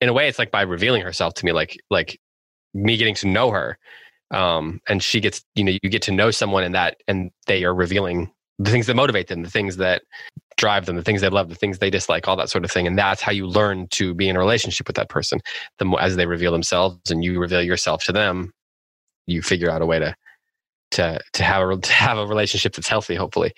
in 0.00 0.08
a 0.08 0.12
way 0.12 0.28
it's 0.28 0.38
like 0.38 0.50
by 0.50 0.62
revealing 0.62 1.02
herself 1.02 1.34
to 1.34 1.44
me 1.44 1.52
like 1.52 1.80
like 1.90 2.20
me 2.74 2.96
getting 2.96 3.14
to 3.14 3.26
know 3.26 3.50
her 3.50 3.78
um 4.30 4.80
and 4.88 5.02
she 5.02 5.20
gets 5.20 5.44
you 5.54 5.64
know 5.64 5.72
you 5.82 5.90
get 5.90 6.02
to 6.02 6.12
know 6.12 6.30
someone 6.30 6.62
in 6.62 6.72
that 6.72 6.96
and 7.08 7.30
they 7.46 7.64
are 7.64 7.74
revealing 7.74 8.30
the 8.58 8.70
things 8.70 8.86
that 8.86 8.94
motivate 8.94 9.26
them 9.28 9.42
the 9.42 9.50
things 9.50 9.76
that 9.76 10.02
drive 10.60 10.84
them 10.84 10.96
the 10.96 11.02
things 11.02 11.22
they 11.22 11.28
love 11.30 11.48
the 11.48 11.54
things 11.54 11.78
they 11.78 11.88
dislike 11.88 12.28
all 12.28 12.36
that 12.36 12.50
sort 12.50 12.64
of 12.64 12.70
thing. 12.70 12.86
And 12.86 12.98
that's 12.98 13.22
how 13.22 13.32
you 13.32 13.46
learn 13.46 13.88
to 13.92 14.14
be 14.14 14.28
in 14.28 14.36
a 14.36 14.38
relationship 14.38 14.86
with 14.86 14.96
that 14.96 15.08
person. 15.08 15.40
The 15.78 15.86
more 15.86 16.00
as 16.00 16.16
they 16.16 16.26
reveal 16.26 16.52
themselves 16.52 17.10
and 17.10 17.24
you 17.24 17.40
reveal 17.40 17.62
yourself 17.62 18.04
to 18.04 18.12
them 18.12 18.52
you 19.26 19.42
figure 19.42 19.70
out 19.70 19.80
a 19.82 19.86
way 19.86 19.98
to 19.98 20.14
to 20.90 21.18
to 21.32 21.42
have 21.42 21.66
a 21.66 21.76
to 21.88 21.92
have 21.92 22.18
a 22.18 22.26
relationship 22.26 22.74
that's 22.74 22.88
healthy 22.88 23.14
hopefully. 23.14 23.52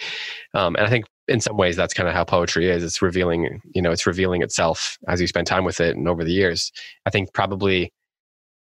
Um, 0.55 0.77
and 0.77 0.87
i 0.87 0.91
think 0.91 1.07
in 1.29 1.41
some 1.41 1.57
ways 1.57 1.77
that's 1.77 1.95
kind 1.95 2.09
of 2.09 2.15
how 2.15 2.25
poetry 2.25 2.69
is. 2.71 2.85
It's 2.85 3.03
revealing 3.03 3.61
you 3.75 3.83
know 3.83 3.91
it's 3.91 4.07
revealing 4.07 4.43
itself 4.43 4.97
as 5.09 5.21
you 5.21 5.27
spend 5.27 5.47
time 5.47 5.65
with 5.65 5.81
it 5.81 5.97
and 5.97 6.09
over 6.09 6.25
the 6.25 6.33
years. 6.33 6.71
I 7.07 7.11
think 7.11 7.33
probably 7.33 7.93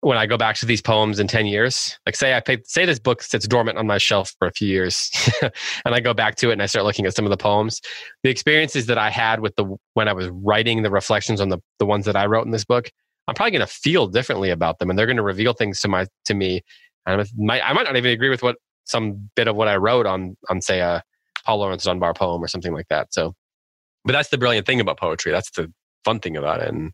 when 0.03 0.17
i 0.17 0.25
go 0.25 0.37
back 0.37 0.55
to 0.55 0.65
these 0.65 0.81
poems 0.81 1.19
in 1.19 1.27
10 1.27 1.45
years 1.45 1.97
like 2.05 2.15
say 2.15 2.33
i 2.33 2.57
say 2.65 2.85
this 2.85 2.99
book 2.99 3.21
sits 3.21 3.47
dormant 3.47 3.77
on 3.77 3.87
my 3.87 3.97
shelf 3.97 4.33
for 4.39 4.47
a 4.47 4.51
few 4.51 4.67
years 4.67 5.09
and 5.41 5.95
i 5.95 5.99
go 5.99 6.13
back 6.13 6.35
to 6.35 6.49
it 6.49 6.53
and 6.53 6.61
i 6.61 6.65
start 6.65 6.85
looking 6.85 7.05
at 7.05 7.15
some 7.15 7.25
of 7.25 7.31
the 7.31 7.37
poems 7.37 7.81
the 8.23 8.29
experiences 8.29 8.85
that 8.85 8.97
i 8.97 9.09
had 9.09 9.39
with 9.39 9.55
the 9.55 9.65
when 9.93 10.07
i 10.07 10.13
was 10.13 10.27
writing 10.29 10.83
the 10.83 10.91
reflections 10.91 11.41
on 11.41 11.49
the 11.49 11.59
the 11.79 11.85
ones 11.85 12.05
that 12.05 12.15
i 12.15 12.25
wrote 12.25 12.45
in 12.45 12.51
this 12.51 12.65
book 12.65 12.89
i'm 13.27 13.35
probably 13.35 13.51
going 13.51 13.65
to 13.65 13.73
feel 13.73 14.07
differently 14.07 14.49
about 14.49 14.79
them 14.79 14.89
and 14.89 14.97
they're 14.97 15.05
going 15.05 15.17
to 15.17 15.23
reveal 15.23 15.53
things 15.53 15.79
to 15.79 15.87
my 15.87 16.05
to 16.25 16.33
me 16.33 16.61
and 17.05 17.19
I 17.19 17.25
might, 17.35 17.61
I 17.61 17.73
might 17.73 17.83
not 17.83 17.97
even 17.97 18.11
agree 18.11 18.29
with 18.29 18.43
what 18.43 18.55
some 18.85 19.29
bit 19.35 19.47
of 19.47 19.55
what 19.55 19.67
i 19.67 19.75
wrote 19.75 20.05
on 20.05 20.37
on 20.49 20.61
say 20.61 20.79
a 20.79 21.03
Paul 21.45 21.59
Laurence 21.59 21.83
Dunbar 21.83 22.13
poem 22.13 22.43
or 22.43 22.47
something 22.47 22.73
like 22.73 22.87
that. 22.89 23.13
So, 23.13 23.33
but 24.05 24.13
that's 24.13 24.29
the 24.29 24.37
brilliant 24.37 24.65
thing 24.65 24.79
about 24.79 24.99
poetry. 24.99 25.31
That's 25.31 25.51
the 25.51 25.71
fun 26.03 26.19
thing 26.19 26.37
about 26.37 26.61
it. 26.61 26.69
And 26.69 26.91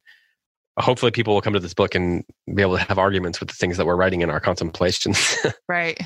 hopefully 0.79 1.11
people 1.11 1.33
will 1.33 1.41
come 1.41 1.53
to 1.53 1.59
this 1.59 1.73
book 1.73 1.95
and 1.95 2.23
be 2.53 2.61
able 2.61 2.77
to 2.77 2.83
have 2.83 2.97
arguments 2.97 3.39
with 3.39 3.49
the 3.49 3.55
things 3.55 3.77
that 3.77 3.85
we're 3.85 3.95
writing 3.95 4.21
in 4.21 4.29
our 4.29 4.39
contemplations. 4.39 5.37
right. 5.67 5.99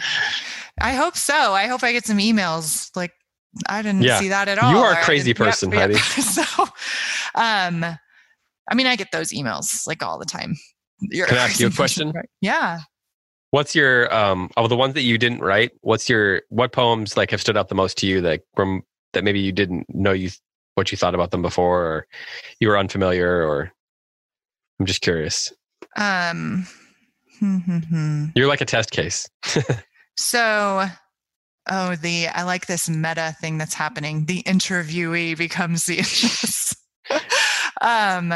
I 0.81 0.93
hope 0.93 1.15
so. 1.15 1.53
I 1.53 1.67
hope 1.67 1.83
I 1.83 1.91
get 1.91 2.05
some 2.05 2.17
emails 2.17 2.89
like 2.95 3.11
I 3.69 3.81
didn't 3.81 4.01
yeah. 4.01 4.19
see 4.19 4.29
that 4.29 4.47
at 4.47 4.57
all. 4.57 4.71
You 4.71 4.77
are 4.77 4.93
a 4.93 5.03
crazy 5.03 5.33
person, 5.35 5.71
yep, 5.71 5.79
Heidi. 5.79 5.93
Yep. 5.93 6.01
so, 6.03 6.63
um, 7.35 7.85
I 8.69 8.75
mean, 8.75 8.87
I 8.87 8.95
get 8.95 9.11
those 9.11 9.29
emails 9.29 9.85
like 9.85 10.01
all 10.01 10.17
the 10.17 10.25
time. 10.25 10.55
You're 11.01 11.27
Can 11.27 11.37
I 11.37 11.43
ask 11.43 11.59
you 11.59 11.67
a 11.67 11.71
question? 11.71 12.11
Right? 12.11 12.29
Yeah. 12.41 12.79
What's 13.51 13.75
your 13.75 14.11
um 14.13 14.49
of 14.57 14.69
the 14.69 14.75
ones 14.75 14.95
that 14.95 15.01
you 15.01 15.17
didn't 15.19 15.41
write? 15.41 15.71
What's 15.81 16.09
your 16.09 16.41
what 16.49 16.71
poems 16.71 17.15
like 17.15 17.29
have 17.29 17.41
stood 17.41 17.57
out 17.57 17.69
the 17.69 17.75
most 17.75 17.97
to 17.99 18.07
you 18.07 18.21
that 18.21 18.41
from 18.55 18.81
that 19.11 19.23
maybe 19.23 19.39
you 19.39 19.51
didn't 19.51 19.85
know 19.93 20.11
you 20.11 20.31
what 20.73 20.91
you 20.91 20.97
thought 20.97 21.13
about 21.13 21.29
them 21.29 21.43
before 21.43 21.83
or 21.83 22.07
you 22.59 22.67
were 22.67 22.77
unfamiliar 22.77 23.47
or 23.47 23.71
I'm 24.79 24.85
just 24.85 25.01
curious. 25.01 25.51
Um 25.95 26.67
hmm, 27.39 27.57
hmm, 27.57 27.77
hmm. 27.77 28.25
You're 28.35 28.47
like 28.47 28.61
a 28.61 28.65
test 28.65 28.91
case. 28.91 29.27
so 30.17 30.85
oh 31.69 31.95
the 31.95 32.27
I 32.27 32.43
like 32.43 32.67
this 32.67 32.89
meta 32.89 33.35
thing 33.39 33.57
that's 33.57 33.73
happening. 33.73 34.25
The 34.25 34.43
interviewee 34.43 35.37
becomes 35.37 35.85
the 35.85 35.99
um, 37.81 38.33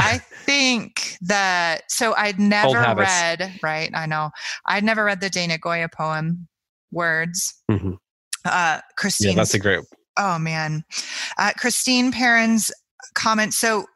I 0.00 0.18
think 0.18 1.16
that 1.22 1.82
so 1.88 2.14
I'd 2.14 2.38
never 2.38 2.78
read 2.78 3.58
right. 3.62 3.90
I 3.94 4.06
know 4.06 4.30
I'd 4.66 4.84
never 4.84 5.04
read 5.04 5.20
the 5.20 5.30
Dana 5.30 5.58
Gioia 5.58 5.92
poem 5.92 6.48
Words. 6.90 7.54
Mhm. 7.70 7.98
Uh, 8.44 8.80
Christine. 8.96 9.30
Yeah, 9.30 9.36
that's 9.36 9.54
a 9.54 9.58
great. 9.58 9.80
Oh 10.18 10.38
man, 10.38 10.84
uh, 11.38 11.52
Christine 11.56 12.12
Perrin's 12.12 12.70
comment. 13.14 13.54
So 13.54 13.86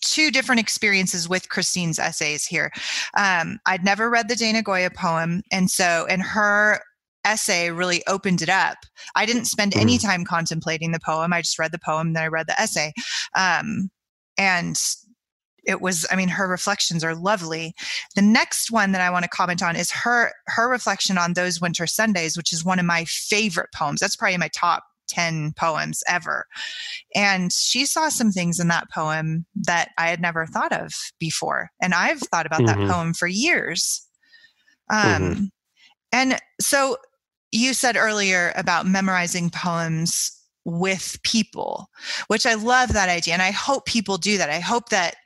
two 0.00 0.30
different 0.30 0.60
experiences 0.60 1.28
with 1.28 1.48
Christine's 1.48 1.98
essays 1.98 2.46
here. 2.46 2.70
Um, 3.16 3.58
I'd 3.66 3.84
never 3.84 4.10
read 4.10 4.28
the 4.28 4.36
Dana 4.36 4.62
Gioia 4.62 4.94
poem, 4.94 5.42
and 5.52 5.70
so 5.70 6.06
and 6.08 6.22
her 6.22 6.80
essay 7.24 7.70
really 7.70 8.02
opened 8.06 8.42
it 8.42 8.48
up. 8.48 8.78
I 9.14 9.26
didn't 9.26 9.46
spend 9.46 9.76
any 9.76 9.98
time 9.98 10.24
contemplating 10.24 10.92
the 10.92 11.00
poem. 11.00 11.32
I 11.32 11.42
just 11.42 11.58
read 11.58 11.72
the 11.72 11.78
poem, 11.78 12.12
then 12.12 12.22
I 12.22 12.28
read 12.28 12.46
the 12.46 12.60
essay, 12.60 12.92
um, 13.34 13.90
and 14.36 14.80
it 15.64 15.80
was. 15.80 16.06
I 16.10 16.16
mean, 16.16 16.28
her 16.28 16.48
reflections 16.48 17.04
are 17.04 17.14
lovely. 17.14 17.74
The 18.14 18.22
next 18.22 18.70
one 18.70 18.92
that 18.92 19.02
I 19.02 19.10
want 19.10 19.24
to 19.24 19.28
comment 19.28 19.62
on 19.62 19.76
is 19.76 19.90
her 19.90 20.32
her 20.46 20.68
reflection 20.68 21.18
on 21.18 21.34
those 21.34 21.60
winter 21.60 21.86
Sundays, 21.86 22.36
which 22.36 22.52
is 22.52 22.64
one 22.64 22.78
of 22.78 22.86
my 22.86 23.04
favorite 23.04 23.68
poems. 23.74 24.00
That's 24.00 24.16
probably 24.16 24.38
my 24.38 24.50
top 24.54 24.84
10 25.08 25.52
poems 25.56 26.02
ever. 26.08 26.46
And 27.14 27.52
she 27.52 27.86
saw 27.86 28.08
some 28.08 28.30
things 28.30 28.60
in 28.60 28.68
that 28.68 28.90
poem 28.90 29.46
that 29.54 29.90
I 29.98 30.08
had 30.08 30.20
never 30.20 30.46
thought 30.46 30.72
of 30.72 30.92
before. 31.18 31.70
And 31.82 31.94
I've 31.94 32.20
thought 32.20 32.46
about 32.46 32.62
Mhm. 32.62 32.66
that 32.66 32.88
poem 32.88 33.14
for 33.14 33.26
years. 33.26 34.06
Um, 34.90 35.22
Mhm. 35.22 35.50
And 36.12 36.38
so 36.60 36.96
you 37.52 37.74
said 37.74 37.96
earlier 37.96 38.52
about 38.56 38.86
memorizing 38.86 39.50
poems 39.50 40.32
with 40.64 41.18
people, 41.22 41.88
which 42.28 42.44
I 42.46 42.54
love 42.54 42.92
that 42.92 43.08
idea. 43.08 43.34
And 43.34 43.42
I 43.42 43.50
hope 43.50 43.86
people 43.86 44.18
do 44.18 44.38
that. 44.38 44.50
I 44.50 44.60
hope 44.60 44.90
that 44.90 45.16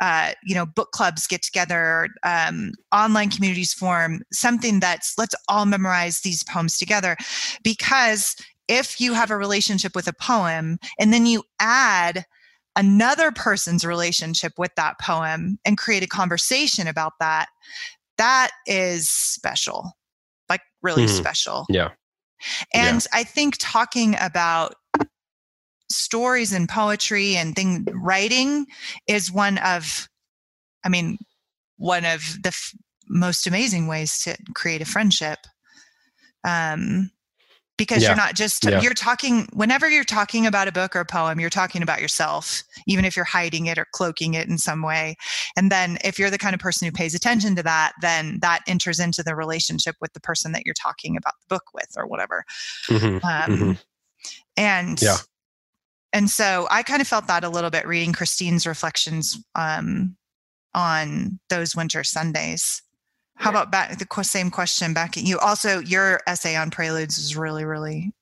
uh, 0.00 0.32
you 0.42 0.54
know 0.54 0.66
book 0.66 0.90
clubs 0.90 1.26
get 1.26 1.42
together 1.42 2.08
um, 2.24 2.72
online 2.92 3.30
communities 3.30 3.72
form 3.72 4.22
something 4.32 4.80
that's 4.80 5.14
let's 5.16 5.34
all 5.48 5.66
memorize 5.66 6.20
these 6.20 6.42
poems 6.44 6.76
together 6.76 7.16
because 7.62 8.34
if 8.68 9.00
you 9.00 9.12
have 9.14 9.30
a 9.30 9.36
relationship 9.36 9.94
with 9.94 10.06
a 10.06 10.12
poem 10.12 10.78
and 10.98 11.12
then 11.12 11.26
you 11.26 11.42
add 11.60 12.24
another 12.76 13.30
person's 13.30 13.84
relationship 13.84 14.52
with 14.58 14.74
that 14.76 14.98
poem 15.00 15.58
and 15.64 15.78
create 15.78 16.02
a 16.02 16.08
conversation 16.08 16.86
about 16.86 17.12
that 17.20 17.46
that 18.18 18.50
is 18.66 19.08
special 19.08 19.92
like 20.48 20.62
really 20.82 21.04
Mhm. 21.04 21.08
special 21.08 21.66
Yeah. 21.68 21.90
and 22.72 23.06
I 23.12 23.24
think 23.24 23.56
talking 23.58 24.16
about 24.20 24.74
stories 25.90 26.52
and 26.52 26.68
poetry 26.68 27.36
and 27.36 27.54
thing 27.54 27.86
writing 27.92 28.66
is 29.06 29.30
one 29.30 29.58
of, 29.58 30.08
I 30.84 30.88
mean, 30.88 31.18
one 31.76 32.04
of 32.04 32.20
the 32.42 32.48
f- 32.48 32.74
most 33.08 33.46
amazing 33.46 33.86
ways 33.86 34.18
to 34.20 34.36
create 34.54 34.80
a 34.82 34.86
friendship. 34.86 35.38
Um, 36.42 37.10
because 37.76 38.02
Yeah. 38.02 38.10
you're 38.10 38.16
not 38.16 38.34
just 38.34 38.64
Yeah. 38.64 38.80
you're 38.80 38.94
talking 38.94 39.48
whenever 39.52 39.88
you're 39.88 40.04
talking 40.04 40.46
about 40.46 40.68
a 40.68 40.72
book 40.72 40.94
or 40.94 41.00
a 41.00 41.04
poem 41.04 41.40
you're 41.40 41.50
talking 41.50 41.82
about 41.82 42.00
yourself 42.00 42.62
even 42.86 43.04
if 43.04 43.16
you're 43.16 43.24
hiding 43.24 43.66
it 43.66 43.78
or 43.78 43.86
cloaking 43.92 44.34
it 44.34 44.48
in 44.48 44.58
some 44.58 44.82
way 44.82 45.16
and 45.56 45.70
then 45.72 45.98
if 46.04 46.18
you're 46.18 46.30
the 46.30 46.38
kind 46.38 46.54
of 46.54 46.60
person 46.60 46.86
who 46.86 46.92
pays 46.92 47.14
attention 47.14 47.56
to 47.56 47.62
that 47.62 47.92
then 48.00 48.38
that 48.40 48.60
enters 48.66 49.00
into 49.00 49.22
the 49.22 49.34
relationship 49.34 49.96
with 50.00 50.12
the 50.12 50.20
person 50.20 50.52
that 50.52 50.64
you're 50.64 50.74
talking 50.74 51.16
about 51.16 51.34
the 51.40 51.54
book 51.54 51.64
with 51.74 51.88
or 51.96 52.06
whatever 52.06 52.44
Mhm. 52.88 53.24
um, 53.24 53.58
Mhm. 53.58 53.78
and 54.56 55.02
Yeah. 55.02 55.16
and 56.12 56.30
so 56.30 56.68
i 56.70 56.82
kind 56.82 57.02
of 57.02 57.08
felt 57.08 57.26
that 57.26 57.42
a 57.44 57.48
little 57.48 57.70
bit 57.70 57.86
reading 57.86 58.12
christine's 58.12 58.66
reflections 58.66 59.36
um, 59.56 60.16
on 60.74 61.38
those 61.50 61.74
winter 61.76 62.04
sundays 62.04 62.82
how 63.36 63.50
about 63.50 63.70
back 63.70 63.98
the 63.98 64.24
same 64.24 64.50
question 64.50 64.94
back 64.94 65.16
at 65.16 65.24
you. 65.24 65.38
Also 65.38 65.80
your 65.80 66.20
essay 66.26 66.56
on 66.56 66.70
preludes 66.70 67.18
is 67.18 67.36
really 67.36 67.64
really 67.64 68.12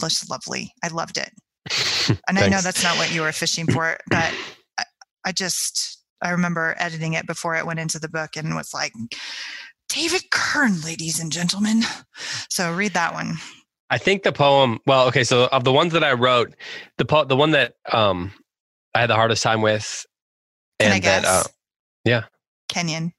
just 0.00 0.30
lovely. 0.30 0.72
I 0.82 0.88
loved 0.88 1.18
it. 1.18 1.30
And 2.28 2.38
i 2.38 2.48
know 2.48 2.60
that's 2.60 2.82
not 2.82 2.96
what 2.96 3.14
you 3.14 3.20
were 3.20 3.30
fishing 3.30 3.66
for 3.66 3.96
but 4.08 4.34
I, 4.78 4.84
I 5.26 5.32
just 5.32 6.02
i 6.22 6.30
remember 6.30 6.74
editing 6.78 7.12
it 7.12 7.26
before 7.26 7.54
it 7.54 7.66
went 7.66 7.78
into 7.78 8.00
the 8.00 8.08
book 8.08 8.30
and 8.36 8.56
was 8.56 8.74
like 8.74 8.92
david 9.90 10.22
kern 10.30 10.80
ladies 10.82 11.20
and 11.20 11.30
gentlemen. 11.30 11.82
So 12.48 12.72
read 12.72 12.94
that 12.94 13.12
one. 13.12 13.34
I 13.90 13.98
think 13.98 14.22
the 14.22 14.32
poem. 14.32 14.78
Well, 14.86 15.08
okay. 15.08 15.24
So 15.24 15.48
of 15.48 15.64
the 15.64 15.72
ones 15.72 15.92
that 15.92 16.04
I 16.04 16.12
wrote, 16.12 16.54
the 16.96 17.04
po- 17.04 17.24
the 17.24 17.36
one 17.36 17.50
that 17.50 17.74
um 17.92 18.32
I 18.94 19.00
had 19.00 19.10
the 19.10 19.16
hardest 19.16 19.42
time 19.42 19.62
with, 19.62 20.06
Can 20.78 20.92
I 20.92 20.94
and 20.94 21.04
that 21.04 21.24
uh, 21.24 21.42
guess? 22.04 22.24
kenyon 22.68 23.12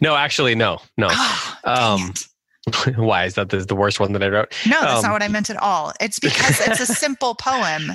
no, 0.00 0.16
actually, 0.16 0.54
no, 0.54 0.80
no. 0.96 1.08
Ah, 1.10 1.58
Um. 1.96 2.12
Why 2.96 3.24
is 3.24 3.34
that 3.34 3.48
the, 3.48 3.58
the 3.60 3.74
worst 3.74 3.98
one 3.98 4.12
that 4.12 4.22
I 4.22 4.28
wrote? 4.28 4.52
No, 4.66 4.78
that's 4.80 4.96
Um, 4.98 5.02
not 5.04 5.12
what 5.12 5.22
I 5.22 5.28
meant 5.28 5.48
at 5.48 5.56
all. 5.56 5.92
It's 6.00 6.18
because 6.18 6.60
it's 6.60 6.80
a 6.80 6.86
simple 6.94 7.34
poem. 7.34 7.92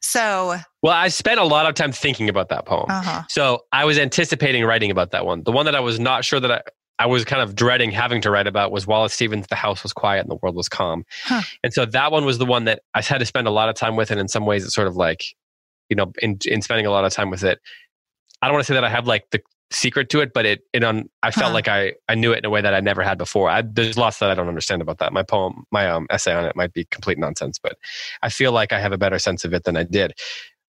So, 0.00 0.56
Well, 0.82 0.92
I 0.94 1.08
spent 1.08 1.38
a 1.40 1.44
lot 1.44 1.66
of 1.66 1.74
time 1.74 1.92
thinking 1.92 2.28
about 2.28 2.48
that 2.48 2.66
poem. 2.66 2.86
uh 2.88 3.02
huh. 3.02 3.22
So 3.28 3.64
I 3.72 3.84
was 3.84 3.98
anticipating 3.98 4.64
writing 4.64 4.90
about 4.90 5.10
that 5.12 5.26
one. 5.26 5.42
The 5.44 5.52
one 5.52 5.66
that 5.66 5.74
I 5.74 5.80
was 5.80 5.98
not 6.00 6.24
sure 6.24 6.40
that 6.40 6.50
I, 6.50 6.62
I 6.98 7.06
was 7.06 7.24
kind 7.24 7.42
of 7.42 7.54
dreading 7.54 7.90
having 7.90 8.20
to 8.22 8.30
write 8.30 8.46
about 8.46 8.70
was 8.72 8.86
Wallace 8.86 9.12
Stevens' 9.12 9.46
The 9.48 9.56
House 9.56 9.82
Was 9.82 9.92
Quiet 9.92 10.20
and 10.20 10.30
the 10.30 10.36
World 10.42 10.54
Was 10.56 10.68
Calm. 10.68 11.04
Huh. 11.24 11.42
And 11.64 11.72
so 11.72 11.84
that 11.84 12.12
one 12.12 12.24
was 12.24 12.38
the 12.38 12.46
one 12.46 12.64
that 12.64 12.82
I 12.94 13.02
had 13.02 13.18
to 13.18 13.26
spend 13.26 13.46
a 13.46 13.50
lot 13.50 13.68
of 13.68 13.74
time 13.74 13.96
with. 13.96 14.10
And 14.10 14.20
in 14.20 14.28
some 14.28 14.46
ways, 14.46 14.64
it's 14.64 14.74
sort 14.74 14.86
of 14.88 14.96
like, 14.96 15.24
you 15.88 15.96
know, 15.96 16.12
in, 16.20 16.38
in 16.46 16.62
spending 16.62 16.86
a 16.86 16.90
lot 16.90 17.04
of 17.04 17.12
time 17.12 17.30
with 17.30 17.42
it, 17.44 17.60
I 18.40 18.46
don't 18.46 18.54
want 18.54 18.64
to 18.66 18.72
say 18.72 18.74
that 18.74 18.84
I 18.84 18.88
have 18.88 19.06
like 19.06 19.30
the 19.30 19.40
secret 19.72 20.08
to 20.10 20.20
it, 20.20 20.32
but 20.32 20.46
it, 20.46 20.60
it 20.72 20.84
on, 20.84 21.08
I 21.22 21.30
felt 21.30 21.48
Huh. 21.48 21.54
like 21.54 21.68
I, 21.68 21.94
I 22.08 22.14
knew 22.14 22.32
it 22.32 22.38
in 22.38 22.44
a 22.44 22.50
way 22.50 22.60
that 22.60 22.74
I 22.74 22.80
never 22.80 23.02
had 23.02 23.18
before. 23.18 23.48
I, 23.50 23.62
there's 23.62 23.96
lots 23.96 24.18
that 24.18 24.30
I 24.30 24.34
don't 24.34 24.48
understand 24.48 24.82
about 24.82 24.98
that. 24.98 25.12
My 25.12 25.22
poem, 25.22 25.64
my 25.72 25.88
um, 25.88 26.06
essay 26.10 26.34
on 26.34 26.44
it 26.44 26.54
might 26.56 26.72
be 26.72 26.84
complete 26.90 27.18
nonsense, 27.18 27.58
but 27.58 27.76
I 28.22 28.28
feel 28.28 28.52
like 28.52 28.72
I 28.72 28.80
have 28.80 28.92
a 28.92 28.98
better 28.98 29.18
sense 29.18 29.44
of 29.44 29.52
it 29.54 29.64
than 29.64 29.76
I 29.76 29.82
did. 29.84 30.12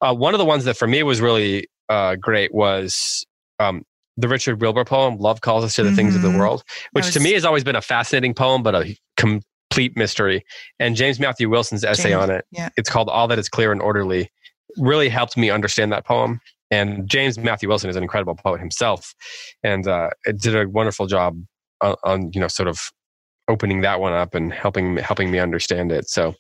Uh, 0.02 0.14
one 0.14 0.34
of 0.34 0.38
the 0.38 0.46
ones 0.46 0.66
that 0.66 0.76
for 0.78 0.88
me 0.88 1.04
was 1.04 1.22
really 1.22 1.68
uh, 1.90 2.16
great 2.16 2.54
was 2.54 3.26
um, 3.60 3.84
the 4.18 4.28
Richard 4.28 4.62
Wilbur 4.62 4.86
poem, 4.86 5.18
Love 5.18 5.42
Calls 5.42 5.64
Us 5.64 5.76
to 5.76 5.84
the 5.84 5.92
Things 5.92 6.16
of 6.16 6.22
the 6.22 6.30
Mhm. 6.30 6.40
World, 6.40 6.64
which 6.92 7.12
to 7.14 7.20
me 7.20 7.34
has 7.34 7.46
always 7.46 7.64
been 7.64 7.76
a 7.76 7.82
fascinating 7.82 8.34
poem, 8.34 8.64
but 8.64 8.76
a 8.76 8.98
complete 9.18 9.96
mystery. 9.98 10.46
And 10.80 10.96
James 10.96 11.20
Matthew 11.20 11.50
Wilson's 11.50 11.84
essay 11.84 12.10
James, 12.10 12.24
on 12.24 12.30
it, 12.32 12.46
yeah. 12.52 12.70
it's 12.78 12.90
called 12.90 13.10
All 13.10 13.28
That 13.28 13.40
Is 13.40 13.50
Clear 13.50 13.72
and 13.72 13.82
Orderly, 13.82 14.30
really 14.78 15.10
helped 15.10 15.38
me 15.38 15.50
understand 15.50 15.92
that 15.92 16.06
poem. 16.06 16.40
And 16.74 17.08
James 17.08 17.38
Matthew 17.38 17.70
Wilson 17.70 17.90
is 17.92 17.96
an 17.96 18.02
incredible 18.02 18.34
poet 18.34 18.60
himself, 18.60 19.14
and 19.62 19.88
uh, 19.88 20.10
it 20.26 20.42
did 20.42 20.56
a 20.56 20.68
wonderful 20.68 21.06
job 21.06 21.40
on, 21.82 21.96
on 22.04 22.32
you 22.34 22.42
know 22.42 22.48
sort 22.48 22.68
of 22.68 22.80
opening 23.48 23.82
that 23.82 24.00
one 24.00 24.14
up 24.14 24.34
and 24.34 24.52
helping 24.52 24.98
helping 24.98 25.30
me 25.30 25.38
understand 25.38 25.92
it. 25.92 26.10
So 26.10 26.34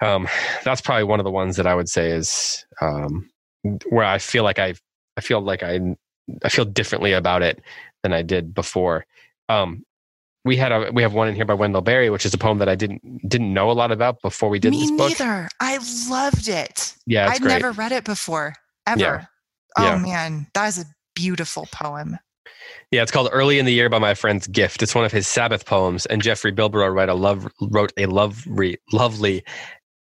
um, 0.00 0.28
that's 0.64 0.80
probably 0.80 1.04
one 1.04 1.20
of 1.20 1.24
the 1.24 1.30
ones 1.30 1.56
that 1.56 1.66
I 1.66 1.74
would 1.74 1.90
say 1.90 2.10
is 2.10 2.64
um, 2.80 3.28
where 3.90 4.06
I 4.06 4.18
feel 4.18 4.44
like 4.44 4.58
I 4.58 4.74
I 5.18 5.20
feel 5.20 5.42
like 5.42 5.62
I 5.62 5.78
I 6.42 6.48
feel 6.48 6.64
differently 6.64 7.12
about 7.12 7.42
it 7.42 7.60
than 8.02 8.14
I 8.14 8.22
did 8.22 8.54
before. 8.54 9.04
Um, 9.50 9.84
we 10.44 10.56
had 10.56 10.72
a 10.72 10.90
we 10.90 11.02
have 11.02 11.12
one 11.12 11.28
in 11.28 11.34
here 11.34 11.44
by 11.44 11.54
Wendell 11.54 11.82
Berry, 11.82 12.08
which 12.08 12.24
is 12.24 12.32
a 12.32 12.38
poem 12.38 12.58
that 12.58 12.68
I 12.68 12.74
didn't 12.76 13.28
didn't 13.28 13.52
know 13.52 13.70
a 13.70 13.72
lot 13.72 13.92
about 13.92 14.22
before 14.22 14.48
we 14.48 14.58
did 14.58 14.70
Me 14.70 14.80
this 14.80 14.90
book. 14.90 15.10
neither. 15.10 15.48
I 15.60 15.78
loved 16.08 16.48
it. 16.48 16.94
Yeah, 17.06 17.28
I'd 17.28 17.42
great. 17.42 17.52
never 17.52 17.72
read 17.72 17.92
it 17.92 18.04
before, 18.04 18.54
ever. 18.86 19.00
Yeah. 19.00 19.24
Oh 19.78 19.84
Yeah. 19.84 19.98
man, 19.98 20.46
that 20.54 20.66
is 20.68 20.78
a 20.78 20.84
beautiful 21.14 21.66
poem. 21.72 22.18
Yeah, 22.90 23.02
it's 23.02 23.10
called 23.10 23.28
"Early 23.32 23.58
in 23.58 23.64
the 23.66 23.72
Year" 23.72 23.88
by 23.88 23.98
my 23.98 24.14
friend's 24.14 24.46
gift. 24.46 24.82
It's 24.82 24.94
one 24.94 25.04
of 25.04 25.12
his 25.12 25.26
Sabbath 25.26 25.64
poems, 25.66 26.06
and 26.06 26.22
Jeffrey 26.22 26.52
Bilbro 26.52 26.92
wrote 26.94 27.08
a 27.08 27.14
love 27.14 27.46
wrote 27.60 27.92
a 27.96 28.06
lovely 28.06 28.78
lovely 28.92 29.42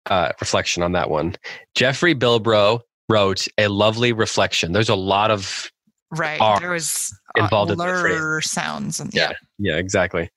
uh, 0.08 0.32
reflection 0.40 0.84
on 0.84 0.92
that 0.94 1.10
one. 1.10 1.36
Jeffrey 1.76 2.14
Bilbro 2.16 2.82
wrote 3.10 3.48
a 3.58 3.68
lovely 3.68 4.14
reflection. 4.14 4.72
There's 4.74 4.90
a 4.90 4.96
lot 4.96 5.32
of 5.32 5.72
Right. 6.14 6.60
There 6.60 6.72
was 6.72 7.18
involved 7.38 7.72
uh, 7.72 7.74
in 7.74 7.78
the 7.78 8.42
sounds 8.44 9.00
and 9.00 9.14
Yeah. 9.14 9.30
yeah. 9.58 9.74
yeah, 9.74 9.78
exactly. 9.78 10.30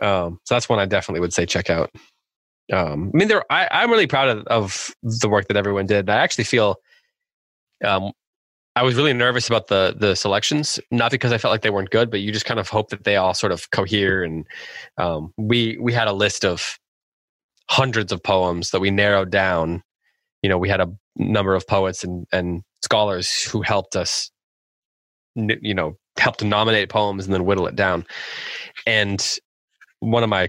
Um, 0.00 0.38
so 0.44 0.54
that's 0.54 0.68
one 0.68 0.78
I 0.78 0.84
definitely 0.84 1.20
would 1.20 1.32
say 1.32 1.46
check 1.46 1.70
out. 1.70 1.90
Um, 2.72 3.10
I 3.14 3.16
mean, 3.16 3.28
there 3.28 3.42
I, 3.50 3.66
I'm 3.70 3.90
really 3.90 4.06
proud 4.06 4.28
of, 4.28 4.46
of 4.48 4.94
the 5.02 5.28
work 5.28 5.48
that 5.48 5.56
everyone 5.56 5.86
did. 5.86 6.10
I 6.10 6.16
actually 6.16 6.44
feel 6.44 6.76
um, 7.82 8.12
I 8.74 8.82
was 8.82 8.94
really 8.94 9.12
nervous 9.12 9.48
about 9.48 9.68
the 9.68 9.94
the 9.96 10.14
selections, 10.14 10.80
not 10.90 11.10
because 11.10 11.32
I 11.32 11.38
felt 11.38 11.52
like 11.52 11.62
they 11.62 11.70
weren't 11.70 11.90
good, 11.90 12.10
but 12.10 12.20
you 12.20 12.32
just 12.32 12.46
kind 12.46 12.58
of 12.58 12.68
hope 12.68 12.90
that 12.90 13.04
they 13.04 13.16
all 13.16 13.34
sort 13.34 13.52
of 13.52 13.70
cohere. 13.70 14.22
And 14.22 14.46
um, 14.96 15.32
we 15.36 15.76
we 15.80 15.92
had 15.92 16.08
a 16.08 16.12
list 16.12 16.44
of 16.44 16.78
hundreds 17.70 18.12
of 18.12 18.22
poems 18.22 18.70
that 18.70 18.80
we 18.80 18.90
narrowed 18.90 19.30
down. 19.30 19.82
You 20.42 20.48
know, 20.48 20.58
we 20.58 20.68
had 20.68 20.80
a 20.80 20.90
number 21.16 21.54
of 21.54 21.66
poets 21.66 22.02
and 22.02 22.26
and 22.32 22.62
scholars 22.82 23.42
who 23.42 23.62
helped 23.62 23.94
us. 23.94 24.30
You 25.34 25.74
know, 25.74 25.96
help 26.18 26.36
to 26.38 26.44
nominate 26.44 26.88
poems 26.88 27.24
and 27.24 27.32
then 27.32 27.44
whittle 27.44 27.66
it 27.66 27.76
down. 27.76 28.06
And 28.86 29.38
one 30.00 30.22
of 30.22 30.28
my 30.28 30.48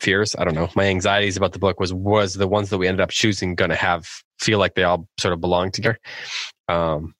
fears, 0.00 0.34
I 0.38 0.44
don't 0.44 0.54
know, 0.54 0.68
my 0.74 0.84
anxieties 0.84 1.36
about 1.36 1.52
the 1.52 1.58
book 1.58 1.80
was 1.80 1.92
was 1.92 2.34
the 2.34 2.48
ones 2.48 2.70
that 2.70 2.78
we 2.78 2.88
ended 2.88 3.00
up 3.00 3.10
choosing 3.10 3.54
going 3.54 3.70
to 3.70 3.76
have 3.76 4.08
feel 4.38 4.58
like 4.58 4.74
they 4.74 4.82
all 4.82 5.08
sort 5.18 5.34
of 5.34 5.40
belong 5.40 5.70
together. 5.70 5.98
Because 6.66 6.96
um, 6.98 7.14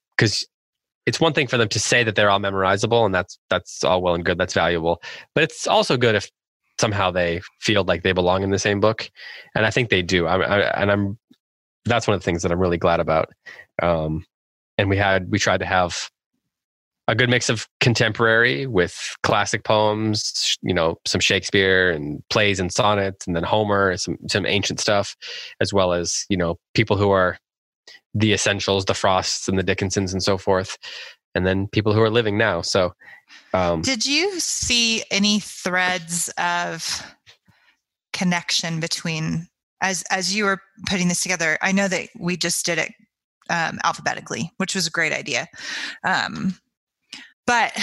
it's 1.05 1.19
one 1.19 1.33
thing 1.33 1.47
for 1.47 1.57
them 1.57 1.69
to 1.69 1.79
say 1.79 2.03
that 2.03 2.15
they're 2.15 2.29
all 2.29 2.39
memorizable, 2.39 3.05
and 3.05 3.15
that's 3.15 3.39
that's 3.49 3.83
all 3.83 4.01
well 4.01 4.15
and 4.15 4.25
good. 4.25 4.37
That's 4.37 4.53
valuable, 4.53 5.01
but 5.33 5.43
it's 5.43 5.67
also 5.67 5.97
good 5.97 6.15
if 6.15 6.29
somehow 6.79 7.09
they 7.11 7.41
feel 7.59 7.83
like 7.83 8.03
they 8.03 8.11
belong 8.11 8.43
in 8.43 8.51
the 8.51 8.59
same 8.59 8.79
book, 8.79 9.09
and 9.55 9.65
I 9.65 9.71
think 9.71 9.89
they 9.89 10.01
do. 10.01 10.27
I, 10.27 10.37
I, 10.37 10.81
and 10.81 10.91
I'm 10.91 11.17
that's 11.85 12.07
one 12.07 12.15
of 12.15 12.21
the 12.21 12.25
things 12.25 12.43
that 12.43 12.51
I'm 12.51 12.59
really 12.59 12.77
glad 12.77 12.99
about. 12.99 13.29
Um, 13.81 14.25
and 14.77 14.89
we 14.89 14.97
had 14.97 15.31
we 15.31 15.39
tried 15.39 15.59
to 15.59 15.65
have 15.65 16.09
a 17.07 17.15
good 17.15 17.29
mix 17.29 17.49
of 17.49 17.67
contemporary 17.79 18.67
with 18.67 19.15
classic 19.23 19.63
poems, 19.63 20.57
you 20.61 20.73
know, 20.73 20.97
some 21.05 21.21
Shakespeare 21.21 21.89
and 21.89 22.21
plays 22.29 22.59
and 22.59 22.71
sonnets, 22.71 23.25
and 23.25 23.35
then 23.35 23.43
Homer, 23.43 23.95
some 23.97 24.17
some 24.27 24.45
ancient 24.45 24.79
stuff, 24.79 25.15
as 25.61 25.73
well 25.73 25.93
as 25.93 26.25
you 26.29 26.37
know 26.37 26.57
people 26.73 26.97
who 26.97 27.09
are 27.11 27.37
the 28.13 28.33
essentials, 28.33 28.85
the 28.85 28.93
Frosts 28.93 29.47
and 29.47 29.57
the 29.57 29.63
Dickinsons 29.63 30.11
and 30.11 30.21
so 30.21 30.37
forth, 30.37 30.77
and 31.33 31.45
then 31.45 31.67
people 31.67 31.93
who 31.93 32.01
are 32.01 32.09
living 32.09 32.37
now. 32.37 32.61
So, 32.61 32.93
um, 33.53 33.81
did 33.81 34.05
you 34.05 34.39
see 34.39 35.03
any 35.09 35.39
threads 35.39 36.29
of 36.37 37.03
connection 38.11 38.79
between 38.81 39.47
as 39.81 40.03
as 40.11 40.35
you 40.35 40.43
were 40.43 40.59
putting 40.89 41.07
this 41.07 41.23
together? 41.23 41.57
I 41.61 41.71
know 41.71 41.87
that 41.87 42.09
we 42.19 42.35
just 42.35 42.65
did 42.65 42.79
it 42.79 42.91
um, 43.49 43.79
alphabetically, 43.85 44.51
which 44.57 44.75
was 44.75 44.87
a 44.87 44.91
great 44.91 45.13
idea. 45.13 45.47
Um, 46.03 46.57
but 47.47 47.73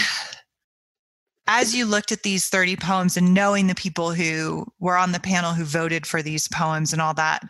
as 1.46 1.74
you 1.74 1.84
looked 1.84 2.12
at 2.12 2.22
these 2.22 2.48
30 2.48 2.76
poems 2.76 3.16
and 3.16 3.34
knowing 3.34 3.66
the 3.66 3.74
people 3.74 4.12
who 4.12 4.66
were 4.78 4.96
on 4.96 5.12
the 5.12 5.20
panel 5.20 5.52
who 5.52 5.64
voted 5.64 6.06
for 6.06 6.22
these 6.22 6.48
poems 6.48 6.92
and 6.92 7.02
all 7.02 7.14
that, 7.14 7.42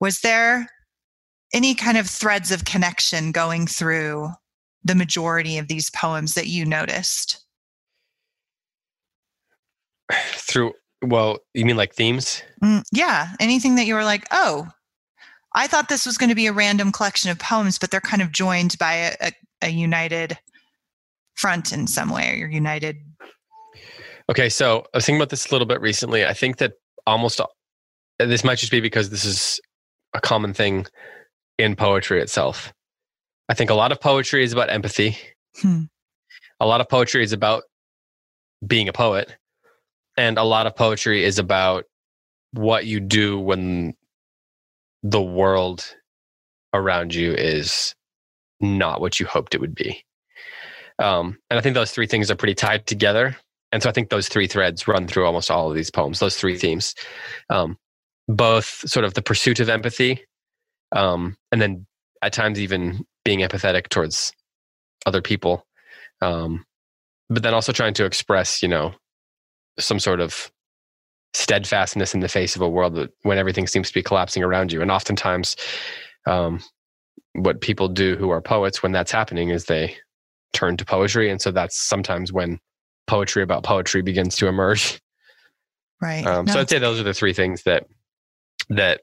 was 0.00 0.20
there 0.20 0.68
any 1.52 1.74
kind 1.74 1.98
of 1.98 2.08
threads 2.08 2.50
of 2.50 2.64
connection 2.64 3.32
going 3.32 3.66
through 3.66 4.30
the 4.82 4.94
majority 4.94 5.58
of 5.58 5.68
these 5.68 5.90
poems 5.90 6.34
that 6.34 6.46
you 6.46 6.64
noticed? 6.64 7.44
Through, 10.12 10.72
well, 11.02 11.38
you 11.54 11.64
mean 11.64 11.76
like 11.76 11.94
themes? 11.94 12.42
Mm, 12.62 12.82
yeah. 12.92 13.28
Anything 13.40 13.74
that 13.76 13.86
you 13.86 13.94
were 13.94 14.04
like, 14.04 14.26
oh, 14.30 14.68
I 15.54 15.66
thought 15.66 15.88
this 15.88 16.06
was 16.06 16.18
going 16.18 16.30
to 16.30 16.34
be 16.34 16.46
a 16.46 16.52
random 16.52 16.92
collection 16.92 17.30
of 17.30 17.38
poems, 17.38 17.78
but 17.78 17.90
they're 17.90 18.00
kind 18.00 18.22
of 18.22 18.32
joined 18.32 18.76
by 18.78 18.94
a, 18.94 19.16
a, 19.20 19.32
a 19.62 19.68
united 19.68 20.38
front 21.34 21.72
in 21.72 21.86
some 21.86 22.10
way 22.10 22.32
or 22.32 22.34
you're 22.34 22.48
united. 22.48 22.96
Okay. 24.30 24.48
So 24.48 24.86
I 24.94 24.98
was 24.98 25.06
thinking 25.06 25.20
about 25.20 25.30
this 25.30 25.46
a 25.46 25.52
little 25.52 25.66
bit 25.66 25.80
recently. 25.80 26.24
I 26.24 26.32
think 26.32 26.58
that 26.58 26.74
almost 27.06 27.40
this 28.18 28.44
might 28.44 28.58
just 28.58 28.72
be 28.72 28.80
because 28.80 29.10
this 29.10 29.24
is 29.24 29.60
a 30.14 30.20
common 30.20 30.54
thing 30.54 30.86
in 31.58 31.76
poetry 31.76 32.20
itself. 32.20 32.72
I 33.48 33.54
think 33.54 33.70
a 33.70 33.74
lot 33.74 33.92
of 33.92 34.00
poetry 34.00 34.42
is 34.42 34.52
about 34.52 34.70
empathy. 34.70 35.18
Hmm. 35.60 35.82
A 36.60 36.66
lot 36.66 36.80
of 36.80 36.88
poetry 36.88 37.22
is 37.22 37.32
about 37.32 37.64
being 38.66 38.88
a 38.88 38.92
poet. 38.92 39.36
And 40.16 40.38
a 40.38 40.44
lot 40.44 40.66
of 40.66 40.76
poetry 40.76 41.24
is 41.24 41.38
about 41.38 41.84
what 42.52 42.86
you 42.86 43.00
do 43.00 43.38
when 43.38 43.94
the 45.02 45.20
world 45.20 45.94
around 46.72 47.14
you 47.14 47.32
is 47.32 47.94
not 48.60 49.00
what 49.00 49.18
you 49.18 49.26
hoped 49.26 49.54
it 49.54 49.60
would 49.60 49.74
be. 49.74 50.04
Um, 50.98 51.38
and 51.50 51.58
I 51.58 51.62
think 51.62 51.74
those 51.74 51.90
three 51.90 52.06
things 52.06 52.30
are 52.30 52.36
pretty 52.36 52.54
tied 52.54 52.86
together. 52.86 53.36
And 53.72 53.82
so 53.82 53.88
I 53.88 53.92
think 53.92 54.10
those 54.10 54.28
three 54.28 54.46
threads 54.46 54.86
run 54.86 55.06
through 55.08 55.26
almost 55.26 55.50
all 55.50 55.68
of 55.68 55.74
these 55.74 55.90
poems, 55.90 56.20
those 56.20 56.36
three 56.36 56.56
themes. 56.56 56.94
Um, 57.50 57.76
both 58.28 58.88
sort 58.88 59.04
of 59.04 59.14
the 59.14 59.22
pursuit 59.22 59.60
of 59.60 59.68
empathy, 59.68 60.24
um, 60.92 61.36
and 61.52 61.60
then 61.60 61.86
at 62.22 62.32
times 62.32 62.58
even 62.58 63.04
being 63.24 63.40
empathetic 63.40 63.88
towards 63.88 64.32
other 65.06 65.20
people 65.20 65.66
um, 66.22 66.64
but 67.28 67.42
then 67.42 67.54
also 67.54 67.72
trying 67.72 67.94
to 67.94 68.04
express 68.04 68.62
you 68.62 68.68
know 68.68 68.94
some 69.78 69.98
sort 69.98 70.20
of 70.20 70.50
steadfastness 71.34 72.14
in 72.14 72.20
the 72.20 72.28
face 72.28 72.54
of 72.54 72.62
a 72.62 72.68
world 72.68 72.94
that 72.94 73.10
when 73.22 73.38
everything 73.38 73.66
seems 73.66 73.88
to 73.88 73.94
be 73.94 74.02
collapsing 74.02 74.42
around 74.42 74.72
you 74.72 74.80
and 74.80 74.90
oftentimes 74.90 75.56
um, 76.26 76.60
what 77.32 77.60
people 77.60 77.88
do 77.88 78.16
who 78.16 78.30
are 78.30 78.40
poets 78.40 78.82
when 78.82 78.92
that's 78.92 79.10
happening 79.10 79.50
is 79.50 79.64
they 79.64 79.96
turn 80.54 80.76
to 80.76 80.84
poetry 80.84 81.30
and 81.30 81.40
so 81.42 81.50
that's 81.50 81.78
sometimes 81.78 82.32
when 82.32 82.58
poetry 83.06 83.42
about 83.42 83.62
poetry 83.62 84.00
begins 84.00 84.36
to 84.36 84.46
emerge 84.46 85.00
right 86.00 86.26
um, 86.26 86.46
no, 86.46 86.54
so 86.54 86.60
i'd 86.60 86.70
say 86.70 86.78
those 86.78 86.98
are 86.98 87.04
the 87.04 87.14
three 87.14 87.32
things 87.32 87.62
that 87.64 87.86
that 88.70 89.00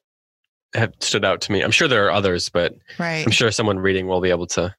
have 0.73 0.93
stood 0.99 1.25
out 1.25 1.41
to 1.41 1.51
me. 1.51 1.61
I'm 1.61 1.71
sure 1.71 1.87
there 1.87 2.05
are 2.05 2.11
others, 2.11 2.49
but 2.49 2.75
right. 2.97 3.25
I'm 3.25 3.31
sure 3.31 3.51
someone 3.51 3.79
reading 3.79 4.07
will 4.07 4.21
be 4.21 4.29
able 4.29 4.47
to 4.47 4.73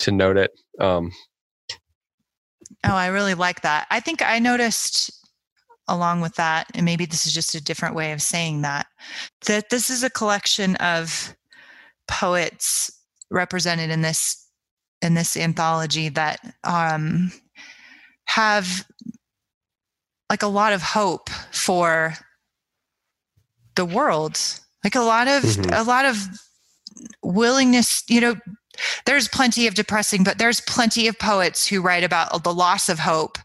to 0.00 0.10
note 0.10 0.36
it. 0.36 0.50
Um, 0.80 1.12
oh, 2.84 2.94
I 2.94 3.08
really 3.08 3.34
like 3.34 3.62
that. 3.62 3.86
I 3.90 4.00
think 4.00 4.22
I 4.22 4.38
noticed 4.38 5.10
along 5.88 6.20
with 6.20 6.34
that, 6.36 6.66
and 6.74 6.84
maybe 6.84 7.04
this 7.04 7.26
is 7.26 7.34
just 7.34 7.54
a 7.54 7.62
different 7.62 7.94
way 7.94 8.12
of 8.12 8.22
saying 8.22 8.62
that, 8.62 8.86
that 9.46 9.70
this 9.70 9.90
is 9.90 10.02
a 10.02 10.10
collection 10.10 10.76
of 10.76 11.36
poets 12.08 12.90
represented 13.30 13.90
in 13.90 14.02
this 14.02 14.41
in 15.02 15.14
this 15.14 15.36
anthology 15.36 16.08
that 16.08 16.40
um, 16.64 17.32
have 18.26 18.86
like 20.30 20.42
a 20.42 20.48
lot 20.48 20.72
of 20.72 20.82
hope 20.82 21.28
for 21.50 22.14
the 23.74 23.84
world 23.84 24.38
like 24.84 24.94
a 24.94 25.00
lot 25.00 25.28
of 25.28 25.42
mm-hmm. 25.42 25.72
a 25.72 25.82
lot 25.82 26.04
of 26.04 26.16
willingness 27.22 28.02
you 28.08 28.20
know 28.20 28.34
there's 29.06 29.28
plenty 29.28 29.66
of 29.66 29.74
depressing 29.74 30.24
but 30.24 30.38
there's 30.38 30.60
plenty 30.62 31.06
of 31.06 31.18
poets 31.18 31.66
who 31.66 31.80
write 31.80 32.04
about 32.04 32.42
the 32.44 32.54
loss 32.54 32.88
of 32.88 32.98
hope 32.98 33.38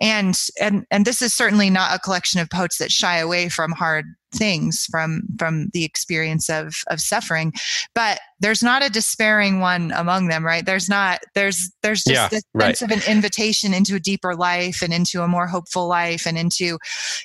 and 0.00 0.38
and 0.60 0.84
and 0.90 1.04
this 1.04 1.22
is 1.22 1.34
certainly 1.34 1.70
not 1.70 1.94
a 1.94 1.98
collection 1.98 2.40
of 2.40 2.50
poets 2.50 2.78
that 2.78 2.90
shy 2.90 3.18
away 3.18 3.48
from 3.48 3.72
hard 3.72 4.04
things 4.32 4.86
from 4.90 5.22
from 5.38 5.68
the 5.72 5.84
experience 5.84 6.48
of 6.48 6.72
of 6.88 7.00
suffering 7.00 7.52
but 7.94 8.20
there's 8.38 8.62
not 8.62 8.84
a 8.84 8.88
despairing 8.88 9.58
one 9.58 9.90
among 9.96 10.28
them 10.28 10.46
right 10.46 10.66
there's 10.66 10.88
not 10.88 11.18
there's 11.34 11.68
there's 11.82 12.04
just 12.04 12.14
yeah, 12.14 12.28
this 12.28 12.44
right. 12.54 12.76
sense 12.76 12.82
of 12.82 12.96
an 12.96 13.12
invitation 13.12 13.74
into 13.74 13.96
a 13.96 14.00
deeper 14.00 14.36
life 14.36 14.82
and 14.82 14.92
into 14.92 15.22
a 15.22 15.28
more 15.28 15.48
hopeful 15.48 15.88
life 15.88 16.26
and 16.26 16.38
into 16.38 16.78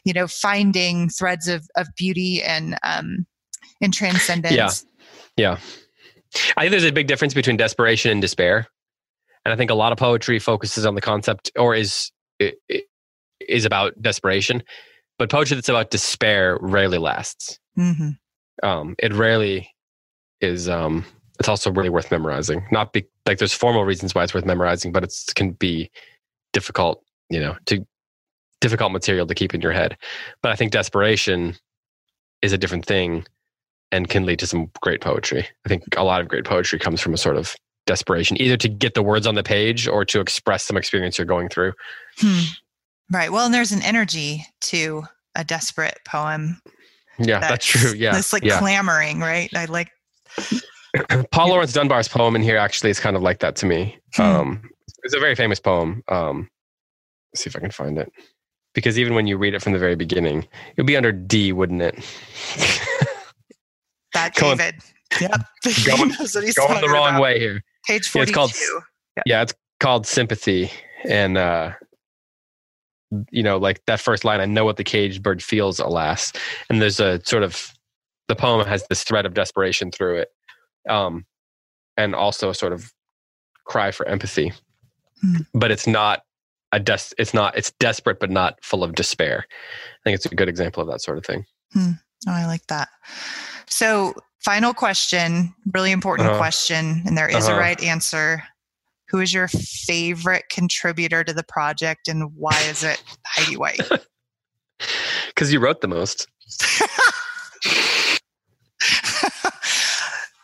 you 0.03 0.13
know 0.13 0.25
finding 0.25 1.07
threads 1.09 1.47
of 1.47 1.63
of 1.75 1.87
beauty 1.95 2.41
and 2.41 2.75
um 2.83 3.27
and 3.81 3.93
transcendence. 3.93 4.85
Yeah. 5.37 5.57
Yeah. 5.57 5.59
I 6.57 6.61
think 6.61 6.71
there's 6.71 6.83
a 6.83 6.91
big 6.91 7.07
difference 7.07 7.33
between 7.33 7.57
desperation 7.57 8.11
and 8.11 8.21
despair. 8.21 8.67
And 9.43 9.53
I 9.53 9.55
think 9.55 9.71
a 9.71 9.75
lot 9.75 9.91
of 9.91 9.97
poetry 9.97 10.39
focuses 10.39 10.85
on 10.85 10.95
the 10.95 11.01
concept 11.01 11.51
or 11.57 11.75
is 11.75 12.11
is 13.39 13.65
about 13.65 14.01
desperation, 14.01 14.63
but 15.17 15.29
poetry 15.29 15.55
that's 15.55 15.69
about 15.69 15.91
despair 15.91 16.57
rarely 16.61 16.97
lasts. 16.97 17.59
Mm-hmm. 17.77 18.09
Um, 18.67 18.95
it 18.99 19.13
rarely 19.13 19.69
is. 20.41 20.67
Um, 20.67 21.05
it's 21.39 21.49
also 21.49 21.71
really 21.71 21.89
worth 21.89 22.11
memorizing. 22.11 22.65
Not 22.71 22.93
be, 22.93 23.05
like 23.25 23.37
there's 23.39 23.53
formal 23.53 23.83
reasons 23.83 24.15
why 24.15 24.23
it's 24.23 24.33
worth 24.33 24.45
memorizing, 24.45 24.91
but 24.91 25.03
it 25.03 25.13
can 25.35 25.51
be 25.51 25.91
difficult, 26.53 27.03
you 27.29 27.39
know, 27.39 27.57
to 27.65 27.85
difficult 28.61 28.93
material 28.93 29.27
to 29.27 29.35
keep 29.35 29.53
in 29.53 29.61
your 29.61 29.73
head. 29.73 29.97
But 30.41 30.51
I 30.51 30.55
think 30.55 30.71
desperation 30.71 31.55
is 32.41 32.53
a 32.53 32.57
different 32.57 32.85
thing 32.85 33.25
and 33.91 34.09
can 34.09 34.25
lead 34.25 34.39
to 34.39 34.47
some 34.47 34.69
great 34.81 35.01
poetry. 35.01 35.47
I 35.65 35.69
think 35.69 35.83
a 35.97 36.03
lot 36.03 36.21
of 36.21 36.27
great 36.27 36.45
poetry 36.45 36.79
comes 36.79 37.01
from 37.01 37.13
a 37.13 37.17
sort 37.17 37.37
of 37.37 37.55
desperation, 37.85 38.39
either 38.41 38.57
to 38.57 38.67
get 38.67 38.93
the 38.93 39.03
words 39.03 39.27
on 39.27 39.35
the 39.35 39.43
page 39.43 39.87
or 39.87 40.03
to 40.05 40.19
express 40.19 40.63
some 40.63 40.77
experience 40.77 41.17
you're 41.17 41.25
going 41.25 41.49
through. 41.49 41.73
Hmm. 42.17 42.41
Right. 43.11 43.31
Well, 43.31 43.45
and 43.45 43.53
there's 43.53 43.71
an 43.71 43.83
energy 43.83 44.45
to 44.61 45.03
a 45.35 45.43
desperate 45.43 45.99
poem. 46.05 46.61
Yeah, 47.19 47.39
that's, 47.39 47.49
that's 47.49 47.65
true. 47.65 47.93
Yeah. 47.93 48.17
It's 48.17 48.33
like 48.33 48.43
yeah. 48.43 48.59
clamoring, 48.59 49.19
right? 49.19 49.49
I 49.55 49.65
like 49.65 49.91
Paul 51.31 51.49
Laurence 51.49 51.73
Dunbar's 51.73 52.07
poem 52.07 52.35
in 52.35 52.41
here 52.41 52.57
actually 52.57 52.89
is 52.89 52.99
kind 52.99 53.15
of 53.15 53.21
like 53.21 53.39
that 53.39 53.55
to 53.57 53.65
me. 53.65 53.97
Hmm. 54.15 54.21
Um, 54.21 54.69
it's 55.03 55.15
a 55.15 55.19
very 55.19 55.35
famous 55.35 55.59
poem. 55.59 56.03
Um, 56.07 56.49
let's 57.31 57.43
see 57.43 57.49
if 57.49 57.55
I 57.55 57.59
can 57.59 57.71
find 57.71 57.97
it. 57.97 58.11
Because 58.73 58.99
even 58.99 59.13
when 59.13 59.27
you 59.27 59.37
read 59.37 59.53
it 59.53 59.61
from 59.61 59.71
the 59.71 59.79
very 59.79 59.95
beginning, 59.95 60.39
it 60.39 60.77
would 60.77 60.87
be 60.87 60.97
under 60.97 61.11
D, 61.11 61.53
wouldn't 61.53 61.81
it? 61.81 61.95
That 64.15 64.33
David. 64.35 64.75
Yep. 65.21 65.31
Going, 65.85 66.09
going 66.09 66.81
the 66.81 66.89
wrong 66.91 67.09
about. 67.11 67.21
way 67.21 67.39
here. 67.39 67.63
Page 67.87 68.09
42. 68.09 68.17
Yeah, 68.17 68.23
it's 68.23 68.31
called, 68.33 68.83
yep. 69.15 69.23
yeah, 69.25 69.41
it's 69.43 69.53
called 69.79 70.07
Sympathy. 70.07 70.71
And, 71.07 71.37
uh, 71.37 71.71
you 73.29 73.43
know, 73.43 73.57
like 73.57 73.85
that 73.85 74.01
first 74.01 74.25
line, 74.25 74.41
I 74.41 74.45
know 74.45 74.65
what 74.65 74.77
the 74.77 74.83
caged 74.83 75.21
bird 75.23 75.41
feels, 75.43 75.79
alas. 75.79 76.33
And 76.69 76.81
there's 76.81 76.99
a 76.99 77.21
sort 77.23 77.43
of, 77.43 77.71
the 78.27 78.35
poem 78.35 78.65
has 78.67 78.85
this 78.89 79.03
thread 79.03 79.25
of 79.25 79.35
desperation 79.35 79.91
through 79.91 80.17
it. 80.17 80.29
Um, 80.89 81.25
and 81.95 82.13
also 82.15 82.49
a 82.49 82.55
sort 82.55 82.73
of 82.73 82.91
cry 83.65 83.91
for 83.91 84.05
empathy. 84.07 84.51
Hmm. 85.21 85.37
But 85.53 85.71
it's 85.71 85.87
not 85.87 86.23
a 86.71 86.79
des- 86.79 87.13
it's 87.17 87.33
not, 87.33 87.57
it's 87.57 87.71
desperate, 87.79 88.19
but 88.19 88.31
not 88.31 88.57
full 88.63 88.83
of 88.83 88.95
despair. 88.95 89.45
I 89.49 89.97
think 90.03 90.15
it's 90.15 90.25
a 90.25 90.35
good 90.35 90.49
example 90.49 90.81
of 90.81 90.89
that 90.89 91.01
sort 91.01 91.19
of 91.19 91.25
thing. 91.25 91.45
Hmm. 91.73 91.91
Oh, 92.27 92.33
I 92.33 92.47
like 92.47 92.65
that. 92.67 92.89
So 93.67 94.13
Final 94.43 94.73
question, 94.75 95.55
really 95.73 95.91
important 95.91 96.29
Uh-huh. 96.29 96.37
question, 96.37 97.01
and 97.07 97.17
there 97.17 97.27
is 97.27 97.47
a 97.47 97.51
Uh-huh. 97.53 97.59
right 97.59 97.81
answer. 97.81 98.43
Who 99.09 99.19
is 99.19 99.33
your 99.33 99.47
favorite 99.47 100.45
contributor 100.51 101.23
to 101.23 101.33
the 101.33 101.41
project, 101.43 102.07
and 102.07 102.31
why 102.35 102.55
is 102.69 102.83
it 102.83 103.01
Heidi 103.25 103.57
White? 103.57 103.79
Because 105.29 105.51
you 105.53 105.59
wrote 105.59 105.81
the 105.81 105.87
most. 105.87 106.27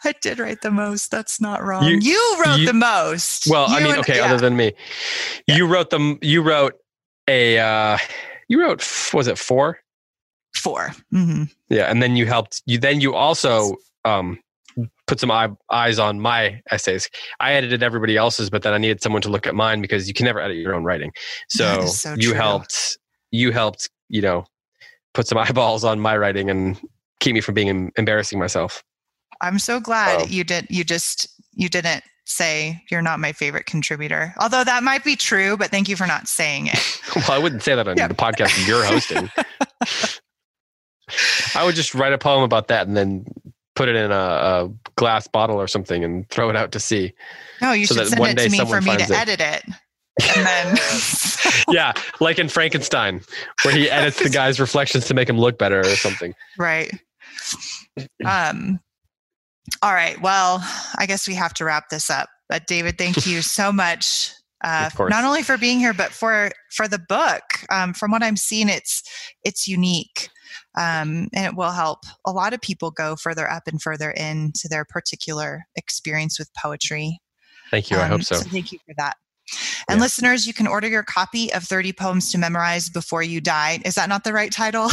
I 0.03 0.13
did 0.21 0.39
write 0.39 0.61
the 0.61 0.71
most. 0.71 1.11
That's 1.11 1.39
not 1.39 1.61
wrong. 1.63 1.83
You- 1.83 1.99
You, 1.99 2.43
wrote 2.43 2.59
you- 2.61 2.65
the 2.65 2.73
most. 2.73 3.45
Well, 3.47 3.67
I 3.69 3.77
You 3.77 3.83
mean, 3.83 3.91
and- 3.93 3.99
okay, 4.01 4.17
yeah. 4.17 4.25
other 4.25 4.37
than 4.37 4.55
me, 4.55 4.73
you 5.47 5.67
wrote 5.67 5.89
them. 5.91 6.17
You 6.21 6.41
wrote 6.41 6.73
a. 7.27 7.59
Uh, 7.59 7.97
you 8.47 8.59
wrote 8.61 8.81
was 9.13 9.27
it 9.27 9.37
four? 9.37 9.79
4 10.61 10.91
Mhm. 11.13 11.49
Yeah, 11.69 11.85
and 11.85 12.01
then 12.01 12.15
you 12.15 12.25
helped. 12.25 12.61
You 12.65 12.77
then 12.77 13.01
you 13.01 13.13
also 13.15 13.75
um, 14.05 14.39
put 15.07 15.19
some 15.19 15.29
eye, 15.31 15.49
eyes 15.69 15.99
on 15.99 16.19
my 16.21 16.61
essays. 16.71 17.09
I 17.39 17.53
edited 17.53 17.83
everybody 17.83 18.17
else's, 18.17 18.49
but 18.49 18.61
then 18.63 18.73
I 18.73 18.77
needed 18.77 19.01
someone 19.03 19.21
to 19.23 19.29
look 19.29 19.45
at 19.47 19.53
mine 19.55 19.81
because 19.81 20.07
you 20.07 20.13
can 20.13 20.25
never 20.25 20.39
edit 20.41 20.57
your 20.57 20.73
own 20.73 20.83
writing. 20.83 21.11
So, 21.49 21.85
so 21.85 22.11
you 22.17 22.29
true. 22.29 22.33
helped. 22.33 22.97
You 23.31 23.51
helped. 23.51 23.89
You 24.09 24.21
know, 24.21 24.45
put 25.13 25.27
some 25.27 25.37
eyeballs 25.43 25.83
on 25.83 25.99
my 25.99 26.17
writing 26.17 26.49
and 26.49 26.79
keep 27.19 27.33
me 27.33 27.41
from 27.41 27.53
being 27.55 27.69
em- 27.69 27.91
embarrassing 27.97 28.39
myself. 28.39 28.83
I'm 29.41 29.59
so 29.59 29.79
glad 29.79 30.21
Oh. 30.21 30.25
you 30.25 30.43
did. 30.43 30.67
You 30.69 30.83
just 30.83 31.27
you 31.53 31.67
didn't 31.69 32.03
say 32.25 32.81
you're 32.89 33.01
not 33.01 33.19
my 33.19 33.33
favorite 33.33 33.65
contributor. 33.65 34.33
Although 34.39 34.63
that 34.63 34.83
might 34.83 35.03
be 35.03 35.15
true, 35.15 35.57
but 35.57 35.69
thank 35.69 35.89
you 35.89 35.95
for 35.97 36.07
not 36.07 36.27
saying 36.27 36.67
it. 36.67 36.99
well, 37.15 37.31
I 37.31 37.37
wouldn't 37.37 37.61
say 37.63 37.75
that 37.75 37.87
on 37.87 37.97
Yeah. 37.97 38.07
the 38.07 38.13
podcast 38.15 38.65
you're 38.67 38.83
hosting. 38.85 39.29
I 41.55 41.63
would 41.65 41.75
just 41.75 41.93
write 41.95 42.13
a 42.13 42.17
poem 42.17 42.43
about 42.43 42.67
that 42.69 42.87
and 42.87 42.95
then 42.97 43.25
put 43.75 43.87
it 43.89 43.95
in 43.95 44.11
a, 44.11 44.15
a 44.15 44.69
glass 44.95 45.27
bottle 45.27 45.59
or 45.59 45.67
something 45.67 46.03
and 46.03 46.29
throw 46.29 46.49
it 46.49 46.55
out 46.55 46.71
to 46.73 46.79
sea. 46.79 47.13
No, 47.61 47.71
you 47.71 47.85
So 47.85 47.95
should 47.95 48.03
that 48.05 48.09
send 48.09 48.19
one 48.19 48.29
it 48.31 48.37
day 48.37 48.45
to 48.45 48.51
me 48.51 48.59
for 48.59 48.81
me 48.81 48.97
to 48.97 49.03
it. 49.03 49.11
edit 49.11 49.39
it. 49.39 49.63
And 50.35 50.45
then 50.45 50.77
yeah, 51.69 51.93
like 52.19 52.37
in 52.37 52.49
Frankenstein, 52.49 53.21
where 53.63 53.73
he 53.73 53.89
edits 53.89 54.21
the 54.21 54.29
guy's 54.29 54.59
reflections 54.59 55.05
to 55.07 55.13
make 55.13 55.29
him 55.29 55.37
look 55.37 55.57
better 55.57 55.79
or 55.79 55.95
something. 55.95 56.33
right. 56.57 56.91
Um 58.25 58.79
all 59.83 59.93
right. 59.93 60.19
Well, 60.21 60.59
I 60.97 61.05
guess 61.05 61.27
we 61.27 61.35
have 61.35 61.53
to 61.55 61.65
wrap 61.65 61.89
this 61.89 62.09
up. 62.09 62.29
But 62.49 62.67
David, 62.67 62.97
thank 62.97 63.25
you 63.25 63.41
so 63.41 63.71
much. 63.71 64.33
Uh, 64.63 64.85
Of 64.87 64.95
course. 64.95 65.09
not 65.09 65.23
only 65.23 65.43
for 65.43 65.57
being 65.57 65.79
here, 65.79 65.93
but 65.93 66.11
for 66.11 66.51
for 66.75 66.87
the 66.87 66.99
book. 66.99 67.41
Um, 67.69 67.93
from 67.93 68.11
what 68.11 68.21
I'm 68.23 68.35
seeing, 68.37 68.69
it's 68.69 69.01
it's 69.43 69.67
unique, 69.67 70.29
um, 70.77 71.27
and 71.33 71.45
it 71.45 71.55
will 71.55 71.71
help 71.71 71.99
a 72.25 72.31
lot 72.31 72.53
of 72.53 72.61
people 72.61 72.91
go 72.91 73.15
further 73.15 73.49
up 73.49 73.63
and 73.67 73.81
further 73.81 74.11
into 74.11 74.67
their 74.69 74.85
particular 74.85 75.65
experience 75.75 76.37
with 76.39 76.49
poetry. 76.53 77.19
Thank 77.69 77.89
you. 77.91 77.97
I 77.97 78.03
hope 78.05 78.13
Um, 78.15 78.21
so. 78.21 78.35
Thank 78.37 78.71
you 78.71 78.79
for 78.85 78.93
that. 78.97 79.17
And 79.89 79.97
Yeah. 79.97 80.03
listeners, 80.03 80.47
you 80.47 80.53
can 80.53 80.65
order 80.67 80.87
your 80.87 81.03
copy 81.03 81.51
of 81.53 81.63
30 81.63 81.91
Poems 81.91 82.31
to 82.31 82.37
Memorize 82.37 82.87
Before 82.89 83.21
You 83.23 83.41
Die. 83.41 83.79
Is 83.83 83.95
that 83.95 84.07
not 84.07 84.23
the 84.23 84.31
right 84.31 84.51
title? 84.51 84.83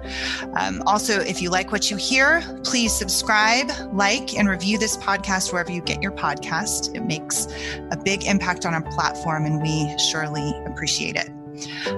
Um, 0.55 0.83
also, 0.85 1.19
if 1.21 1.41
you 1.41 1.49
like 1.49 1.71
what 1.71 1.89
you 1.89 1.97
hear, 1.97 2.43
please 2.63 2.93
subscribe, 2.93 3.71
like, 3.93 4.37
and 4.37 4.47
review 4.47 4.77
this 4.77 4.95
podcast 4.97 5.51
wherever 5.51 5.71
you 5.71 5.81
get 5.81 6.03
your 6.03 6.11
podcast. 6.11 6.95
It 6.95 7.05
makes 7.05 7.47
a 7.91 7.97
big 7.97 8.25
impact 8.25 8.65
on 8.65 8.73
our 8.73 8.81
platform, 8.83 9.45
and 9.45 9.61
we 9.61 9.95
surely 9.97 10.34
appreciate 10.65 11.15
it. 11.15 11.29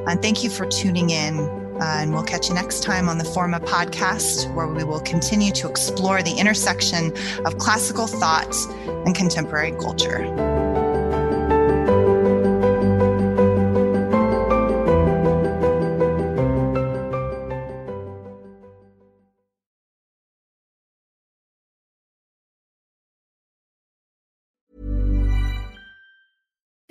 And 0.07 0.21
thank 0.21 0.43
you 0.43 0.49
for 0.49 0.65
tuning 0.65 1.09
in. 1.09 1.39
Uh, 1.79 1.99
and 1.99 2.11
we'll 2.11 2.23
catch 2.23 2.49
you 2.49 2.55
next 2.55 2.81
time 2.81 3.07
on 3.07 3.19
the 3.19 3.23
Forma 3.23 3.59
podcast, 3.59 4.51
where 4.55 4.67
we 4.67 4.83
will 4.83 4.99
continue 5.01 5.51
to 5.51 5.69
explore 5.69 6.23
the 6.23 6.33
intersection 6.33 7.13
of 7.45 7.59
classical 7.59 8.07
thought 8.07 8.55
and 9.05 9.15
contemporary 9.15 9.71
culture. 9.73 10.56